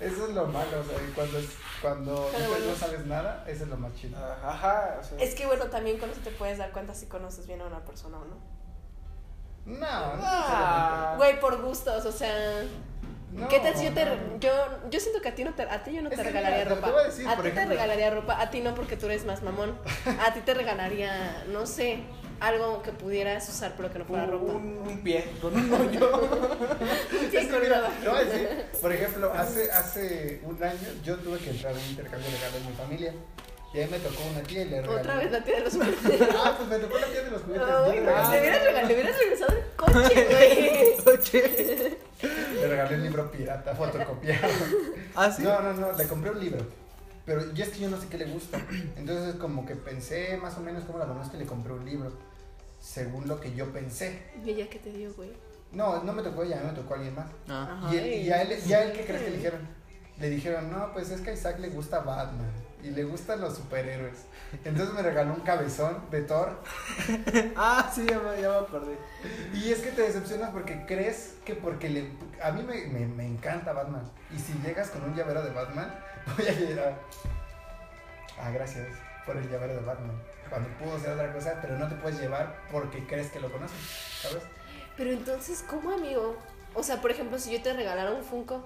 Eso 0.00 0.26
es 0.28 0.34
lo 0.34 0.46
malo, 0.46 0.80
o 0.80 0.84
sea, 0.84 0.98
cuando, 1.14 1.38
es- 1.38 1.56
cuando 1.82 2.30
bueno. 2.30 2.66
no 2.70 2.74
sabes 2.74 3.04
nada, 3.06 3.44
eso 3.46 3.64
es 3.64 3.68
lo 3.70 3.76
más 3.76 3.94
chido. 3.94 4.16
Ajá, 4.42 4.98
o 5.00 5.04
sea. 5.04 5.18
Es 5.18 5.34
que 5.34 5.46
bueno, 5.46 5.66
también 5.66 5.98
con 5.98 6.10
eso 6.10 6.20
te 6.22 6.30
puedes 6.30 6.58
dar 6.58 6.72
cuenta 6.72 6.94
si 6.94 7.06
conoces 7.06 7.46
bien 7.46 7.60
a 7.60 7.66
una 7.66 7.84
persona 7.84 8.18
o 8.18 8.24
no. 8.24 8.36
No, 9.66 10.16
no, 10.16 10.22
Ah. 10.24 11.14
Güey, 11.18 11.38
por 11.40 11.60
gustos, 11.60 12.06
o 12.06 12.12
sea. 12.12 12.62
no, 13.32 13.46
¿Qué 13.48 13.60
tal 13.60 13.76
si 13.76 13.84
yo 13.84 13.92
te 13.92 14.06
no. 14.06 14.38
yo 14.40 14.50
yo 14.90 15.00
siento 15.00 15.20
que 15.20 15.28
a 15.28 15.34
ti 15.34 15.44
no 15.44 15.52
te 15.54 15.62
a 15.64 15.82
ti 15.84 15.92
yo 15.92 16.00
no 16.00 16.08
te 16.08 16.22
regalaría 16.22 16.64
ropa. 16.64 16.86
te 16.86 16.92
voy 16.92 17.00
a 17.02 17.04
decir, 17.04 17.28
a 17.28 17.34
por 17.36 17.44
ti 17.44 17.50
te 17.50 17.66
regalaría 17.66 18.10
ropa, 18.10 18.40
a 18.40 18.50
ti 18.50 18.60
no 18.62 18.74
porque 18.74 18.96
tú 18.96 19.04
eres 19.06 19.26
más 19.26 19.42
mamón. 19.42 19.78
A 20.26 20.32
ti 20.32 20.40
te 20.40 20.54
regalaría, 20.54 21.44
no 21.48 21.66
sé, 21.66 22.02
algo 22.40 22.82
que 22.82 22.92
pudieras 22.92 23.48
usar 23.48 23.74
pero 23.76 23.92
que 23.92 23.98
no 23.98 24.04
fuera 24.04 24.26
ropa. 24.26 24.52
un, 24.52 24.78
un 24.78 25.02
pie 25.02 25.30
con 25.40 25.54
un 25.54 25.72
hoyo. 25.72 26.28
Sí, 27.30 27.36
Es 27.36 27.46
que 27.46 27.50
con 27.50 27.60
mira, 27.60 27.82
decir, 27.82 28.48
por 28.80 28.92
ejemplo, 28.92 29.32
hace, 29.36 29.70
hace 29.70 30.40
un 30.44 30.62
año 30.62 30.78
yo 31.04 31.16
tuve 31.16 31.38
que 31.38 31.50
entrar 31.50 31.72
a 31.74 31.76
un 31.76 31.84
intercambio 31.84 32.30
legal 32.30 32.52
en 32.56 32.66
mi 32.66 32.72
familia. 32.72 33.14
Y 33.74 33.80
ahí 33.80 33.88
me 33.90 33.98
tocó 33.98 34.22
una 34.30 34.40
tía 34.44 34.62
y 34.62 34.68
le 34.70 34.80
regalé. 34.80 35.00
Otra 35.00 35.16
vez 35.16 35.30
la 35.30 35.44
tía 35.44 35.56
de 35.56 35.60
los 35.60 35.74
juguetes. 35.74 36.28
Ah, 36.42 36.54
pues 36.56 36.68
me 36.70 36.78
tocó 36.78 36.98
la 36.98 37.06
tía 37.06 37.22
de 37.22 37.30
los 37.30 37.42
juguetes. 37.42 37.66
le, 37.66 37.72
no, 37.72 37.84
regalé, 37.84 38.00
le 38.00 38.00
hubieras 38.00 38.62
regalado, 38.62 38.88
le 38.88 38.94
hubieras 38.94 39.18
regresado 39.18 39.52
el 39.52 39.64
coche, 39.76 40.26
güey. 40.30 41.98
le 42.54 42.66
regalé 42.66 42.94
un 42.96 43.02
libro 43.02 43.30
pirata, 43.30 43.74
fotocopiado. 43.74 44.48
¿Ah, 45.14 45.30
sí? 45.30 45.42
No, 45.42 45.60
no, 45.60 45.74
no, 45.74 45.92
le 45.92 46.06
compré 46.06 46.30
un 46.30 46.40
libro. 46.40 46.66
Pero 47.26 47.52
yo 47.52 47.62
es 47.64 47.70
que 47.70 47.80
yo 47.80 47.90
no 47.90 48.00
sé 48.00 48.06
qué 48.08 48.16
le 48.16 48.24
gusta. 48.24 48.58
Entonces 48.96 49.34
como 49.34 49.66
que 49.66 49.76
pensé 49.76 50.38
más 50.38 50.56
o 50.56 50.60
menos 50.60 50.84
cómo 50.84 50.98
la 50.98 51.04
conozco 51.04 51.36
y 51.36 51.40
le 51.40 51.44
compré 51.46 51.74
un 51.74 51.84
libro. 51.84 52.10
Según 52.88 53.28
lo 53.28 53.38
que 53.38 53.54
yo 53.54 53.70
pensé. 53.70 54.22
¿Y 54.42 54.48
ella 54.48 54.70
qué 54.70 54.78
te 54.78 54.90
dio, 54.90 55.12
güey? 55.12 55.30
No, 55.72 56.02
no 56.04 56.14
me 56.14 56.22
tocó 56.22 56.42
ella, 56.42 56.62
me 56.64 56.72
tocó 56.72 56.94
alguien 56.94 57.14
más. 57.14 57.26
Ah. 57.46 57.90
Y, 57.92 57.98
Ay, 57.98 58.26
y 58.26 58.30
a 58.30 58.40
él, 58.40 58.58
y 58.66 58.72
a 58.72 58.82
él 58.82 58.92
¿qué 58.92 59.04
crees 59.04 59.22
que 59.24 59.30
le 59.30 59.36
dijeron? 59.36 59.68
Le 60.18 60.30
dijeron, 60.30 60.70
no, 60.70 60.90
pues 60.94 61.10
es 61.10 61.20
que 61.20 61.28
a 61.28 61.32
Isaac 61.34 61.58
le 61.58 61.68
gusta 61.68 61.98
Batman 61.98 62.50
y 62.82 62.88
le 62.88 63.04
gustan 63.04 63.42
los 63.42 63.56
superhéroes. 63.56 64.24
Entonces 64.64 64.94
me 64.94 65.02
regaló 65.02 65.34
un 65.34 65.42
cabezón 65.42 65.98
de 66.10 66.22
Thor. 66.22 66.62
Ah, 67.56 67.92
sí, 67.94 68.06
ya 68.08 68.20
me, 68.20 68.40
ya 68.40 68.48
me 68.52 68.56
acordé. 68.56 68.96
Y 69.52 69.70
es 69.70 69.80
que 69.80 69.90
te 69.90 70.00
decepcionas 70.00 70.50
porque 70.50 70.86
crees 70.86 71.34
que 71.44 71.54
porque 71.54 71.90
le... 71.90 72.10
A 72.42 72.52
mí 72.52 72.62
me, 72.62 72.86
me, 72.86 73.06
me 73.06 73.26
encanta 73.26 73.74
Batman. 73.74 74.10
Y 74.34 74.38
si 74.38 74.54
llegas 74.66 74.88
con 74.88 75.04
un 75.04 75.14
llavero 75.14 75.42
de 75.42 75.50
Batman, 75.50 75.94
voy 76.38 76.48
a 76.48 76.52
llegar... 76.52 76.98
Ah, 78.40 78.50
gracias 78.50 79.07
por 79.28 79.36
el 79.36 79.48
llavero 79.48 79.74
de 79.74 79.80
Batman. 79.80 80.16
Cuando 80.48 80.68
pudo 80.78 80.98
ser 80.98 81.10
otra 81.10 81.32
cosa, 81.32 81.58
pero 81.60 81.78
no 81.78 81.86
te 81.86 81.94
puedes 81.96 82.18
llevar 82.18 82.62
porque 82.72 83.06
crees 83.06 83.30
que 83.30 83.38
lo 83.38 83.52
conoces, 83.52 83.78
¿sabes? 84.22 84.42
Pero 84.96 85.10
entonces, 85.10 85.62
¿cómo, 85.68 85.92
amigo? 85.92 86.36
O 86.74 86.82
sea, 86.82 87.00
por 87.00 87.10
ejemplo, 87.10 87.38
si 87.38 87.52
yo 87.52 87.62
te 87.62 87.74
regalara 87.74 88.10
un 88.12 88.24
Funko, 88.24 88.64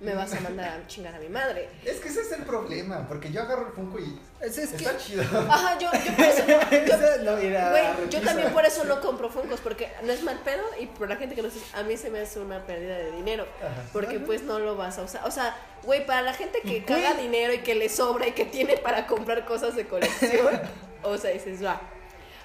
me 0.00 0.14
vas 0.14 0.32
a 0.32 0.40
mandar 0.40 0.80
a 0.80 0.86
chingar 0.86 1.14
a 1.14 1.18
mi 1.18 1.28
madre. 1.28 1.68
Es 1.84 1.98
que 2.00 2.08
ese 2.08 2.20
es 2.22 2.32
el 2.32 2.42
problema, 2.44 3.06
porque 3.08 3.32
yo 3.32 3.42
agarro 3.42 3.66
el 3.66 3.72
Funko 3.72 3.98
y 3.98 4.18
Es, 4.40 4.56
es 4.58 4.70
que. 4.70 4.76
está 4.76 4.96
chido. 4.96 5.22
Ajá, 5.48 5.76
yo, 5.78 5.90
yo 5.92 6.12
por 6.14 6.24
eso 6.24 6.42
no, 6.46 6.70
yo- 6.86 7.24
no, 7.24 7.36
mira, 7.36 7.70
Güey, 7.70 8.10
yo 8.10 8.20
también 8.20 8.52
por 8.52 8.64
eso 8.64 8.84
no 8.84 9.00
compro 9.00 9.28
Funkos, 9.28 9.60
porque 9.60 9.90
no 10.04 10.12
es 10.12 10.22
mal 10.22 10.38
pedo 10.44 10.62
y 10.80 10.86
por 10.86 11.08
la 11.08 11.16
gente 11.16 11.34
que 11.34 11.42
no 11.42 11.50
sé, 11.50 11.58
a 11.74 11.82
mí 11.82 11.96
se 11.96 12.10
me 12.10 12.20
hace 12.20 12.38
una 12.38 12.64
pérdida 12.64 12.96
de 12.96 13.10
dinero, 13.12 13.46
Ajá. 13.60 13.82
porque 13.92 14.20
pues 14.20 14.42
no 14.42 14.58
lo 14.60 14.76
vas 14.76 14.98
a 14.98 15.02
usar. 15.02 15.26
O 15.26 15.30
sea, 15.32 15.56
güey, 15.82 16.06
para 16.06 16.22
la 16.22 16.32
gente 16.32 16.60
que 16.60 16.84
caga 16.84 17.14
dinero 17.14 17.52
y 17.52 17.58
que 17.58 17.74
le 17.74 17.88
sobra 17.88 18.28
y 18.28 18.32
que 18.32 18.44
tiene 18.44 18.76
para 18.76 19.06
comprar 19.08 19.44
cosas 19.46 19.74
de 19.74 19.86
colección, 19.88 20.60
o 21.02 21.18
sea, 21.18 21.30
dices, 21.32 21.64
va. 21.64 21.80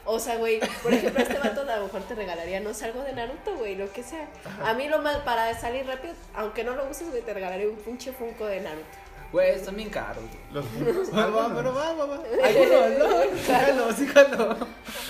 O 0.05 0.19
sea, 0.19 0.35
güey, 0.37 0.59
por 0.81 0.93
ejemplo, 0.93 1.21
este 1.21 1.39
vato 1.39 1.61
a 1.61 1.77
lo 1.77 1.83
mejor 1.85 2.01
te 2.03 2.13
regalaría, 2.15 2.59
no 2.59 2.73
sé, 2.73 2.85
algo 2.85 3.01
de 3.03 3.13
Naruto, 3.13 3.55
güey, 3.55 3.75
lo 3.75 3.91
que 3.93 4.03
sea. 4.03 4.27
A 4.65 4.73
mí 4.73 4.87
lo 4.89 4.99
mal, 4.99 5.23
para 5.23 5.57
salir 5.57 5.85
rápido, 5.87 6.13
aunque 6.35 6.63
no 6.63 6.75
lo 6.75 6.89
uses, 6.89 7.09
güey, 7.09 7.21
te 7.21 7.33
regalaría 7.33 7.67
un 7.69 7.77
pinche 7.77 8.11
Funko 8.11 8.45
de 8.45 8.59
Naruto. 8.61 8.85
Güey, 9.31 9.51
están 9.55 9.75
bien 9.75 9.89
caros. 9.89 10.23
güey. 10.23 10.43
Los 10.51 10.65
puntos. 10.67 11.17
Va, 11.17 11.27
va, 11.27 11.55
pero 11.55 11.73
va, 11.73 11.93
va, 11.93 12.05
va. 12.05 12.15
Algunos, 12.43 12.99
¿no? 12.99 13.21
Sí, 13.23 13.43
jalo, 13.47 13.93
sí, 13.93 14.07
jalo. 14.07 14.57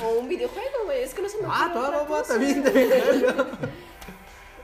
O 0.03 0.09
un 0.19 0.29
videojuego, 0.29 0.85
güey. 0.85 1.01
Es 1.03 1.13
que 1.13 1.21
no 1.23 1.27
se 1.29 1.37
me 1.41 1.47
Ah, 1.51 1.67
ocurre 1.71 1.81
va, 1.81 1.87
otra 1.89 1.99
va, 2.03 2.21
va, 2.21 2.23
también, 2.23 2.63
también. 2.63 2.89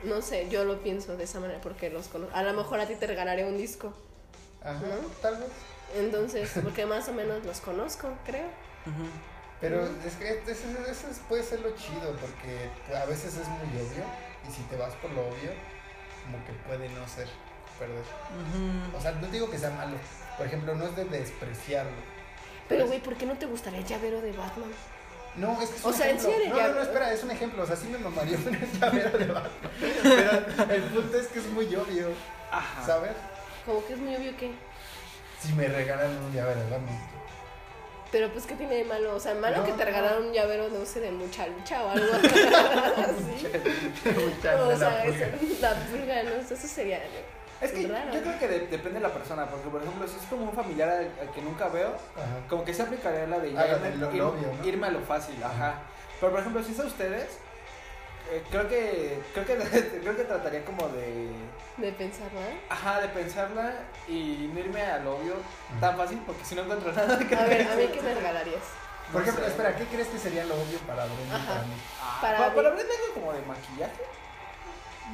No 0.03 0.21
sé, 0.21 0.47
yo 0.49 0.63
lo 0.63 0.77
pienso 0.82 1.17
de 1.17 1.25
esa 1.25 1.41
manera 1.41 1.59
porque 1.59 1.89
los 1.89 2.07
conozco. 2.07 2.34
A 2.38 2.43
lo 2.43 2.53
mejor 2.53 2.80
a 2.80 2.86
ti 2.88 2.95
te 2.95 3.05
regalaré 3.05 3.43
un 3.43 3.57
disco. 3.57 3.91
Ajá, 4.63 4.80
¿No? 4.80 5.07
tal 5.21 5.36
vez. 5.38 5.49
Entonces, 5.97 6.51
porque 6.63 6.86
más 6.86 7.09
o 7.09 7.13
menos 7.13 7.43
los 7.43 7.59
conozco, 7.59 8.07
creo. 8.25 8.45
Pero 9.62 9.84
es 10.05 10.14
que 10.16 10.30
eso, 10.51 10.68
eso 10.89 11.07
es- 11.12 11.20
puede 11.28 11.43
ser 11.43 11.60
lo 11.60 11.76
chido, 11.76 12.16
porque 12.22 12.70
a 12.95 13.05
veces 13.05 13.36
es 13.36 13.47
muy 13.47 13.68
obvio, 13.82 14.03
y 14.47 14.51
si 14.53 14.62
te 14.64 14.78
vas 14.78 14.93
por 14.95 15.12
lo 15.12 15.22
obvio, 15.28 15.51
como 16.24 16.43
que 16.45 16.53
puede 16.68 16.88
no 16.89 17.07
ser 17.07 17.28
perder. 17.78 18.03
O 18.97 19.01
sea, 19.01 19.12
no 19.14 19.28
digo 19.28 19.49
que 19.51 19.57
sea 19.57 19.72
malo, 19.72 19.97
por 20.38 20.45
ejemplo, 20.47 20.76
no 20.76 20.86
es 20.86 20.95
de 20.95 21.05
despreciarlo. 21.05 21.91
Pero, 22.70 22.86
güey, 22.88 22.99
¿por 23.01 23.16
qué 23.16 23.26
no 23.26 23.36
te 23.38 23.45
gustaría 23.47 23.80
el 23.80 23.86
llavero 23.86 24.22
de 24.22 24.32
Batman? 24.32 24.72
No, 25.36 25.62
es 25.62 25.70
que 25.70 25.76
es 25.78 25.86
O 25.86 25.89
un 25.89 25.93
sea, 25.93 26.05
ejemplo. 26.07 26.30
sí 26.43 26.49
no, 26.49 26.55
no, 26.55 26.74
no, 26.76 26.82
espera, 26.82 27.14
es 27.14 27.24
un 27.24 27.32
ejemplo, 27.32 27.64
o 27.64 27.66
sea, 27.66 27.76
sí 27.76 27.88
me 27.88 27.97
mamaría 27.97 28.38
una 28.45 28.60
llavero 28.80 29.18
de 29.18 29.26
Batman. 29.26 29.72
Pero 30.03 30.74
el 30.74 30.84
punto 30.84 31.18
es 31.20 31.28
que 31.28 31.39
es 31.39 31.45
muy 31.47 31.66
obvio, 31.76 32.10
Ajá. 32.51 32.86
¿sabes? 32.86 33.12
Como 33.66 33.86
que 33.86 33.93
es 33.93 33.99
muy 33.99 34.16
obvio 34.16 34.36
que. 34.38 34.51
Si 35.41 35.53
me 35.53 35.68
regalan 35.68 36.12
un 36.18 36.34
llavero 36.34 36.60
de 36.62 36.70
Batman. 36.70 36.99
Pero, 38.12 38.30
pues, 38.30 38.45
¿qué 38.47 38.55
tiene 38.55 38.76
de 38.78 38.84
malo? 38.86 39.16
O 39.16 39.20
sea, 39.20 39.36
malo 39.36 39.57
No, 39.57 39.64
que 39.66 39.72
te 39.74 39.86
regalaron 39.86 40.26
un 40.28 40.34
llavero, 40.34 40.68
no 40.70 40.84
sé, 40.86 40.99
de 40.99 41.12
mucha 41.12 41.45
lucha 41.47 41.84
o 41.84 41.89
algo 41.89 42.07
así. 42.14 43.47
Mucha 44.10 44.64
o 44.64 44.70
la 44.72 44.78
sea, 44.78 45.03
pulga. 45.03 45.26
eso- 45.28 45.45
la 45.62 45.74
pulga, 45.76 46.24
¿no? 46.24 46.30
Eso 46.41 46.55
sería. 46.68 46.99
Es 47.62 47.72
que 47.74 47.88
Raro. 47.88 48.14
yo 48.14 48.22
creo 48.22 48.39
que 48.39 48.47
de- 48.47 48.68
depende 48.68 48.99
de 48.99 49.07
la 49.07 49.14
persona, 49.14 49.45
porque 49.47 49.68
por 49.70 49.82
ejemplo, 49.82 50.07
si 50.07 50.16
es 50.18 50.24
como 50.30 50.45
un 50.45 50.53
familiar 50.53 50.89
al, 50.89 51.12
al 51.22 51.32
que 51.34 51.41
nunca 51.41 51.68
veo, 51.68 51.89
Ajá. 52.16 52.26
como 52.49 52.64
que 52.64 52.74
se 52.74 52.82
aplicaría 52.84 53.28
la 53.28 53.38
de 53.39 53.49
Ah, 53.49 53.66
ya 53.68 53.74
la 53.74 53.78
de 53.80 53.89
irme, 53.89 53.97
lo- 53.99 54.12
ir- 54.12 54.16
lo 54.18 54.30
obvio, 54.30 54.47
¿no? 54.57 54.68
irme 54.68 54.88
a 54.88 54.91
lo 54.91 55.01
fácil, 55.01 55.36
ajá. 55.43 55.76
Pero 56.20 56.32
por 56.32 56.39
ejemplo, 56.41 56.64
si 56.64 56.72
es 56.72 56.80
a 56.80 56.86
ustedes, 56.86 57.38
eh, 58.32 58.43
creo 58.49 58.67
que 58.67 59.19
creo 59.34 59.45
que 59.45 59.57
creo 60.01 60.15
que 60.15 60.23
trataría 60.23 60.63
como 60.65 60.88
de 60.89 61.30
De 61.77 61.91
pensar, 61.93 62.27
¿no? 62.34 62.39
ajá, 62.69 63.01
de 63.01 63.07
pensarla 63.09 63.73
y 64.07 64.49
no 64.53 64.59
irme 64.59 64.82
a 64.82 64.99
lo 64.99 65.15
obvio 65.17 65.36
tan 65.80 65.97
fácil 65.97 66.21
porque 66.25 66.43
si 66.45 66.55
no 66.55 66.61
encuentro 66.63 66.91
nada 66.93 67.17
que 67.19 67.36
A 67.36 67.43
ver, 67.45 67.67
¿a 67.67 67.75
mí 67.75 67.88
qué 67.93 68.01
me 68.01 68.13
regalarías? 68.15 68.63
Por 69.11 69.15
No 69.15 69.21
ejemplo, 69.21 69.45
sé. 69.45 69.51
espera, 69.51 69.75
¿qué 69.75 69.86
crees 69.86 70.07
que 70.09 70.17
sería 70.19 70.45
lo 70.45 70.53
obvio 70.55 70.77
para 70.88 71.05
Brenda 71.05 71.36
Ajá. 71.36 71.47
para 71.53 71.61
mí? 71.63 71.73
Ah, 72.01 72.17
Para 72.21 72.38
para, 72.38 72.49
mí. 72.49 72.55
para 72.57 72.69
Brenda 72.71 72.93
algo 72.93 73.13
como 73.15 73.34
de 73.34 73.41
maquillaje. 73.41 74.03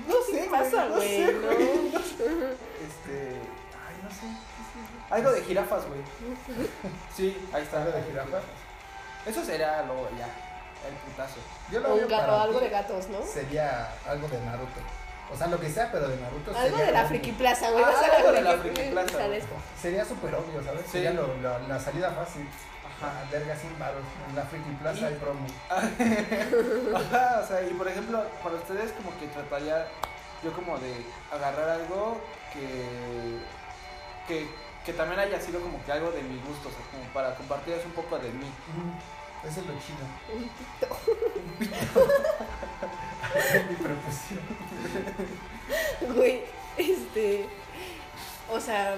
No 0.07 0.15
sé, 0.29 0.41
¿Qué 0.43 0.49
pasa, 0.49 0.85
no 0.89 0.95
güey? 0.95 1.07
sé, 1.07 1.33
No. 1.33 1.51
Este, 1.51 3.39
ay, 3.87 3.95
no 4.03 4.09
sé. 4.09 4.25
¿qué 4.27 4.63
sé? 4.67 5.13
Algo 5.13 5.31
de 5.31 5.41
jirafas, 5.43 5.85
güey. 5.87 6.01
Sí, 7.15 7.37
ahí 7.53 7.63
está. 7.63 7.83
¿Algo 7.83 7.91
de 7.97 8.03
jirafa? 8.03 8.39
Eso 9.25 9.43
será 9.45 9.83
lo 9.83 10.09
ya, 10.17 10.27
el 10.87 10.93
putazo. 10.95 11.35
Yo 11.71 11.79
lo 11.79 11.89
O, 11.89 11.93
un 11.93 11.99
obvio 12.03 12.09
gato, 12.09 12.27
para 12.31 12.41
algo 12.43 12.59
de 12.59 12.69
gatos, 12.69 13.07
¿no? 13.09 13.21
Sería 13.23 13.89
algo 14.07 14.27
de 14.27 14.39
Naruto. 14.41 14.79
O 15.33 15.35
sea, 15.37 15.47
lo 15.47 15.59
que 15.59 15.69
sea, 15.71 15.91
pero 15.91 16.07
de 16.07 16.17
Naruto 16.17 16.51
Algo 16.55 16.61
sería 16.77 16.85
de 16.85 16.91
la. 16.91 17.05
Friki 17.05 17.31
Plaza, 17.31 17.71
güey. 17.71 17.83
Ah, 17.83 18.15
algo 18.17 18.31
de 18.31 18.41
la 18.41 18.57
Friki 18.57 18.81
Plaza, 18.91 19.25
güey. 19.25 19.37
esto. 19.39 19.55
Sería 19.81 20.05
súper 20.05 20.35
obvio, 20.35 20.63
¿sabes? 20.63 20.81
Sí. 20.85 20.91
Sería 20.91 21.11
lo- 21.11 21.35
la, 21.41 21.59
la 21.59 21.79
salida 21.79 22.11
fácil. 22.11 22.47
Ajá. 23.01 23.11
Verga 23.31 23.55
sin 23.57 23.77
varos. 23.79 24.03
En 24.29 24.35
la 24.35 24.43
Friki 24.43 24.69
Plaza 24.81 25.07
hay 25.07 25.15
promo. 25.15 25.45
Ajá, 26.95 27.41
o 27.43 27.47
sea, 27.47 27.61
y 27.63 27.73
por 27.73 27.87
ejemplo, 27.87 28.23
para 28.43 28.55
ustedes 28.55 28.91
como 28.93 29.17
que 29.19 29.27
trataría 29.27 29.87
yo 30.43 30.53
como 30.53 30.77
de 30.77 31.05
agarrar 31.31 31.69
algo 31.69 32.21
que, 32.53 33.39
que, 34.27 34.47
que 34.85 34.93
también 34.93 35.19
haya 35.19 35.41
sido 35.41 35.59
como 35.59 35.83
que 35.83 35.91
algo 35.91 36.11
de 36.11 36.21
mi 36.21 36.37
gusto, 36.41 36.69
o 36.69 36.71
sea, 36.71 36.81
como 36.91 37.03
para 37.13 37.33
compartirles 37.35 37.83
un 37.85 37.91
poco 37.93 38.17
de 38.19 38.29
mí. 38.29 38.47
Eso 39.47 39.59
es 39.61 39.67
lo 39.67 39.73
chido. 39.79 40.05
Un 40.33 40.49
pito. 40.49 40.87
Mi 43.69 43.75
preposición. 43.75 44.39
Güey, 46.15 46.41
este. 46.77 47.45
O 48.51 48.59
sea. 48.59 48.97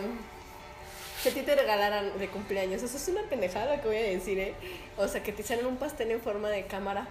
Si 1.21 1.29
a 1.29 1.33
ti 1.33 1.41
te 1.41 1.55
regalaran 1.55 2.17
de 2.19 2.27
cumpleaños, 2.29 2.83
eso 2.83 2.95
es 2.95 3.07
una 3.07 3.23
pendejada 3.23 3.81
que 3.81 3.87
voy 3.87 3.97
a 3.97 4.03
decir, 4.03 4.37
¿eh? 4.37 4.53
O 4.97 5.07
sea, 5.07 5.23
que 5.23 5.31
te 5.33 5.41
hicieran 5.41 5.65
un 5.65 5.77
pastel 5.77 6.11
en 6.11 6.21
forma 6.21 6.47
de 6.49 6.67
cámara. 6.67 7.07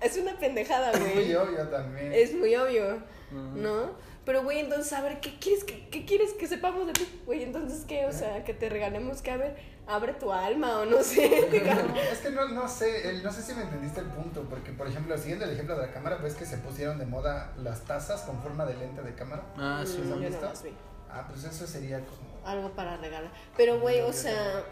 Es 0.00 0.16
una 0.16 0.38
pendejada, 0.38 0.90
Es 0.90 1.00
muy 1.00 1.12
güey. 1.12 1.34
obvio 1.34 1.68
también. 1.68 2.12
Es 2.14 2.34
muy 2.34 2.56
obvio, 2.56 3.02
¿no? 3.30 3.90
Pero, 4.24 4.42
güey, 4.42 4.60
entonces, 4.60 4.90
a 4.94 5.02
ver, 5.02 5.20
¿qué 5.20 5.38
quieres 5.38 5.64
que, 5.64 5.86
qué 5.90 6.06
quieres 6.06 6.32
que 6.32 6.48
sepamos 6.48 6.86
de 6.86 6.94
ti? 6.94 7.06
Güey, 7.26 7.42
entonces, 7.42 7.84
¿qué? 7.86 8.06
O 8.06 8.12
sea, 8.12 8.42
que 8.42 8.54
te 8.54 8.70
regalemos 8.70 9.20
que, 9.20 9.30
a 9.30 9.36
ver, 9.36 9.54
abre 9.86 10.14
tu 10.14 10.32
alma 10.32 10.80
o 10.80 10.84
no 10.86 11.02
sé, 11.02 11.48
digamos. 11.52 11.88
No, 11.88 12.00
es 12.00 12.18
que 12.18 12.30
no, 12.30 12.48
no 12.48 12.68
sé, 12.68 13.10
el- 13.10 13.22
no 13.22 13.30
sé 13.32 13.42
si 13.42 13.52
me 13.54 13.62
entendiste 13.62 14.00
el 14.00 14.06
punto, 14.06 14.42
porque 14.48 14.72
por 14.72 14.86
ejemplo, 14.88 15.16
siguiendo 15.18 15.44
el 15.44 15.52
ejemplo 15.52 15.76
de 15.76 15.86
la 15.86 15.92
cámara, 15.92 16.16
ves 16.16 16.34
que 16.34 16.46
se 16.46 16.56
pusieron 16.58 16.98
de 16.98 17.06
moda 17.06 17.52
las 17.58 17.82
tazas 17.82 18.22
con 18.22 18.40
forma 18.42 18.64
de 18.64 18.74
lente 18.76 19.02
de 19.02 19.14
cámara. 19.14 19.42
Ah, 19.56 19.82
sí, 19.86 19.98
Mm, 19.98 20.20
vi. 20.64 20.74
Ah, 21.10 21.26
pues 21.28 21.44
eso 21.44 21.66
sería 21.66 22.00
como... 22.00 22.34
Algo 22.44 22.70
para 22.70 22.96
regalar. 22.96 23.30
Pero, 23.56 23.78
güey, 23.80 24.00
o 24.00 24.12
sea, 24.12 24.62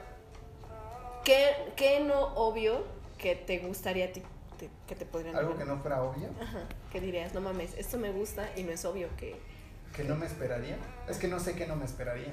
¿qué, 1.25 1.51
qué 1.77 2.01
no 2.01 2.21
obvio 2.35 2.85
que 3.19 3.37
te 3.37 3.59
gustaría 3.61 4.07
a 4.07 4.13
ti 4.13 4.23
te- 4.59 4.69
que 4.87 4.95
te 4.95 5.07
podrían 5.07 5.37
Algo 5.37 5.57
que 5.57 5.65
no 5.65 5.79
fuera 5.79 6.03
obvio, 6.03 6.29
Ajá, 6.41 6.61
que 6.91 7.01
dirías, 7.01 7.33
no 7.35 7.41
mames, 7.41 7.75
esto 7.77 7.99
me 7.99 8.11
gusta 8.11 8.49
y 8.57 8.63
no 8.65 8.73
es 8.73 8.85
obvio 8.85 9.09
que... 9.17 9.37
que 9.95 10.05
no 10.05 10.17
me 10.17 10.27
esperaría. 10.27 10.77
Es 11.09 11.19
que 11.19 11.29
no 11.29 11.39
sé 11.41 11.55
qué 11.55 11.67
no 11.67 11.77
me 11.77 11.85
esperaría. 11.85 12.33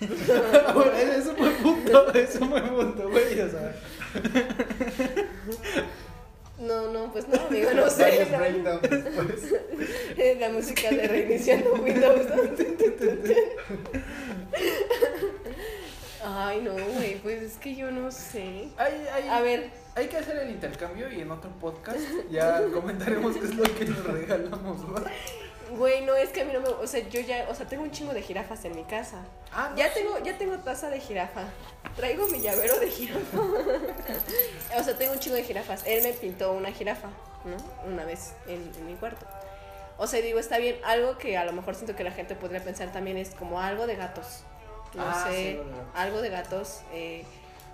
Es 0.00 1.26
un 1.26 1.36
buen 1.36 1.54
punto, 1.56 2.14
es 2.14 2.36
un 2.36 2.48
buen 2.50 2.68
punto, 2.68 3.10
güey, 3.10 3.40
o 3.40 3.50
sea. 3.50 3.74
No, 6.58 6.92
no, 6.92 7.10
pues 7.12 7.26
no, 7.28 7.40
amigo, 7.46 7.70
no 7.74 7.90
sé. 7.90 8.26
La 10.40 10.48
música 10.50 10.90
de 10.90 11.08
reiniciando 11.08 11.74
Windows. 11.74 12.26
¿no? 12.28 12.36
Ay, 16.26 16.62
no, 16.62 16.72
güey, 16.72 17.16
pues 17.16 17.42
es 17.42 17.58
que 17.58 17.74
yo 17.74 17.90
no 17.90 18.10
sé. 18.10 18.68
A 18.78 19.42
ver, 19.42 19.68
hay 19.94 20.06
que 20.06 20.16
hacer 20.16 20.38
el 20.38 20.48
intercambio 20.50 21.12
y 21.12 21.20
en 21.20 21.30
otro 21.30 21.50
podcast 21.60 22.00
ya 22.30 22.62
comentaremos 22.72 23.36
qué 23.36 23.44
es 23.44 23.54
lo 23.54 23.64
que 23.64 23.84
nos 23.84 24.04
regalamos, 24.04 24.88
¿no? 24.88 25.04
Güey, 25.76 26.04
no, 26.04 26.14
es 26.14 26.30
que 26.30 26.42
a 26.42 26.44
mí 26.44 26.52
no 26.52 26.60
me... 26.60 26.68
O 26.68 26.86
sea, 26.86 27.06
yo 27.08 27.20
ya, 27.20 27.46
o 27.50 27.54
sea, 27.54 27.66
tengo 27.66 27.82
un 27.82 27.90
chingo 27.90 28.12
de 28.12 28.22
jirafas 28.22 28.64
en 28.64 28.74
mi 28.74 28.84
casa. 28.84 29.18
Ah, 29.52 29.68
no, 29.70 29.76
Ya 29.76 29.88
sí. 29.88 30.00
tengo, 30.00 30.18
ya 30.20 30.36
tengo 30.38 30.56
taza 30.58 30.90
de 30.90 31.00
jirafa. 31.00 31.42
Traigo 31.96 32.26
mi 32.28 32.40
llavero 32.40 32.78
de 32.80 32.88
jirafa. 32.90 33.38
o 34.78 34.82
sea, 34.82 34.96
tengo 34.96 35.12
un 35.12 35.18
chingo 35.18 35.36
de 35.36 35.44
jirafas. 35.44 35.82
Él 35.86 36.02
me 36.02 36.12
pintó 36.12 36.52
una 36.52 36.72
jirafa, 36.72 37.08
¿no? 37.44 37.56
Una 37.90 38.04
vez 38.04 38.32
en, 38.46 38.70
en 38.76 38.86
mi 38.86 38.94
cuarto. 38.94 39.26
O 39.98 40.06
sea, 40.06 40.20
digo, 40.20 40.38
está 40.40 40.58
bien. 40.58 40.76
Algo 40.84 41.18
que 41.18 41.36
a 41.36 41.44
lo 41.44 41.52
mejor 41.52 41.74
siento 41.74 41.94
que 41.94 42.02
la 42.04 42.10
gente 42.10 42.34
podría 42.34 42.62
pensar 42.62 42.90
también 42.92 43.16
es 43.16 43.30
como 43.30 43.60
algo 43.60 43.86
de 43.86 43.96
gatos. 43.96 44.42
No 44.94 45.02
Ah, 45.06 45.26
sé, 45.30 45.58
algo 45.60 45.64
de 45.64 45.70
gatos. 45.70 45.90
algo 45.94 46.20
de 46.22 46.28
gatos. 46.30 46.80
eh, 46.92 47.24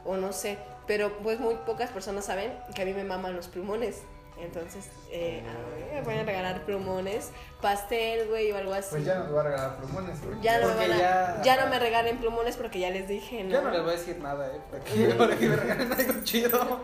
o 0.05 0.17
no 0.17 0.33
sé. 0.33 0.59
Pero 0.87 1.17
pues 1.19 1.39
muy 1.41 1.55
pocas 1.67 1.91
personas 1.91 2.25
saben 2.25 2.53
que 2.75 2.83
a 2.83 2.85
mí 2.85 2.93
me 2.93 3.05
maman 3.05 3.35
los 3.37 3.49
plumones. 3.49 3.99
Entonces, 4.43 4.87
eh, 5.11 5.43
a 5.47 5.77
mí 5.77 5.85
me 5.95 6.03
pueden 6.03 6.27
regalar 6.27 6.65
plumones, 6.65 7.31
pastel, 7.61 8.29
güey, 8.29 8.51
o 8.53 8.57
algo 8.57 8.73
así. 8.75 8.89
Pues 8.91 9.05
ya 9.05 9.17
nos 9.17 9.35
va 9.35 9.41
a 9.41 9.45
regalar 9.45 9.77
plumones. 9.77 10.19
porque- 10.19 10.41
Ya 10.43 10.59
no, 10.61 10.69
me 10.69 10.75
van 10.75 10.93
a- 10.93 10.99
ya- 10.99 11.43
ya 11.43 11.65
no 11.65 11.71
me 11.71 11.79
regalen 11.79 12.19
plumones 12.19 12.57
porque 12.57 12.79
ya 12.81 12.91
les 12.91 13.07
dije, 13.09 13.45
¿no? 13.45 13.51
Yo 13.51 13.63
no 13.63 13.71
les 13.71 13.83
voy 13.83 13.91
a 13.95 13.97
decir 13.97 14.19
nada, 14.19 14.47
eh, 14.49 14.61
para 14.71 14.85
que, 14.85 15.07
para 15.15 15.37
que 15.39 15.49
me 15.49 15.57
regalen 15.57 15.93
algo 15.93 16.25
chido. 16.25 16.81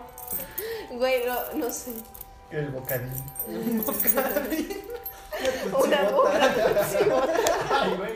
Güey, 0.91 1.25
no, 1.27 1.37
no 1.67 1.71
sé. 1.71 1.93
El 2.51 2.69
bocadillo. 2.71 3.11
Una 5.79 6.01
una 6.09 6.49
puchibota. 6.55 7.33
Ay, 7.71 7.95
güey. 7.97 8.13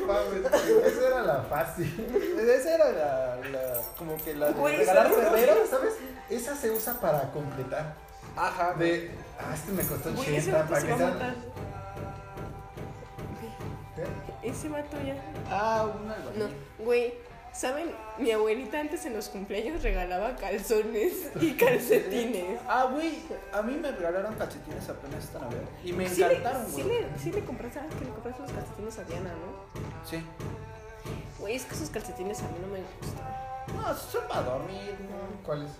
No 0.00 0.06
mames. 0.06 0.52
Esa 0.86 1.06
era 1.06 1.22
la 1.22 1.42
fácil. 1.42 2.36
Esa 2.38 2.74
era 2.74 2.90
la, 2.92 3.36
la 3.50 3.80
como 3.96 4.16
que 4.22 4.34
la 4.34 4.48
de 4.48 4.52
Güey, 4.54 4.76
regalar 4.78 5.08
¿sabes? 5.08 5.24
ferreros. 5.28 5.68
¿Sabes? 5.70 5.94
Esa 6.28 6.54
se 6.56 6.70
usa 6.70 6.94
para 7.00 7.30
completar. 7.30 7.94
Ajá, 8.36 8.74
De. 8.74 9.10
Ah, 9.38 9.54
este 9.54 9.72
me 9.72 9.82
costó 9.84 10.12
Güey, 10.12 10.36
ese 10.36 10.50
80 10.52 10.58
vato 10.58 10.68
para 10.68 10.80
se 10.80 10.86
que 10.86 10.92
va 10.92 10.96
a 10.96 10.98
sea. 10.98 11.08
matar. 11.14 11.34
¿Qué? 14.40 14.48
Ese 14.48 14.68
vato 14.68 14.96
ya. 15.04 15.16
Ah, 15.50 15.86
una 16.02 16.16
No, 16.36 16.52
güey, 16.84 17.14
¿saben? 17.52 17.90
Mi 18.18 18.30
abuelita 18.32 18.80
antes 18.80 19.04
en 19.06 19.14
los 19.14 19.28
cumpleaños 19.28 19.82
regalaba 19.82 20.36
calzones 20.36 21.30
y 21.40 21.52
calcetines. 21.56 22.60
Ah, 22.68 22.88
güey, 22.92 23.18
a 23.52 23.62
mí 23.62 23.74
me 23.76 23.90
regalaron 23.92 24.34
calcetines 24.34 24.88
apenas 24.88 25.24
esta 25.24 25.38
Navidad. 25.40 25.62
Y 25.84 25.92
me 25.92 26.08
Sí 26.08 26.20
le, 26.20 26.26
encantaron, 26.36 26.66
sí, 26.70 26.82
güey. 26.82 27.00
le, 27.02 27.18
sí 27.18 27.32
le 27.32 27.44
compraste, 27.44 27.78
¿sabes 27.80 27.94
que 27.94 28.04
le 28.04 28.10
compraste 28.10 28.42
los 28.42 28.52
calcetines 28.52 28.98
a 28.98 29.04
Diana, 29.04 29.30
no? 29.30 30.08
Sí. 30.08 30.24
Güey, 31.38 31.56
es 31.56 31.64
que 31.64 31.74
esos 31.74 31.90
calcetines 31.90 32.40
a 32.40 32.48
mí 32.48 32.58
no 32.60 32.66
me 32.68 32.80
gustan. 33.00 33.74
No, 33.74 33.94
son 33.96 34.28
para 34.28 34.42
dormir, 34.42 34.96
¿no? 35.10 35.42
¿Cuáles? 35.44 35.70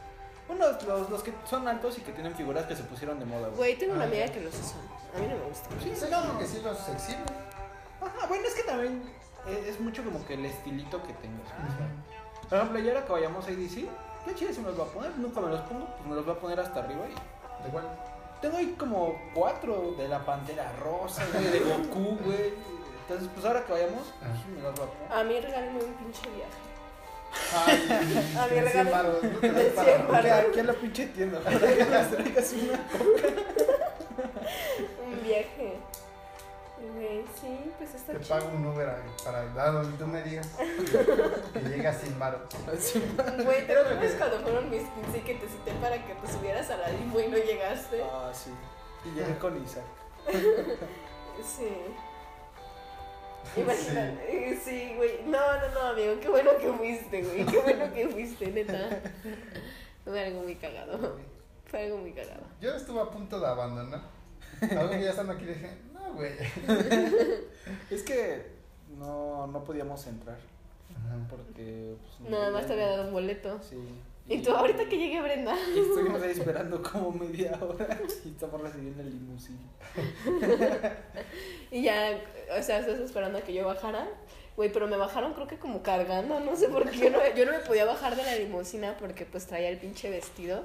Unos, 0.48 0.82
los, 0.84 1.10
los 1.10 1.22
que 1.22 1.32
son 1.48 1.66
altos 1.66 1.96
y 1.98 2.02
que 2.02 2.12
tienen 2.12 2.34
figuras 2.34 2.66
que 2.66 2.76
se 2.76 2.82
pusieron 2.84 3.18
de 3.18 3.24
moda, 3.24 3.46
güey. 3.48 3.56
Güey, 3.56 3.78
tengo 3.78 3.94
una 3.94 4.04
Ah, 4.04 4.06
amiga 4.08 4.26
ya. 4.26 4.32
que 4.32 4.40
los 4.40 4.54
usa. 4.54 4.76
A 5.14 5.18
mí 5.18 5.26
no 5.26 5.36
me 5.36 5.44
gustan. 5.44 5.72
Sí, 5.82 5.92
sí, 5.94 6.00
yo 6.10 6.20
creo 6.20 6.38
que 6.38 6.46
sí 6.46 6.60
los 6.62 6.88
exhiben. 6.88 7.24
Ajá, 8.00 8.26
bueno, 8.28 8.44
es 8.46 8.54
que 8.54 8.62
también 8.64 9.02
es, 9.48 9.66
es 9.74 9.80
mucho 9.80 10.04
como 10.04 10.24
que 10.26 10.34
el 10.34 10.44
estilito 10.44 11.02
que 11.02 11.12
tengas. 11.14 11.46
o 11.46 11.48
sea, 11.48 12.48
Por 12.48 12.58
ejemplo, 12.58 12.78
ayer 12.78 13.04
que 13.04 13.12
vayamos 13.12 13.44
a 13.46 13.48
ADC, 13.48 13.88
qué 14.26 14.34
chido 14.34 14.52
se 14.52 14.60
me 14.60 14.68
los 14.68 14.78
va 14.80 14.84
a 14.84 14.88
poner, 14.88 15.16
nunca 15.16 15.40
me 15.40 15.48
los 15.48 15.60
pongo, 15.60 15.86
pues 15.96 16.06
me 16.08 16.14
los 16.14 16.26
voy 16.26 16.34
a 16.34 16.38
poner 16.38 16.60
hasta 16.60 16.80
arriba 16.80 17.04
y 17.08 17.64
¿De 17.64 17.70
cuál? 17.70 17.84
tengo 18.42 18.58
ahí 18.58 18.74
como 18.78 19.14
cuatro 19.34 19.92
de 19.96 20.06
la 20.08 20.22
Pantera 20.26 20.70
Rosa, 20.78 21.24
güey, 21.32 21.44
de 21.46 21.60
Goku, 21.60 22.18
güey. 22.22 22.52
Entonces, 23.02 23.28
pues 23.32 23.46
ahora 23.46 23.64
que 23.64 23.72
vayamos, 23.72 24.12
pues, 24.18 24.30
Ajá. 24.30 24.40
me 24.54 24.60
los 24.60 24.74
voy 24.74 24.84
a 24.84 24.90
poner. 24.90 25.12
A 25.12 25.24
mí 25.24 25.40
regálenme 25.40 25.84
un 25.84 25.94
pinche 25.94 26.28
viaje. 26.28 26.52
Ay, 27.66 28.32
A 28.38 28.48
de 28.48 28.60
regalo- 28.60 28.70
100 28.70 28.90
varos, 28.90 29.22
¿no? 29.22 29.38
Te 29.38 29.52
de 29.52 29.64
das 29.64 29.72
para- 29.74 29.94
100 29.96 30.08
varos. 30.08 30.30
Aquí, 30.32 30.48
aquí 30.50 30.58
en 30.60 30.66
la 30.66 30.72
pinche 30.74 31.06
tienda, 31.06 31.40
para 31.40 31.58
que 31.58 31.84
nos 31.84 32.10
traigas 32.10 32.52
una 32.52 32.80
Un 35.06 35.22
viaje. 35.22 35.76
Güey, 36.94 37.24
sí, 37.40 37.72
pues 37.78 37.94
está 37.94 38.12
Te 38.12 38.20
chido. 38.20 38.28
pago 38.38 38.48
un 38.54 38.66
Uber 38.66 38.88
ahí, 38.88 39.10
para 39.24 39.46
dar 39.54 39.72
donde 39.72 39.96
tú 39.96 40.06
me 40.06 40.22
digas 40.22 40.48
que 41.52 41.60
llegas 41.60 41.96
sin 42.00 42.18
varos. 42.18 42.42
Güey, 43.44 43.66
¿te 43.66 43.72
acuerdas 43.78 44.12
cuando 44.18 44.40
fueron 44.40 44.70
mis 44.70 44.82
15 44.82 45.22
que 45.22 45.34
te 45.34 45.48
cité 45.48 45.72
para 45.80 45.96
que 46.04 46.14
te 46.14 46.30
subieras 46.32 46.68
a 46.70 46.76
la 46.76 46.88
limo 46.88 47.18
y 47.20 47.28
no 47.28 47.36
llegaste? 47.38 48.02
Ah, 48.02 48.30
sí. 48.34 48.50
Y 49.06 49.14
llegué 49.18 49.36
con 49.38 49.62
Isaac. 49.62 49.84
Sí. 51.42 51.68
Imagínate, 53.56 54.58
sí, 54.64 54.92
güey. 54.96 55.22
No, 55.26 55.38
no, 55.38 55.74
no, 55.74 55.80
amigo, 55.88 56.20
qué 56.20 56.28
bueno 56.28 56.50
que 56.60 56.72
fuiste, 56.72 57.22
güey. 57.22 57.46
Qué 57.46 57.58
bueno 57.58 57.92
que 57.92 58.08
fuiste, 58.08 58.46
neta. 58.48 59.02
Fue 60.04 60.24
algo 60.24 60.42
muy 60.42 60.56
cagado. 60.56 61.18
Fue 61.66 61.84
algo 61.84 61.98
muy 61.98 62.12
cagado. 62.12 62.42
Yo 62.60 62.74
estuve 62.74 63.00
a 63.00 63.10
punto 63.10 63.40
de 63.40 63.46
abandonar. 63.46 64.02
Algo 64.60 64.90
que 64.90 65.02
ya 65.02 65.10
estando 65.10 65.32
aquí 65.32 65.44
dije, 65.44 65.78
no, 65.92 66.14
güey. 66.14 66.32
Es 67.90 68.02
que 68.02 68.46
no, 68.98 69.46
no 69.46 69.64
podíamos 69.64 70.06
entrar 70.06 70.38
porque... 71.28 71.96
Pues, 72.18 72.30
Nada 72.30 72.50
más 72.50 72.66
te 72.66 72.72
había 72.72 72.88
dado 72.88 73.08
un 73.08 73.12
boleto. 73.12 73.60
Sí. 73.62 73.76
Y 74.26 74.38
tú, 74.38 74.52
ahorita 74.52 74.88
que 74.88 74.96
llegue 74.96 75.20
Brenda. 75.20 75.54
Y 75.74 75.80
estuvimos 75.80 76.22
ahí 76.22 76.30
esperando 76.30 76.82
como 76.82 77.12
media 77.12 77.58
hora 77.60 77.98
y 78.24 78.28
estamos 78.28 78.60
recibiendo 78.60 79.02
el 79.02 79.10
limusín. 79.10 79.58
Y 81.70 81.82
ya, 81.82 82.20
o 82.56 82.62
sea, 82.62 82.78
estás 82.78 83.00
esperando 83.00 83.38
a 83.38 83.40
que 83.40 83.52
yo 83.52 83.66
bajara. 83.66 84.08
Güey, 84.56 84.72
pero 84.72 84.86
me 84.86 84.96
bajaron 84.96 85.34
creo 85.34 85.48
que 85.48 85.58
como 85.58 85.82
cargando, 85.82 86.38
no 86.38 86.54
sé 86.54 86.68
por 86.68 86.88
qué. 86.88 86.98
Yo 86.98 87.10
no, 87.10 87.18
yo 87.34 87.44
no 87.44 87.50
me 87.50 87.58
podía 87.58 87.84
bajar 87.84 88.14
de 88.14 88.22
la 88.22 88.36
limusina 88.36 88.96
porque 88.96 89.26
pues 89.26 89.46
traía 89.46 89.68
el 89.68 89.78
pinche 89.78 90.08
vestido. 90.08 90.64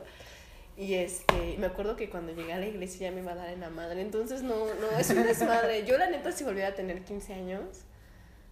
Y 0.78 0.94
este, 0.94 1.58
me 1.58 1.66
acuerdo 1.66 1.96
que 1.96 2.10
cuando 2.10 2.32
llegué 2.32 2.54
a 2.54 2.60
la 2.60 2.68
iglesia 2.68 3.10
ya 3.10 3.16
me 3.16 3.22
iba 3.22 3.32
a 3.32 3.36
dar 3.36 3.50
en 3.50 3.60
la 3.60 3.70
madre. 3.70 4.02
Entonces 4.02 4.44
no, 4.44 4.56
no, 4.76 5.00
es 5.00 5.10
un 5.10 5.24
desmadre. 5.24 5.84
Yo 5.86 5.98
la 5.98 6.10
neta 6.10 6.32
si 6.32 6.44
volviera 6.44 6.70
a 6.70 6.76
tener 6.76 7.04
15 7.04 7.34
años, 7.34 7.62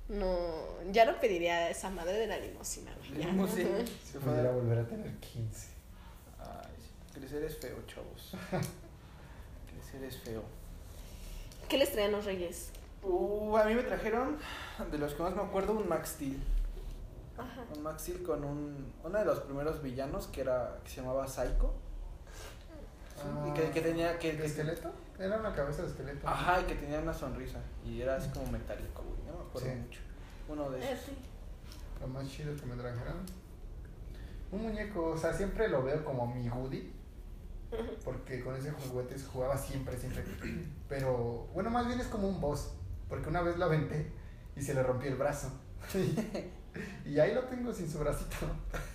no, 0.10 0.82
ya 0.92 1.06
no 1.06 1.20
pediría 1.20 1.70
esa 1.70 1.90
madre 1.90 2.14
de 2.14 2.28
la 2.28 2.38
limusina, 2.38 2.92
güey. 2.98 3.22
ya. 3.22 3.32
Se 3.46 4.20
fue 4.20 4.32
Pudiera 4.32 4.50
a... 4.50 4.54
volver 4.54 4.80
a 4.80 4.88
tener 4.88 5.14
15. 5.18 5.68
Ay, 6.40 6.72
sí. 6.80 7.20
crecer 7.20 7.44
es 7.44 7.58
feo, 7.58 7.76
chavos. 7.88 8.34
crecer 9.72 10.04
es 10.04 10.18
feo. 10.22 10.44
¿Qué 11.68 11.78
les 11.78 11.92
traían 11.92 12.14
los 12.14 12.26
reyes? 12.26 12.70
Uh, 13.04 13.58
a 13.58 13.66
mí 13.66 13.76
me 13.76 13.84
trajeron, 13.84 14.38
de 14.92 14.98
los 14.98 15.14
que 15.14 15.24
más 15.24 15.36
me 15.36 15.42
acuerdo, 15.42 15.74
un 15.74 15.88
Max 15.88 16.10
Steel. 16.12 16.42
Ajá. 17.38 17.64
Un 17.76 17.84
Max 17.84 18.02
Steel 18.04 18.24
con 18.24 18.44
un, 18.44 18.94
uno 19.04 19.20
de 19.20 19.26
los 19.26 19.40
primeros 19.42 19.82
villanos 19.84 20.28
que 20.28 20.42
era 20.42 20.80
que 20.84 20.90
se 20.90 21.02
llamaba 21.02 21.28
Psycho. 21.28 21.74
y 23.48 23.54
que, 23.54 23.70
que 23.72 23.82
tenía 23.82 24.18
que, 24.20 24.32
¿De 24.34 24.38
que- 24.40 24.46
esqueleto? 24.46 24.92
Era 25.20 25.38
una 25.40 25.54
cabeza 25.54 25.82
de 25.84 25.90
esqueleto. 25.90 26.28
Ajá, 26.28 26.62
y 26.62 26.64
que 26.66 26.76
tenía 26.76 27.00
una 27.00 27.14
sonrisa. 27.14 27.60
Y 27.86 28.02
era 28.02 28.16
así 28.16 28.30
como 28.30 28.48
metálico, 28.52 29.04
güey. 29.04 29.17
No 29.38 29.44
me 29.44 29.50
acuerdo 29.50 29.70
Sí. 29.70 29.76
mucho. 29.76 30.00
Uno 30.50 30.70
de 30.72 30.80
Eh, 30.80 30.92
esos. 30.92 31.06
sí. 31.06 31.12
Lo 32.02 32.08
más 32.08 32.28
chido 32.28 32.56
que 32.56 32.66
me 32.66 32.76
trajeron. 32.76 33.16
Un 34.52 34.64
muñeco, 34.64 35.10
o 35.12 35.18
sea, 35.18 35.34
siempre 35.34 35.68
lo 35.68 35.84
veo 35.84 36.04
como 36.06 36.28
mi 36.34 36.48
Woody. 36.50 36.94
Porque 38.06 38.42
con 38.44 38.56
ese 38.56 38.72
juguete 38.72 39.18
se 39.18 39.26
jugaba 39.26 39.58
siempre, 39.58 39.98
siempre. 39.98 40.24
Pero, 40.88 41.48
bueno, 41.54 41.70
más 41.70 41.86
bien 41.88 42.00
es 42.00 42.08
como 42.08 42.28
un 42.30 42.40
boss. 42.40 42.72
Porque 43.10 43.30
una 43.30 43.42
vez 43.42 43.58
lo 43.58 43.66
aventé 43.66 44.12
y 44.56 44.62
se 44.62 44.74
le 44.74 44.84
rompió 44.84 45.10
el 45.10 45.16
brazo. 45.18 45.52
y 47.06 47.20
ahí 47.20 47.34
lo 47.34 47.44
tengo 47.46 47.74
sin 47.74 47.90
su 47.90 48.00
bracito. 48.00 48.36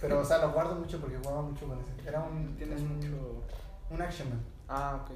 Pero, 0.01 0.21
o 0.21 0.25
sea, 0.25 0.39
lo 0.39 0.53
guardo 0.53 0.75
mucho 0.75 1.01
porque 1.01 1.17
jugaba 1.19 1.43
mucho 1.43 1.67
con 1.67 1.79
ese. 1.79 2.09
Era 2.09 2.21
un. 2.23 2.57
Tienes 2.57 2.81
un, 2.81 2.97
mucho. 2.97 3.45
Un 3.91 4.01
Action 4.03 4.29
Man. 4.31 4.41
Ah, 4.69 5.03
ok. 5.05 5.11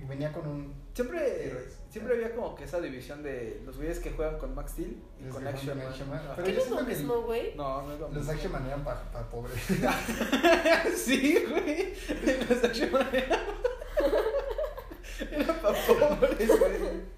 Y 0.00 0.04
venía 0.06 0.32
con 0.32 0.46
un. 0.46 0.74
Siempre, 0.96 1.52
siempre 1.90 2.14
había 2.14 2.34
como 2.34 2.54
que 2.54 2.64
esa 2.64 2.80
división 2.80 3.22
de 3.22 3.60
los 3.66 3.76
güeyes 3.76 3.98
que 3.98 4.12
juegan 4.12 4.38
con 4.38 4.54
Max 4.54 4.72
Steel 4.72 4.96
y 5.20 5.24
Los 5.24 5.34
con 5.34 5.42
que 5.42 5.50
Action 5.50 5.76
Man. 5.76 5.88
Action 5.88 6.08
Man. 6.08 6.22
Pero 6.36 6.46
¿Qué 6.46 6.54
yo 6.54 6.58
no 6.58 6.64
es 6.64 6.70
lo 6.70 6.82
mismo, 6.84 7.20
güey? 7.20 7.54
No, 7.54 7.82
no 7.82 7.92
es 7.92 8.00
lo 8.00 8.08
Los 8.08 8.16
mismo. 8.16 8.32
Action 8.32 8.52
Man 8.52 8.66
eran 8.66 8.82
para 8.82 9.30
pobres. 9.30 9.62
sí, 10.96 11.44
güey. 11.50 11.92
Los 12.48 12.64
Action 12.64 12.92
Man 12.92 13.08
eran 13.12 13.40
era 15.30 15.60
para 15.60 15.78
pobres, 15.86 16.48
güey. 16.48 17.16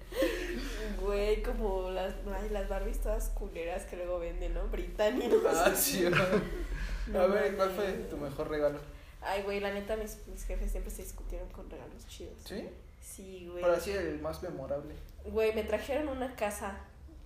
Güey, 1.01 1.41
como 1.41 1.89
las, 1.91 2.15
ay, 2.37 2.49
las 2.49 2.67
Barbies 2.67 2.99
todas 2.99 3.29
culeras 3.29 3.85
que 3.85 3.95
luego 3.95 4.19
venden, 4.19 4.55
¿no? 4.55 4.67
Brittany, 4.67 5.29
no 5.29 5.37
Ah, 5.49 5.71
sí. 5.73 6.05
No 7.07 7.21
A 7.21 7.27
ver, 7.27 7.55
¿cuál 7.55 7.71
fue 7.71 7.93
tu 8.09 8.17
mejor 8.17 8.49
regalo? 8.49 8.77
Ay, 9.21 9.41
güey, 9.43 9.61
la 9.61 9.73
neta, 9.73 9.95
mis, 9.95 10.17
mis 10.27 10.43
jefes 10.43 10.69
siempre 10.69 10.91
se 10.91 11.01
discutieron 11.01 11.49
con 11.49 11.69
regalos 11.69 12.05
chidos. 12.07 12.37
¿Sí? 12.43 12.67
Sí, 13.15 13.47
güey. 13.49 13.61
Pero 13.63 13.75
así 13.75 13.91
el 13.91 14.19
más 14.21 14.41
memorable. 14.43 14.93
Güey, 15.25 15.53
me 15.53 15.63
trajeron 15.63 16.09
una 16.09 16.35
casa 16.35 16.77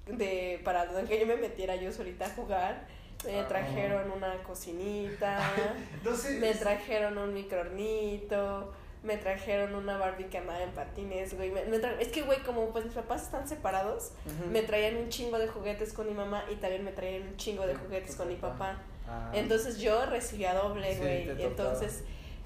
de 0.08 0.60
para 0.64 0.88
que 1.06 1.20
yo 1.20 1.26
me 1.26 1.36
metiera 1.36 1.76
yo 1.76 1.92
solita 1.92 2.26
a 2.26 2.30
jugar. 2.30 2.86
Me 3.26 3.40
Ah. 3.40 3.48
trajeron 3.48 4.12
una 4.12 4.42
cocinita. 4.44 5.40
No 6.04 6.16
sé. 6.16 6.40
me 6.40 6.54
trajeron 6.54 7.18
un 7.18 7.34
microornito. 7.34 8.74
Me 9.04 9.18
trajeron 9.18 9.76
una 9.76 9.98
Barbie 9.98 10.28
que 10.30 10.38
andaba 10.38 10.64
en 10.64 10.72
patines, 10.72 11.34
güey. 11.36 11.52
Me- 11.52 11.66
me 11.66 11.78
tra- 11.78 11.98
es 12.00 12.08
que, 12.08 12.22
güey, 12.22 12.40
como 12.44 12.70
pues 12.70 12.86
mis 12.86 12.94
papás 12.94 13.24
están 13.24 13.46
separados, 13.50 14.14
me 14.50 14.62
traían 14.62 14.96
un 14.96 15.10
chingo 15.10 15.38
de 15.40 15.48
juguetes 15.48 15.92
con 15.92 16.08
mi 16.08 16.14
mamá 16.14 16.46
y 16.50 16.56
también 16.56 16.86
me 16.86 16.94
traían 16.94 17.24
un 17.28 17.36
chingo 17.36 17.68
de 17.68 17.76
juguetes 17.76 18.16
con 18.16 18.30
mi 18.30 18.36
papá. 18.36 18.82
Ah. 19.06 19.30
Entonces 19.34 19.78
yo 19.80 20.06
recibía 20.06 20.54
doble, 20.54 20.94
Sí, 20.94 21.00
güey. 21.02 21.26
tocaba. 21.38 21.72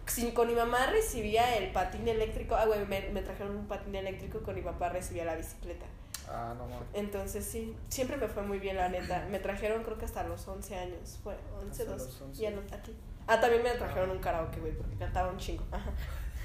Si 0.07 0.31
con 0.31 0.47
mi 0.47 0.53
mamá 0.55 0.87
recibía 0.87 1.57
el 1.57 1.71
patín 1.71 2.07
eléctrico, 2.07 2.55
ah, 2.55 2.65
güey, 2.65 2.85
me, 2.85 3.01
me 3.09 3.21
trajeron 3.21 3.55
un 3.57 3.67
patín 3.67 3.95
eléctrico, 3.95 4.39
con 4.41 4.55
mi 4.55 4.61
papá 4.61 4.89
recibía 4.89 5.25
la 5.25 5.35
bicicleta. 5.35 5.85
Ah, 6.29 6.53
no 6.57 6.65
mames. 6.67 6.87
Entonces 6.93 7.45
sí, 7.45 7.75
siempre 7.89 8.17
me 8.17 8.27
fue 8.27 8.43
muy 8.43 8.59
bien, 8.59 8.75
la 8.77 8.89
neta. 8.89 9.25
Me 9.29 9.39
trajeron 9.39 9.83
creo 9.83 9.97
que 9.97 10.05
hasta 10.05 10.23
los 10.23 10.45
11 10.47 10.75
años. 10.75 11.19
Fue 11.23 11.35
11, 11.61 11.71
Hasta 11.83 11.93
12. 11.93 12.05
los 12.05 12.21
11. 12.21 12.41
Ya 12.41 12.51
no 12.51 12.61
está 12.61 12.75
aquí. 12.77 12.95
Ah, 13.27 13.39
también 13.39 13.63
me 13.63 13.71
trajeron 13.71 14.09
un 14.09 14.19
karaoke, 14.19 14.59
güey, 14.59 14.73
porque 14.73 14.95
cantaba 14.97 15.29
un 15.31 15.37
chingo. 15.37 15.63
Ajá. 15.71 15.91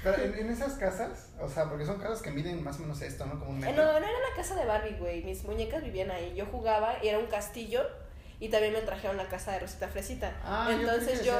Pero 0.03 0.17
en, 0.21 0.33
en 0.37 0.49
esas 0.51 0.73
casas, 0.73 1.29
o 1.39 1.47
sea, 1.47 1.69
porque 1.69 1.85
son 1.85 1.97
casas 1.97 2.21
que 2.21 2.29
miden 2.31 2.61
más 2.61 2.77
o 2.77 2.81
menos 2.81 3.01
esto, 3.01 3.25
¿no? 3.25 3.39
Como 3.39 3.51
un 3.51 3.57
Eh, 3.63 3.67
metro. 3.67 3.83
no, 3.85 3.91
no 3.93 3.97
era 4.05 4.07
la 4.29 4.35
casa 4.35 4.55
de 4.55 4.65
Barbie, 4.65 4.97
güey. 4.99 5.23
Mis 5.23 5.43
muñecas 5.45 5.81
vivían 5.81 6.11
ahí. 6.11 6.33
Yo 6.35 6.45
jugaba 6.45 6.95
y 7.01 7.07
era 7.07 7.19
un 7.19 7.27
castillo. 7.27 7.81
Y 8.43 8.49
también 8.49 8.73
me 8.73 8.81
trajeron 8.81 9.15
la 9.15 9.29
casa 9.29 9.53
de 9.53 9.59
Rosita 9.59 9.87
Fresita. 9.87 10.33
Ah, 10.43 10.67
entonces 10.69 11.23
yo. 11.23 11.33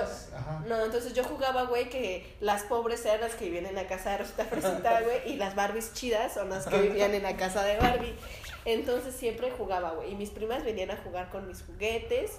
No, 0.69 0.85
entonces 0.85 1.13
yo 1.13 1.25
jugaba, 1.25 1.63
güey, 1.63 1.89
que 1.89 2.33
las 2.39 2.63
pobres 2.63 3.05
eran 3.05 3.19
las 3.19 3.35
que 3.35 3.43
vivían 3.43 3.65
en 3.65 3.75
la 3.75 3.87
casa 3.87 4.11
de 4.11 4.19
Rosita 4.19 4.45
Fresita, 4.45 5.01
güey, 5.03 5.33
y 5.33 5.35
las 5.35 5.53
Barbies 5.53 5.91
chidas 5.91 6.33
son 6.35 6.49
las 6.49 6.65
que 6.65 6.77
vivían 6.77 7.13
en 7.13 7.23
la 7.23 7.35
casa 7.35 7.61
de 7.65 7.77
Barbie. 7.77 8.15
Entonces 8.63 9.13
siempre 9.13 9.51
jugaba, 9.51 9.91
güey, 9.91 10.13
y 10.13 10.15
mis 10.15 10.29
primas 10.29 10.63
venían 10.63 10.91
a 10.91 10.95
jugar 10.95 11.29
con 11.29 11.45
mis 11.45 11.61
juguetes. 11.63 12.37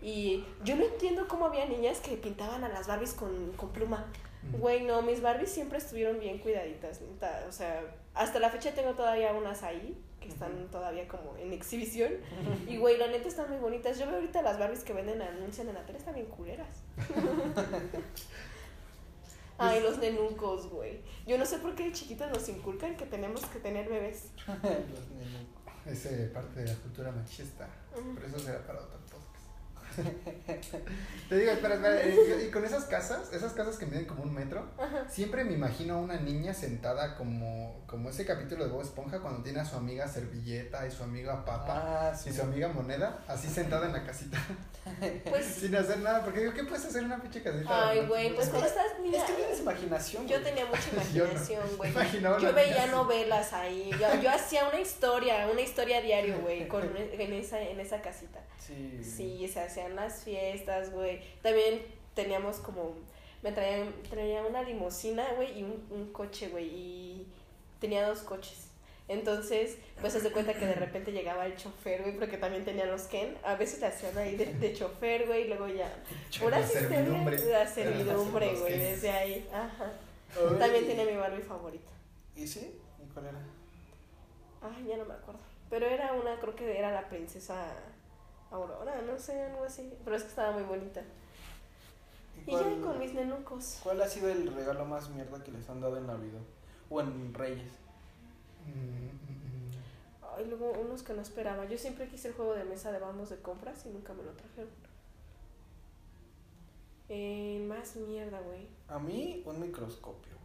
Y 0.00 0.44
yo 0.62 0.76
no 0.76 0.84
entiendo 0.84 1.26
cómo 1.26 1.46
había 1.46 1.66
niñas 1.66 1.98
que 1.98 2.16
pintaban 2.16 2.62
a 2.62 2.68
las 2.68 2.86
Barbies 2.86 3.14
con, 3.14 3.50
con 3.54 3.72
pluma. 3.72 4.06
Ujú. 4.48 4.58
Güey, 4.58 4.84
no, 4.84 5.02
mis 5.02 5.22
Barbies 5.22 5.50
siempre 5.50 5.78
estuvieron 5.78 6.20
bien 6.20 6.38
cuidaditas, 6.38 7.00
neta. 7.00 7.46
O 7.48 7.52
sea, 7.52 7.82
hasta 8.14 8.38
la 8.38 8.50
fecha 8.50 8.70
tengo 8.76 8.92
todavía 8.92 9.32
unas 9.32 9.64
ahí 9.64 10.00
que 10.24 10.30
están 10.30 10.68
todavía 10.70 11.06
como 11.06 11.36
en 11.36 11.52
exhibición. 11.52 12.12
Y, 12.66 12.78
güey, 12.78 12.98
la 12.98 13.06
neta 13.06 13.28
están 13.28 13.48
muy 13.48 13.58
bonitas. 13.58 13.98
Yo 13.98 14.06
veo 14.06 14.16
ahorita 14.16 14.42
las 14.42 14.58
Barbies 14.58 14.82
que 14.82 14.92
venden, 14.92 15.22
anuncian 15.22 15.68
en 15.68 15.74
la 15.74 15.86
tele, 15.86 15.98
están 15.98 16.14
bien 16.14 16.26
culeras. 16.26 16.82
Ay, 19.58 19.82
los 19.82 19.98
nenucos, 19.98 20.68
güey. 20.68 21.00
Yo 21.26 21.38
no 21.38 21.46
sé 21.46 21.58
por 21.58 21.74
qué 21.74 21.84
de 21.84 21.92
chiquitas 21.92 22.30
nos 22.32 22.48
inculcan 22.48 22.96
que 22.96 23.06
tenemos 23.06 23.44
que 23.46 23.60
tener 23.60 23.88
bebés. 23.88 24.30
Los 24.46 24.62
nenucos. 24.62 25.54
Ese 25.86 26.26
parte 26.28 26.60
de 26.60 26.66
la 26.66 26.74
cultura 26.74 27.12
machista. 27.12 27.68
Pero 27.92 28.26
eso 28.26 28.38
será 28.38 28.66
para 28.66 28.80
otro 28.80 28.98
podcast. 28.98 29.23
Te 31.28 31.38
digo, 31.38 31.52
espera, 31.52 31.74
espera. 31.74 32.02
eh, 32.02 32.44
Y 32.46 32.50
con 32.50 32.64
esas 32.64 32.84
casas, 32.84 33.32
esas 33.32 33.52
casas 33.52 33.76
que 33.76 33.86
miden 33.86 34.04
como 34.06 34.22
un 34.22 34.34
metro, 34.34 34.68
Ajá. 34.78 35.08
siempre 35.08 35.44
me 35.44 35.52
imagino 35.52 35.94
a 35.94 35.98
una 35.98 36.16
niña 36.20 36.52
sentada 36.54 37.16
como, 37.16 37.82
como 37.86 38.10
ese 38.10 38.24
capítulo 38.26 38.64
de 38.64 38.70
Bob 38.70 38.82
Esponja 38.82 39.20
cuando 39.20 39.42
tiene 39.42 39.60
a 39.60 39.64
su 39.64 39.76
amiga 39.76 40.06
Servilleta 40.08 40.86
y 40.86 40.90
su 40.90 41.02
amiga 41.02 41.44
Papa 41.44 42.10
Ah, 42.10 42.14
sí. 42.14 42.30
y 42.30 42.32
su 42.32 42.42
amiga 42.42 42.68
Moneda, 42.68 43.24
así 43.28 43.48
sentada 43.48 43.86
en 43.86 43.92
la 43.92 44.04
casita, 44.04 44.38
Pues, 45.30 45.46
sin 45.46 45.74
hacer 45.76 45.98
nada. 46.00 46.22
Porque 46.24 46.40
digo, 46.40 46.52
¿qué 46.52 46.64
puedes 46.64 46.84
hacer 46.84 47.00
en 47.00 47.06
una 47.06 47.20
pinche 47.22 47.42
casita? 47.42 47.88
ay, 47.88 48.06
güey, 48.06 48.34
pues 48.34 48.48
que- 48.50 48.58
estás, 48.58 48.86
mira, 49.02 49.18
Es 49.18 49.24
que 49.24 49.32
tienes 49.32 49.60
imaginación. 49.60 50.26
yo 50.28 50.42
tenía 50.42 50.66
mucha 50.66 50.80
Yo 51.14 51.24
no. 51.24 51.30
imaginación, 51.30 51.76
güey. 51.76 51.90
Imaginaba 51.90 52.38
Yo 52.38 52.48
una 52.48 52.56
veía 52.56 52.70
niña 52.72 52.82
así. 52.84 52.92
novelas 52.92 53.52
ahí, 53.52 53.90
yo, 53.92 54.20
yo 54.22 54.30
hacía 54.30 54.68
una 54.68 54.80
historia, 54.80 55.48
una 55.50 55.60
historia 55.60 56.00
diario, 56.02 56.40
güey, 56.40 56.62
en, 56.68 57.32
esa, 57.32 57.60
en 57.60 57.80
esa 57.80 58.00
casita. 58.02 58.40
Sí. 58.58 59.00
Sí, 59.02 59.48
se 59.48 59.60
hacían 59.84 59.96
las 59.96 60.22
fiestas, 60.24 60.92
güey. 60.92 61.20
También 61.42 61.82
teníamos 62.14 62.58
como, 62.58 62.94
me 63.42 63.52
traían, 63.52 63.92
traía 64.08 64.42
una 64.42 64.62
limusina, 64.62 65.26
güey, 65.36 65.58
y 65.58 65.62
un, 65.62 65.86
un 65.90 66.12
coche, 66.12 66.48
güey, 66.48 66.66
y 66.66 67.26
tenía 67.80 68.06
dos 68.06 68.20
coches. 68.20 68.68
Entonces, 69.06 69.76
pues 70.00 70.14
se 70.14 70.20
de 70.22 70.32
cuenta 70.32 70.54
que 70.54 70.64
de 70.64 70.74
repente 70.74 71.12
llegaba 71.12 71.44
el 71.44 71.56
chofer, 71.56 72.00
güey, 72.02 72.16
porque 72.16 72.38
también 72.38 72.64
tenían 72.64 72.90
los 72.90 73.02
Ken. 73.02 73.36
A 73.44 73.54
veces 73.54 73.80
le 73.80 73.86
hacían 73.88 74.16
ahí 74.16 74.34
de, 74.36 74.54
de 74.54 74.72
chofer, 74.72 75.26
güey, 75.26 75.42
y 75.42 75.48
luego 75.48 75.68
ya. 75.68 75.92
Pura 76.40 76.60
La 76.60 76.66
servidumbre. 76.66 77.44
La 77.44 77.66
servidumbre, 77.66 78.54
güey, 78.54 78.78
desde 78.78 79.10
ahí. 79.10 79.46
Ajá. 79.52 79.92
También 80.58 80.86
tenía 80.86 81.04
mi 81.04 81.16
Barbie 81.16 81.42
favorita. 81.42 81.92
¿Y 82.34 82.46
sí? 82.46 82.80
¿Y 82.98 83.12
cuál 83.12 83.26
era? 83.26 83.38
Ay, 84.62 84.86
ya 84.88 84.96
no 84.96 85.04
me 85.04 85.12
acuerdo. 85.12 85.40
Pero 85.68 85.86
era 85.86 86.14
una, 86.14 86.40
creo 86.40 86.56
que 86.56 86.78
era 86.78 86.90
la 86.90 87.06
princesa 87.08 87.74
Aurora, 88.54 89.02
no 89.02 89.18
sé, 89.18 89.42
algo 89.42 89.64
así. 89.64 89.92
Pero 90.04 90.16
es 90.16 90.22
que 90.22 90.28
estaba 90.28 90.52
muy 90.52 90.62
bonita. 90.62 91.02
¿Y 92.46 92.50
Y 92.50 92.52
ya 92.52 92.80
con 92.80 92.98
mis 92.98 93.14
nenucos. 93.14 93.80
¿Cuál 93.82 94.00
ha 94.02 94.08
sido 94.08 94.28
el 94.28 94.54
regalo 94.54 94.84
más 94.84 95.08
mierda 95.10 95.42
que 95.42 95.52
les 95.52 95.68
han 95.68 95.80
dado 95.80 95.96
en 95.96 96.06
Navidad? 96.06 96.40
O 96.90 97.00
en 97.00 97.34
Reyes. 97.34 97.72
Mm, 98.66 98.70
mm, 98.70 99.10
mm. 99.10 100.36
Ay, 100.36 100.46
luego 100.48 100.72
unos 100.72 101.02
que 101.02 101.14
no 101.14 101.22
esperaba. 101.22 101.64
Yo 101.66 101.78
siempre 101.78 102.08
quise 102.08 102.28
el 102.28 102.34
juego 102.34 102.54
de 102.54 102.64
mesa 102.64 102.92
de 102.92 102.98
vamos 102.98 103.30
de 103.30 103.36
compras 103.36 103.84
y 103.86 103.90
nunca 103.90 104.12
me 104.12 104.22
lo 104.22 104.32
trajeron. 104.32 104.70
Eh, 107.08 107.64
más 107.68 107.96
mierda, 107.96 108.40
güey. 108.40 108.66
A 108.88 108.98
mí, 108.98 109.42
un 109.46 109.60
microscopio. 109.60 110.43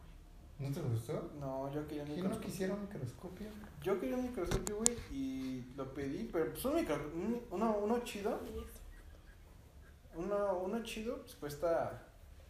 ¿No 0.60 0.72
te 0.72 0.82
gustó? 0.82 1.32
No, 1.40 1.72
yo 1.74 1.88
quería 1.88 2.04
un 2.04 2.08
¿Quién 2.10 2.20
no 2.20 2.30
microscopio. 2.30 2.50
quisiera 2.52 2.74
un 2.74 2.82
microscopio? 2.82 3.48
Yo 3.82 4.00
quería 4.00 4.18
un 4.18 4.24
microscopio, 4.24 4.78
güey, 4.78 4.98
y 5.12 5.72
lo 5.76 5.94
pedí, 5.94 6.30
pero 6.32 6.52
pues 6.52 6.66
un 6.66 6.76
micro, 6.76 6.96
un- 7.16 7.42
uno, 7.52 7.78
uno 7.82 8.00
chido, 8.04 8.40
uno, 10.16 10.60
uno 10.66 10.84
chido, 10.84 11.22
pues 11.22 11.36
cuesta, 11.36 12.04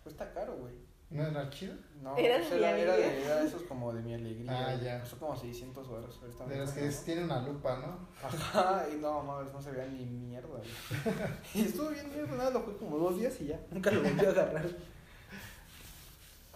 cuesta 0.03 0.31
caro, 0.33 0.55
güey. 0.57 0.73
¿No 1.11 1.23
era 1.25 1.49
chido? 1.49 1.73
No, 2.03 2.15
Era 2.17 2.37
pues, 2.37 2.51
de 2.51 2.57
era, 2.57 2.67
de, 2.75 2.83
alegría. 2.91 3.25
era 3.25 3.35
de 3.41 3.47
esos 3.47 3.63
como 3.63 3.91
de 3.93 4.01
mi 4.03 4.13
alegría. 4.13 4.67
Ah, 4.69 4.75
ya. 4.75 4.99
Costó 5.01 5.17
como 5.17 5.35
600 5.35 5.89
baros. 5.89 6.19
De 6.47 6.55
los 6.55 6.69
que 6.71 6.87
tienen 7.03 7.23
una 7.25 7.41
lupa, 7.41 7.77
¿no? 7.79 8.07
Ajá, 8.27 8.85
y 8.93 8.97
no, 8.97 9.23
mames, 9.23 9.51
no 9.51 9.59
se 9.59 9.71
veía 9.71 9.87
ni 9.87 10.05
mierda, 10.05 10.47
güey. 10.49 10.61
y 11.55 11.61
estuvo 11.61 11.89
bien 11.89 12.09
mierda, 12.09 12.35
nada, 12.37 12.51
lo 12.51 12.59
jugué 12.61 12.77
como 12.77 12.97
dos 12.99 13.17
días 13.17 13.41
y 13.41 13.47
ya, 13.47 13.59
nunca 13.71 13.89
lo 13.89 14.03
volví 14.03 14.23
a 14.23 14.29
agarrar. 14.29 14.67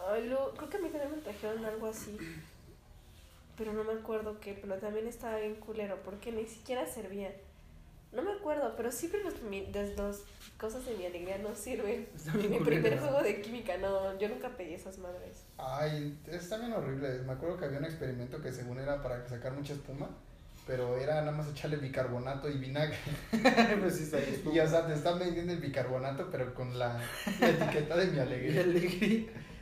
Ay, 0.07 0.27
lo- 0.27 0.53
creo 0.53 0.69
que 0.69 0.77
a 0.77 0.79
mí 0.79 0.89
también 0.89 1.11
me 1.11 1.17
trajeron 1.21 1.63
algo 1.65 1.87
así. 1.87 2.17
Pero 3.57 3.73
no 3.73 3.83
me 3.83 3.93
acuerdo 3.93 4.39
qué. 4.39 4.57
Pero 4.59 4.75
también 4.75 5.07
estaba 5.07 5.37
bien 5.37 5.55
culero 5.55 5.97
porque 6.03 6.31
ni 6.31 6.45
siquiera 6.45 6.85
servía. 6.87 7.31
No 8.11 8.21
me 8.21 8.31
acuerdo, 8.31 8.75
pero 8.77 8.91
siempre 8.91 9.23
los, 9.23 9.33
las 9.73 9.95
dos 9.95 10.23
cosas 10.59 10.85
de 10.85 10.93
mi 10.95 11.05
alegría 11.05 11.39
no 11.39 11.55
sirven. 11.55 12.07
Mi 12.35 12.43
culero. 12.43 12.63
primer 12.65 12.99
juego 12.99 13.21
de 13.23 13.41
química, 13.41 13.77
no, 13.77 14.17
yo 14.19 14.29
nunca 14.29 14.49
pedí 14.49 14.73
esas 14.75 14.99
madres. 14.99 15.43
Ay, 15.57 16.15
es 16.27 16.47
también 16.47 16.73
horrible. 16.73 17.09
Me 17.25 17.33
acuerdo 17.33 17.57
que 17.57 17.65
había 17.65 17.79
un 17.79 17.85
experimento 17.85 18.39
que 18.39 18.51
según 18.51 18.77
era 18.79 19.01
para 19.01 19.27
sacar 19.27 19.53
mucha 19.53 19.73
espuma, 19.73 20.09
pero 20.67 20.95
era 20.97 21.21
nada 21.21 21.31
más 21.31 21.47
echarle 21.49 21.77
bicarbonato 21.77 22.49
y 22.51 22.57
vinagre. 22.59 22.97
pues 23.79 23.95
sí. 23.95 24.11
Y 24.53 24.59
o 24.59 24.67
sea, 24.67 24.85
te 24.85 24.93
están 24.93 25.17
vendiendo 25.17 25.51
el 25.53 25.59
bicarbonato, 25.59 26.29
pero 26.29 26.53
con 26.53 26.77
la, 26.77 27.01
la 27.39 27.49
etiqueta 27.49 27.97
de 27.97 28.07
mi 28.11 28.19
alegría. 28.27 28.63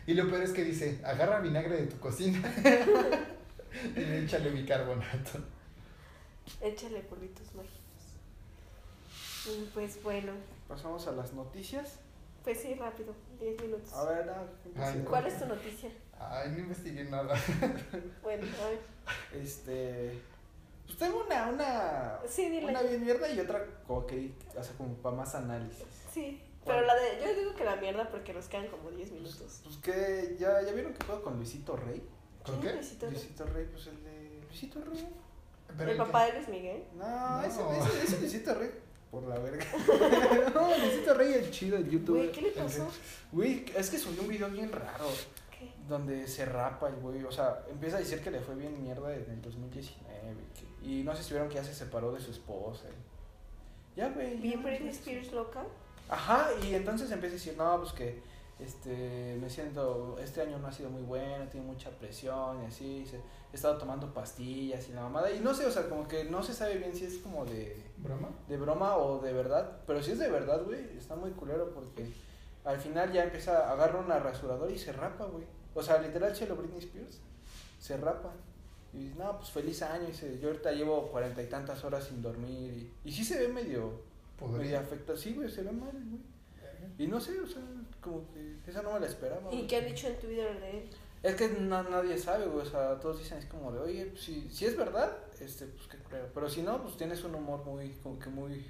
Y 0.07 0.13
lo 0.13 0.29
peor 0.29 0.43
es 0.43 0.51
que 0.51 0.63
dice, 0.63 0.99
agarra 1.03 1.39
vinagre 1.39 1.77
de 1.77 1.87
tu 1.87 1.99
cocina 1.99 2.41
y 3.95 3.99
le 3.99 4.23
échale 4.23 4.49
bicarbonato. 4.49 5.39
Échale 6.59 7.01
polvitos 7.01 7.53
mágicos. 7.55 7.79
Y 9.47 9.65
pues 9.73 10.01
bueno, 10.03 10.33
Pasamos 10.67 11.05
a 11.07 11.11
las 11.11 11.33
noticias. 11.33 11.99
pues 12.43 12.61
sí, 12.61 12.73
rápido, 12.75 13.13
10 13.39 13.61
minutos. 13.61 13.91
A 13.93 14.05
ver, 14.05 14.29
ah, 14.29 14.43
Ay, 14.77 15.03
¿Cuál 15.07 15.27
es 15.27 15.37
tu 15.37 15.45
noticia? 15.45 15.89
Ay, 16.19 16.51
no 16.51 16.59
investigué 16.59 17.03
nada. 17.05 17.35
Bueno, 18.23 18.47
a 18.63 18.69
ver. 18.69 18.79
Este. 19.33 20.17
Pues 20.85 20.97
tengo 20.97 21.23
una, 21.25 21.49
una. 21.49 22.19
Sí, 22.27 22.49
dile. 22.49 22.67
Una 22.67 22.81
bien 22.83 23.03
mierda 23.03 23.29
y 23.29 23.39
otra 23.39 23.65
como 23.87 24.05
que. 24.05 24.31
O 24.55 24.63
sea, 24.63 24.73
como 24.77 24.93
para 24.95 25.15
más 25.15 25.35
análisis. 25.35 25.83
Sí. 26.13 26.41
Pero 26.65 26.81
la 26.85 26.95
de. 26.95 27.19
Yo 27.23 27.33
digo 27.39 27.55
que 27.55 27.63
la 27.65 27.75
mierda 27.77 28.09
porque 28.09 28.33
nos 28.33 28.47
quedan 28.47 28.67
como 28.67 28.91
10 28.91 29.11
minutos. 29.11 29.61
Pues 29.63 29.77
que. 29.77 30.35
¿Ya, 30.39 30.61
ya 30.61 30.71
vieron 30.73 30.93
que 30.93 31.03
puedo 31.05 31.21
con 31.23 31.35
Luisito 31.37 31.75
Rey? 31.75 32.01
¿Con 32.45 32.59
¿Quién 32.59 32.73
qué? 32.73 32.77
Luisito 32.77 33.05
Rey? 33.05 33.13
Luisito 33.15 33.45
Rey, 33.45 33.67
pues 33.71 33.87
el 33.87 34.03
de. 34.03 34.41
Luisito 34.47 34.81
Rey. 34.83 35.07
Pero 35.77 35.91
¿El 35.91 35.97
¿en 35.97 36.03
papá 36.05 36.25
de 36.25 36.33
Luis 36.33 36.47
Miguel? 36.49 36.83
No, 36.95 37.07
No. 37.37 37.41
ese, 37.43 37.61
ese, 37.79 38.03
ese 38.03 38.19
Luisito 38.19 38.53
Rey. 38.55 38.71
Por 39.09 39.23
la 39.23 39.37
verga. 39.39 39.65
no, 40.53 40.77
Luisito 40.77 41.13
Rey 41.13 41.33
el 41.33 41.51
chido, 41.51 41.77
el 41.77 41.83
Güey, 41.83 41.93
youtuber. 41.99 42.31
¿qué 42.31 42.41
le 42.41 42.51
pasó? 42.51 42.87
Güey, 43.31 43.65
es 43.75 43.89
que 43.89 43.97
subió 43.97 44.21
un 44.21 44.27
video 44.29 44.49
bien 44.49 44.71
raro. 44.71 45.05
¿Qué? 45.57 45.71
Donde 45.87 46.27
se 46.27 46.45
rapa 46.45 46.87
el 46.89 46.95
güey, 46.95 47.23
o 47.23 47.31
sea, 47.31 47.63
empieza 47.69 47.97
a 47.97 47.99
decir 47.99 48.21
que 48.21 48.31
le 48.31 48.39
fue 48.39 48.55
bien 48.55 48.81
mierda 48.81 49.13
en 49.13 49.29
el 49.29 49.41
2019 49.41 50.35
que- 50.53 50.87
y 50.87 51.03
no 51.03 51.15
sé 51.15 51.23
si 51.23 51.31
vieron 51.31 51.49
que 51.49 51.55
ya 51.55 51.63
se 51.63 51.73
separó 51.75 52.11
de 52.13 52.19
su 52.21 52.31
esposa. 52.31 52.85
Ya, 53.95 54.09
güey. 54.09 54.35
¿Bien 54.37 54.63
Britney 54.63 54.89
Spears 54.89 55.31
loca? 55.33 55.63
Ajá, 56.09 56.49
y 56.63 56.75
entonces 56.75 57.11
empieza 57.11 57.35
a 57.35 57.37
decir, 57.37 57.55
no, 57.57 57.77
pues 57.79 57.93
que 57.93 58.21
este, 58.59 59.37
me 59.41 59.49
siento, 59.49 60.17
este 60.19 60.41
año 60.41 60.59
no 60.59 60.67
ha 60.67 60.71
sido 60.71 60.89
muy 60.89 61.03
bueno, 61.03 61.47
tiene 61.49 61.65
mucha 61.65 61.89
presión 61.91 62.61
y 62.61 62.65
así, 62.65 63.05
se, 63.05 63.17
he 63.17 63.55
estado 63.55 63.77
tomando 63.77 64.13
pastillas 64.13 64.87
y 64.89 64.93
la 64.93 65.01
mamada, 65.01 65.31
y 65.31 65.39
no 65.39 65.53
sé, 65.53 65.65
o 65.65 65.71
sea, 65.71 65.87
como 65.87 66.07
que 66.07 66.25
no 66.25 66.43
se 66.43 66.53
sabe 66.53 66.77
bien 66.77 66.93
si 66.93 67.05
es 67.05 67.17
como 67.19 67.45
de, 67.45 67.81
¿Broma? 67.97 68.29
de 68.47 68.57
broma 68.57 68.97
o 68.97 69.19
de 69.19 69.33
verdad, 69.33 69.79
pero 69.87 70.03
si 70.03 70.11
es 70.11 70.19
de 70.19 70.29
verdad, 70.29 70.63
güey, 70.63 70.97
está 70.97 71.15
muy 71.15 71.31
culero 71.31 71.73
porque 71.73 72.11
al 72.63 72.79
final 72.79 73.11
ya 73.11 73.23
empieza, 73.23 73.71
agarra 73.71 73.99
una 73.99 74.19
rasuradora 74.19 74.71
y 74.71 74.77
se 74.77 74.91
rapa, 74.91 75.25
güey. 75.25 75.45
O 75.73 75.81
sea, 75.81 75.99
literal, 76.01 76.33
chelo 76.33 76.55
Britney 76.55 76.79
Spears 76.79 77.19
se 77.79 77.97
rapa. 77.97 78.31
Y 78.93 79.05
dice, 79.05 79.15
no, 79.17 79.37
pues 79.37 79.49
feliz 79.49 79.81
año. 79.81 80.03
Y 80.03 80.11
dice, 80.11 80.37
yo 80.39 80.49
ahorita 80.49 80.71
llevo 80.71 81.07
cuarenta 81.07 81.41
y 81.41 81.47
tantas 81.47 81.83
horas 81.83 82.03
sin 82.03 82.21
dormir. 82.21 82.91
Y, 83.03 83.09
y 83.09 83.11
sí 83.11 83.23
se 83.23 83.39
ve 83.39 83.47
medio, 83.47 84.01
Podría. 84.47 84.79
afectado. 84.81 85.17
Sí, 85.17 85.33
güey, 85.33 85.49
se 85.49 85.61
ve 85.63 85.71
mal, 85.71 85.91
güey. 85.91 86.21
Y 86.97 87.07
no 87.07 87.19
sé, 87.19 87.39
o 87.39 87.47
sea, 87.47 87.61
como 88.01 88.25
que 88.33 88.57
esa 88.67 88.81
no 88.81 88.93
me 88.93 88.99
la 88.99 89.07
esperaba. 89.07 89.51
¿Y 89.51 89.55
güey. 89.57 89.67
qué 89.67 89.77
han 89.77 89.85
dicho 89.85 90.07
en 90.07 90.19
Twitter 90.19 90.59
de 90.59 90.69
él? 90.79 90.89
Es 91.23 91.35
que 91.35 91.47
na- 91.49 91.83
nadie 91.83 92.17
sabe, 92.17 92.47
güey. 92.47 92.65
O 92.65 92.69
sea, 92.69 92.99
todos 92.99 93.19
dicen, 93.19 93.37
es 93.37 93.45
como 93.45 93.71
de, 93.71 93.79
oye, 93.79 94.05
pues, 94.07 94.21
si, 94.23 94.49
si 94.49 94.65
es 94.65 94.75
verdad, 94.75 95.15
este, 95.39 95.65
pues 95.67 95.87
qué 95.87 95.97
culero. 95.97 96.27
Pero 96.33 96.49
si 96.49 96.61
no, 96.63 96.81
pues 96.81 96.97
tienes 96.97 97.23
un 97.23 97.35
humor 97.35 97.63
muy, 97.65 97.91
como 98.03 98.17
que 98.19 98.29
muy, 98.29 98.65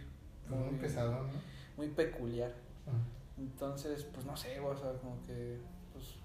Muy 0.49 0.77
pesado, 0.79 1.11
¿no? 1.11 1.29
muy 1.77 1.87
peculiar. 1.87 2.53
Entonces, 3.37 4.03
pues 4.13 4.25
no 4.25 4.35
sé, 4.35 4.59
güey, 4.59 4.75
o 4.75 4.77
sea, 4.77 4.91
como 4.93 5.21
que, 5.25 5.57
pues, 5.93 6.15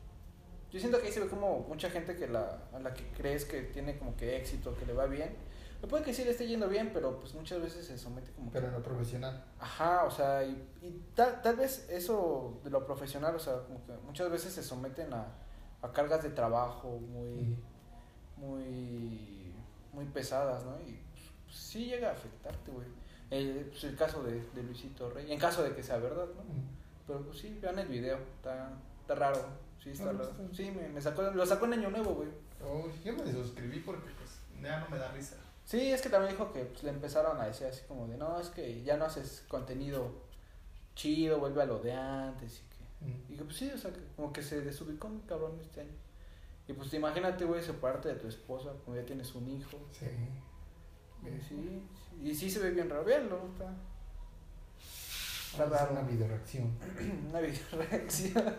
yo 0.71 0.81
siento 0.81 0.99
que 1.01 1.07
ahí 1.07 1.13
se 1.13 1.21
ve 1.21 1.29
como 1.29 1.61
mucha 1.61 1.89
gente 1.91 2.15
que 2.17 2.27
la, 2.29 2.61
a 2.73 2.79
la 2.81 2.93
que 2.93 3.05
crees 3.17 3.45
que 3.45 3.63
tiene 3.63 3.97
como 3.99 4.17
que 4.17 4.37
éxito, 4.37 4.77
que 4.77 4.85
le 4.87 4.93
va 4.93 5.07
bien. 5.07 5.31
Me 5.83 5.89
puede 5.89 6.05
que 6.05 6.15
sí 6.15 6.25
le 6.25 6.31
esté 6.31 6.47
yendo 6.47 6.69
bien, 6.69 6.91
pero 6.93 7.19
pues 7.21 7.35
muchas 7.35 7.61
veces 7.61 7.87
se 7.87 7.99
somete 7.99 8.33
como 8.33 8.51
que... 8.51 8.55
Pero 8.59 8.69
en 8.69 8.75
lo 8.75 8.83
profesional. 8.83 9.45
Ajá, 9.61 10.05
o 10.05 10.11
sea, 10.11 10.43
y, 10.45 10.53
y 10.83 11.05
tal, 11.15 11.43
tal 11.43 11.57
vez 11.57 11.87
eso 11.91 12.61
de 12.65 12.71
lo 12.71 12.85
profesional, 12.87 13.35
o 13.35 13.39
sea, 13.39 13.63
como 13.63 13.85
que 13.85 13.93
muchas 14.05 14.31
veces 14.31 14.53
se 14.53 14.63
someten 14.63 15.13
a, 15.13 15.27
a 15.83 15.93
cargas 15.93 16.23
de 16.23 16.31
trabajo 16.31 16.99
muy, 16.99 17.59
muy, 18.37 19.55
muy 19.93 20.05
pesadas, 20.07 20.65
¿no? 20.65 20.79
Y 20.81 20.99
pues, 21.13 21.57
sí 21.57 21.87
llega 21.87 22.11
a 22.11 22.13
afectarte, 22.13 22.71
güey. 22.71 22.87
El, 23.31 23.67
pues, 23.67 23.85
el 23.85 23.97
caso 23.97 24.23
de, 24.23 24.41
de 24.55 24.63
Luisito 24.63 25.11
Rey, 25.11 25.31
en 25.31 25.39
caso 25.39 25.63
de 25.63 25.75
que 25.75 25.83
sea 25.83 25.99
verdad, 25.99 26.27
¿no? 26.27 26.43
Pero 27.07 27.23
pues 27.23 27.39
sí, 27.39 27.59
vean 27.61 27.79
el 27.79 27.89
video, 27.89 28.19
está, 28.37 28.73
está 29.01 29.15
raro, 29.15 29.39
sí, 29.83 29.91
está 29.91 30.07
raro. 30.13 30.25
está. 30.25 30.55
Sí, 30.55 30.71
me, 30.71 30.89
me 30.89 31.01
sacó, 31.01 31.23
lo 31.23 31.47
sacó 31.47 31.67
en 31.67 31.75
Año 31.75 31.91
Nuevo, 31.91 32.15
güey. 32.15 32.29
Oh, 32.65 32.89
yo 33.05 33.13
me 33.13 33.31
suscribí 33.31 33.81
porque 33.81 34.11
pues 34.19 34.41
ya 34.63 34.81
no 34.81 34.89
me 34.89 34.99
da 34.99 35.13
risa. 35.13 35.37
Sí, 35.67 35.91
es 35.91 36.01
que 36.01 36.09
también 36.09 36.33
dijo 36.33 36.53
que 36.53 36.65
pues, 36.65 36.85
le 36.85 36.91
empezaron 36.91 37.41
a 37.41 37.47
decir 37.47 37.67
así 37.67 37.83
como 37.89 38.07
de, 38.07 38.17
no, 38.17 38.41
es 38.41 38.49
que 38.51 38.85
ya 38.85 38.97
no 38.97 39.05
haces 39.05 39.45
contenido 39.49 40.13
chido, 40.95 41.41
vuelve 41.41 41.61
a 41.63 41.67
lo 41.67 41.81
de 41.81 41.93
antes 41.93 42.61
y 42.61 42.63
que... 42.71 43.13
Y 43.29 43.33
dije, 43.33 43.45
pues 43.45 43.57
sí, 43.57 43.71
o 43.75 43.77
sea, 43.77 43.93
que 43.93 44.01
como 44.15 44.33
que 44.33 44.43
se 44.43 44.61
desubicó 44.61 45.09
muy 45.09 45.23
cabrón 45.23 45.59
este 45.61 45.81
año. 45.81 45.91
Y 46.69 46.73
pues 46.73 46.95
imagínate, 46.95 47.45
güey, 47.45 47.63
separarte 47.63 48.09
de 48.11 48.15
tu 48.15 48.29
esposa, 48.29 48.71
como 48.85 48.97
ya 48.97 49.05
tienes 49.05 49.35
un 49.35 49.49
hijo. 49.49 49.77
Sí. 49.91 50.07
Y 51.27 51.41
sí, 51.41 51.83
y 52.23 52.35
sí 52.35 52.49
se 52.49 52.61
ve 52.61 52.71
bien 52.71 52.89
raro, 52.89 53.05
véanlo, 53.05 53.41
está... 53.53 53.75
Está 55.51 55.65
Vamos 55.65 55.79
a 55.81 55.87
raro. 55.87 55.93
una 55.93 56.03
video 56.03 56.29
reacción. 56.29 56.79
Una 57.29 57.41
videoreacción. 57.41 58.55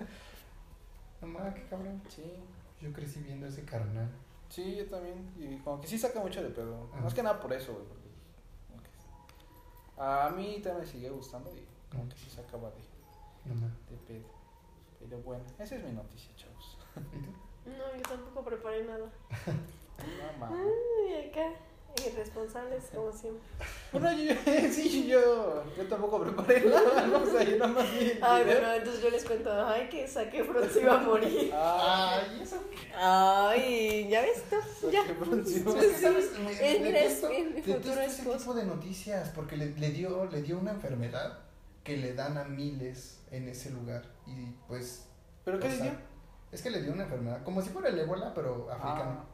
No 1.22 1.28
mames, 1.28 1.54
qué 1.56 1.64
cabrón. 1.70 2.02
Sí. 2.10 2.34
Yo 2.82 2.92
crecí 2.92 3.22
viendo 3.22 3.48
ese 3.48 3.64
carnal. 3.64 4.10
Sí, 4.50 4.76
yo 4.76 4.86
también. 4.88 5.34
Y 5.38 5.58
como 5.60 5.80
que 5.82 5.88
sí 5.88 5.98
saca 5.98 6.20
mucho 6.20 6.42
de 6.42 6.50
pedo. 6.50 6.88
Ajá. 6.94 7.02
Más 7.04 7.14
que 7.14 7.24
nada 7.24 7.40
por 7.40 7.52
eso, 7.54 7.74
güey. 7.74 7.86
porque 7.86 8.08
A 9.98 10.30
mí 10.36 10.60
también 10.64 10.80
me 10.80 10.86
sigue 10.86 11.10
gustando 11.10 11.52
y 11.56 11.66
como 11.92 12.08
que 12.10 12.16
sí 12.16 12.30
sacaba 12.30 12.70
de, 12.72 12.82
de 13.92 13.98
pedo. 14.08 14.28
Pero 15.00 15.22
bueno, 15.22 15.44
esa 15.60 15.76
es 15.76 15.84
mi 15.84 15.92
noticia, 15.92 16.36
chavos. 16.36 16.78
¿Y 17.14 17.20
tú? 17.20 17.32
No, 17.70 17.96
yo 17.96 18.02
tampoco 18.02 18.44
preparé 18.46 18.84
nada. 18.86 19.10
Mames. 20.40 20.60
Ay, 21.10 21.30
acá, 21.30 21.54
irresponsables 22.06 22.84
como 22.94 23.12
siempre. 23.12 23.42
Bueno, 23.92 24.12
yo, 24.14 24.34
sí, 24.72 25.08
yo, 25.08 25.64
yo 25.76 25.84
tampoco 25.88 26.22
preparé 26.22 26.62
nada, 26.70 27.08
¿no? 27.08 27.24
O 27.24 27.26
sea, 27.26 27.44
yo 27.44 27.58
nada 27.58 27.72
más 27.72 27.92
vi 27.92 28.20
Ay, 28.22 28.44
video. 28.44 28.60
bueno, 28.60 28.74
entonces 28.74 29.02
yo 29.04 29.10
les 29.10 29.26
cuento, 29.26 29.52
ay, 29.68 29.90
que 29.90 30.08
saqué 30.08 30.46
se 30.72 30.82
iba 30.82 31.00
a 31.00 31.04
morir. 31.04 31.52
Ah, 31.54 32.20
Ay, 32.32 32.42
eso. 32.42 32.58
Ay, 32.96 34.08
ya 34.10 34.22
ves 34.22 34.44
tú, 34.50 34.90
ya. 34.92 35.04
qué. 35.06 35.12
Es. 35.12 35.66
Me, 36.40 36.52
Es 36.52 36.82
mi 36.82 36.90
es 36.90 37.66
futuro 37.66 38.02
ese 38.02 38.24
tipo 38.24 38.54
de 38.54 38.66
noticias 38.66 39.30
porque 39.30 39.58
le, 39.58 39.68
le 39.76 39.90
dio, 39.92 40.26
le 40.26 40.42
dio 40.42 40.58
una 40.58 40.72
enfermedad 40.72 41.40
que 41.84 41.98
le 41.98 42.14
dan 42.14 42.38
a 42.38 42.44
miles 42.44 43.20
en 43.32 43.48
ese 43.48 43.70
lugar. 43.72 44.04
Y 44.26 44.52
pues. 44.68 45.06
¿Pero 45.46 45.60
qué 45.60 45.68
o 45.68 45.70
sea, 45.72 45.80
decía? 45.80 46.00
Es 46.52 46.62
que 46.62 46.70
le 46.70 46.82
dio 46.82 46.94
una 46.94 47.04
enfermedad, 47.04 47.44
como 47.44 47.62
si 47.62 47.70
fuera 47.70 47.90
el 47.90 48.00
ébola, 48.00 48.34
pero 48.34 48.70
africano. 48.72 49.24
Ah, 49.24 49.26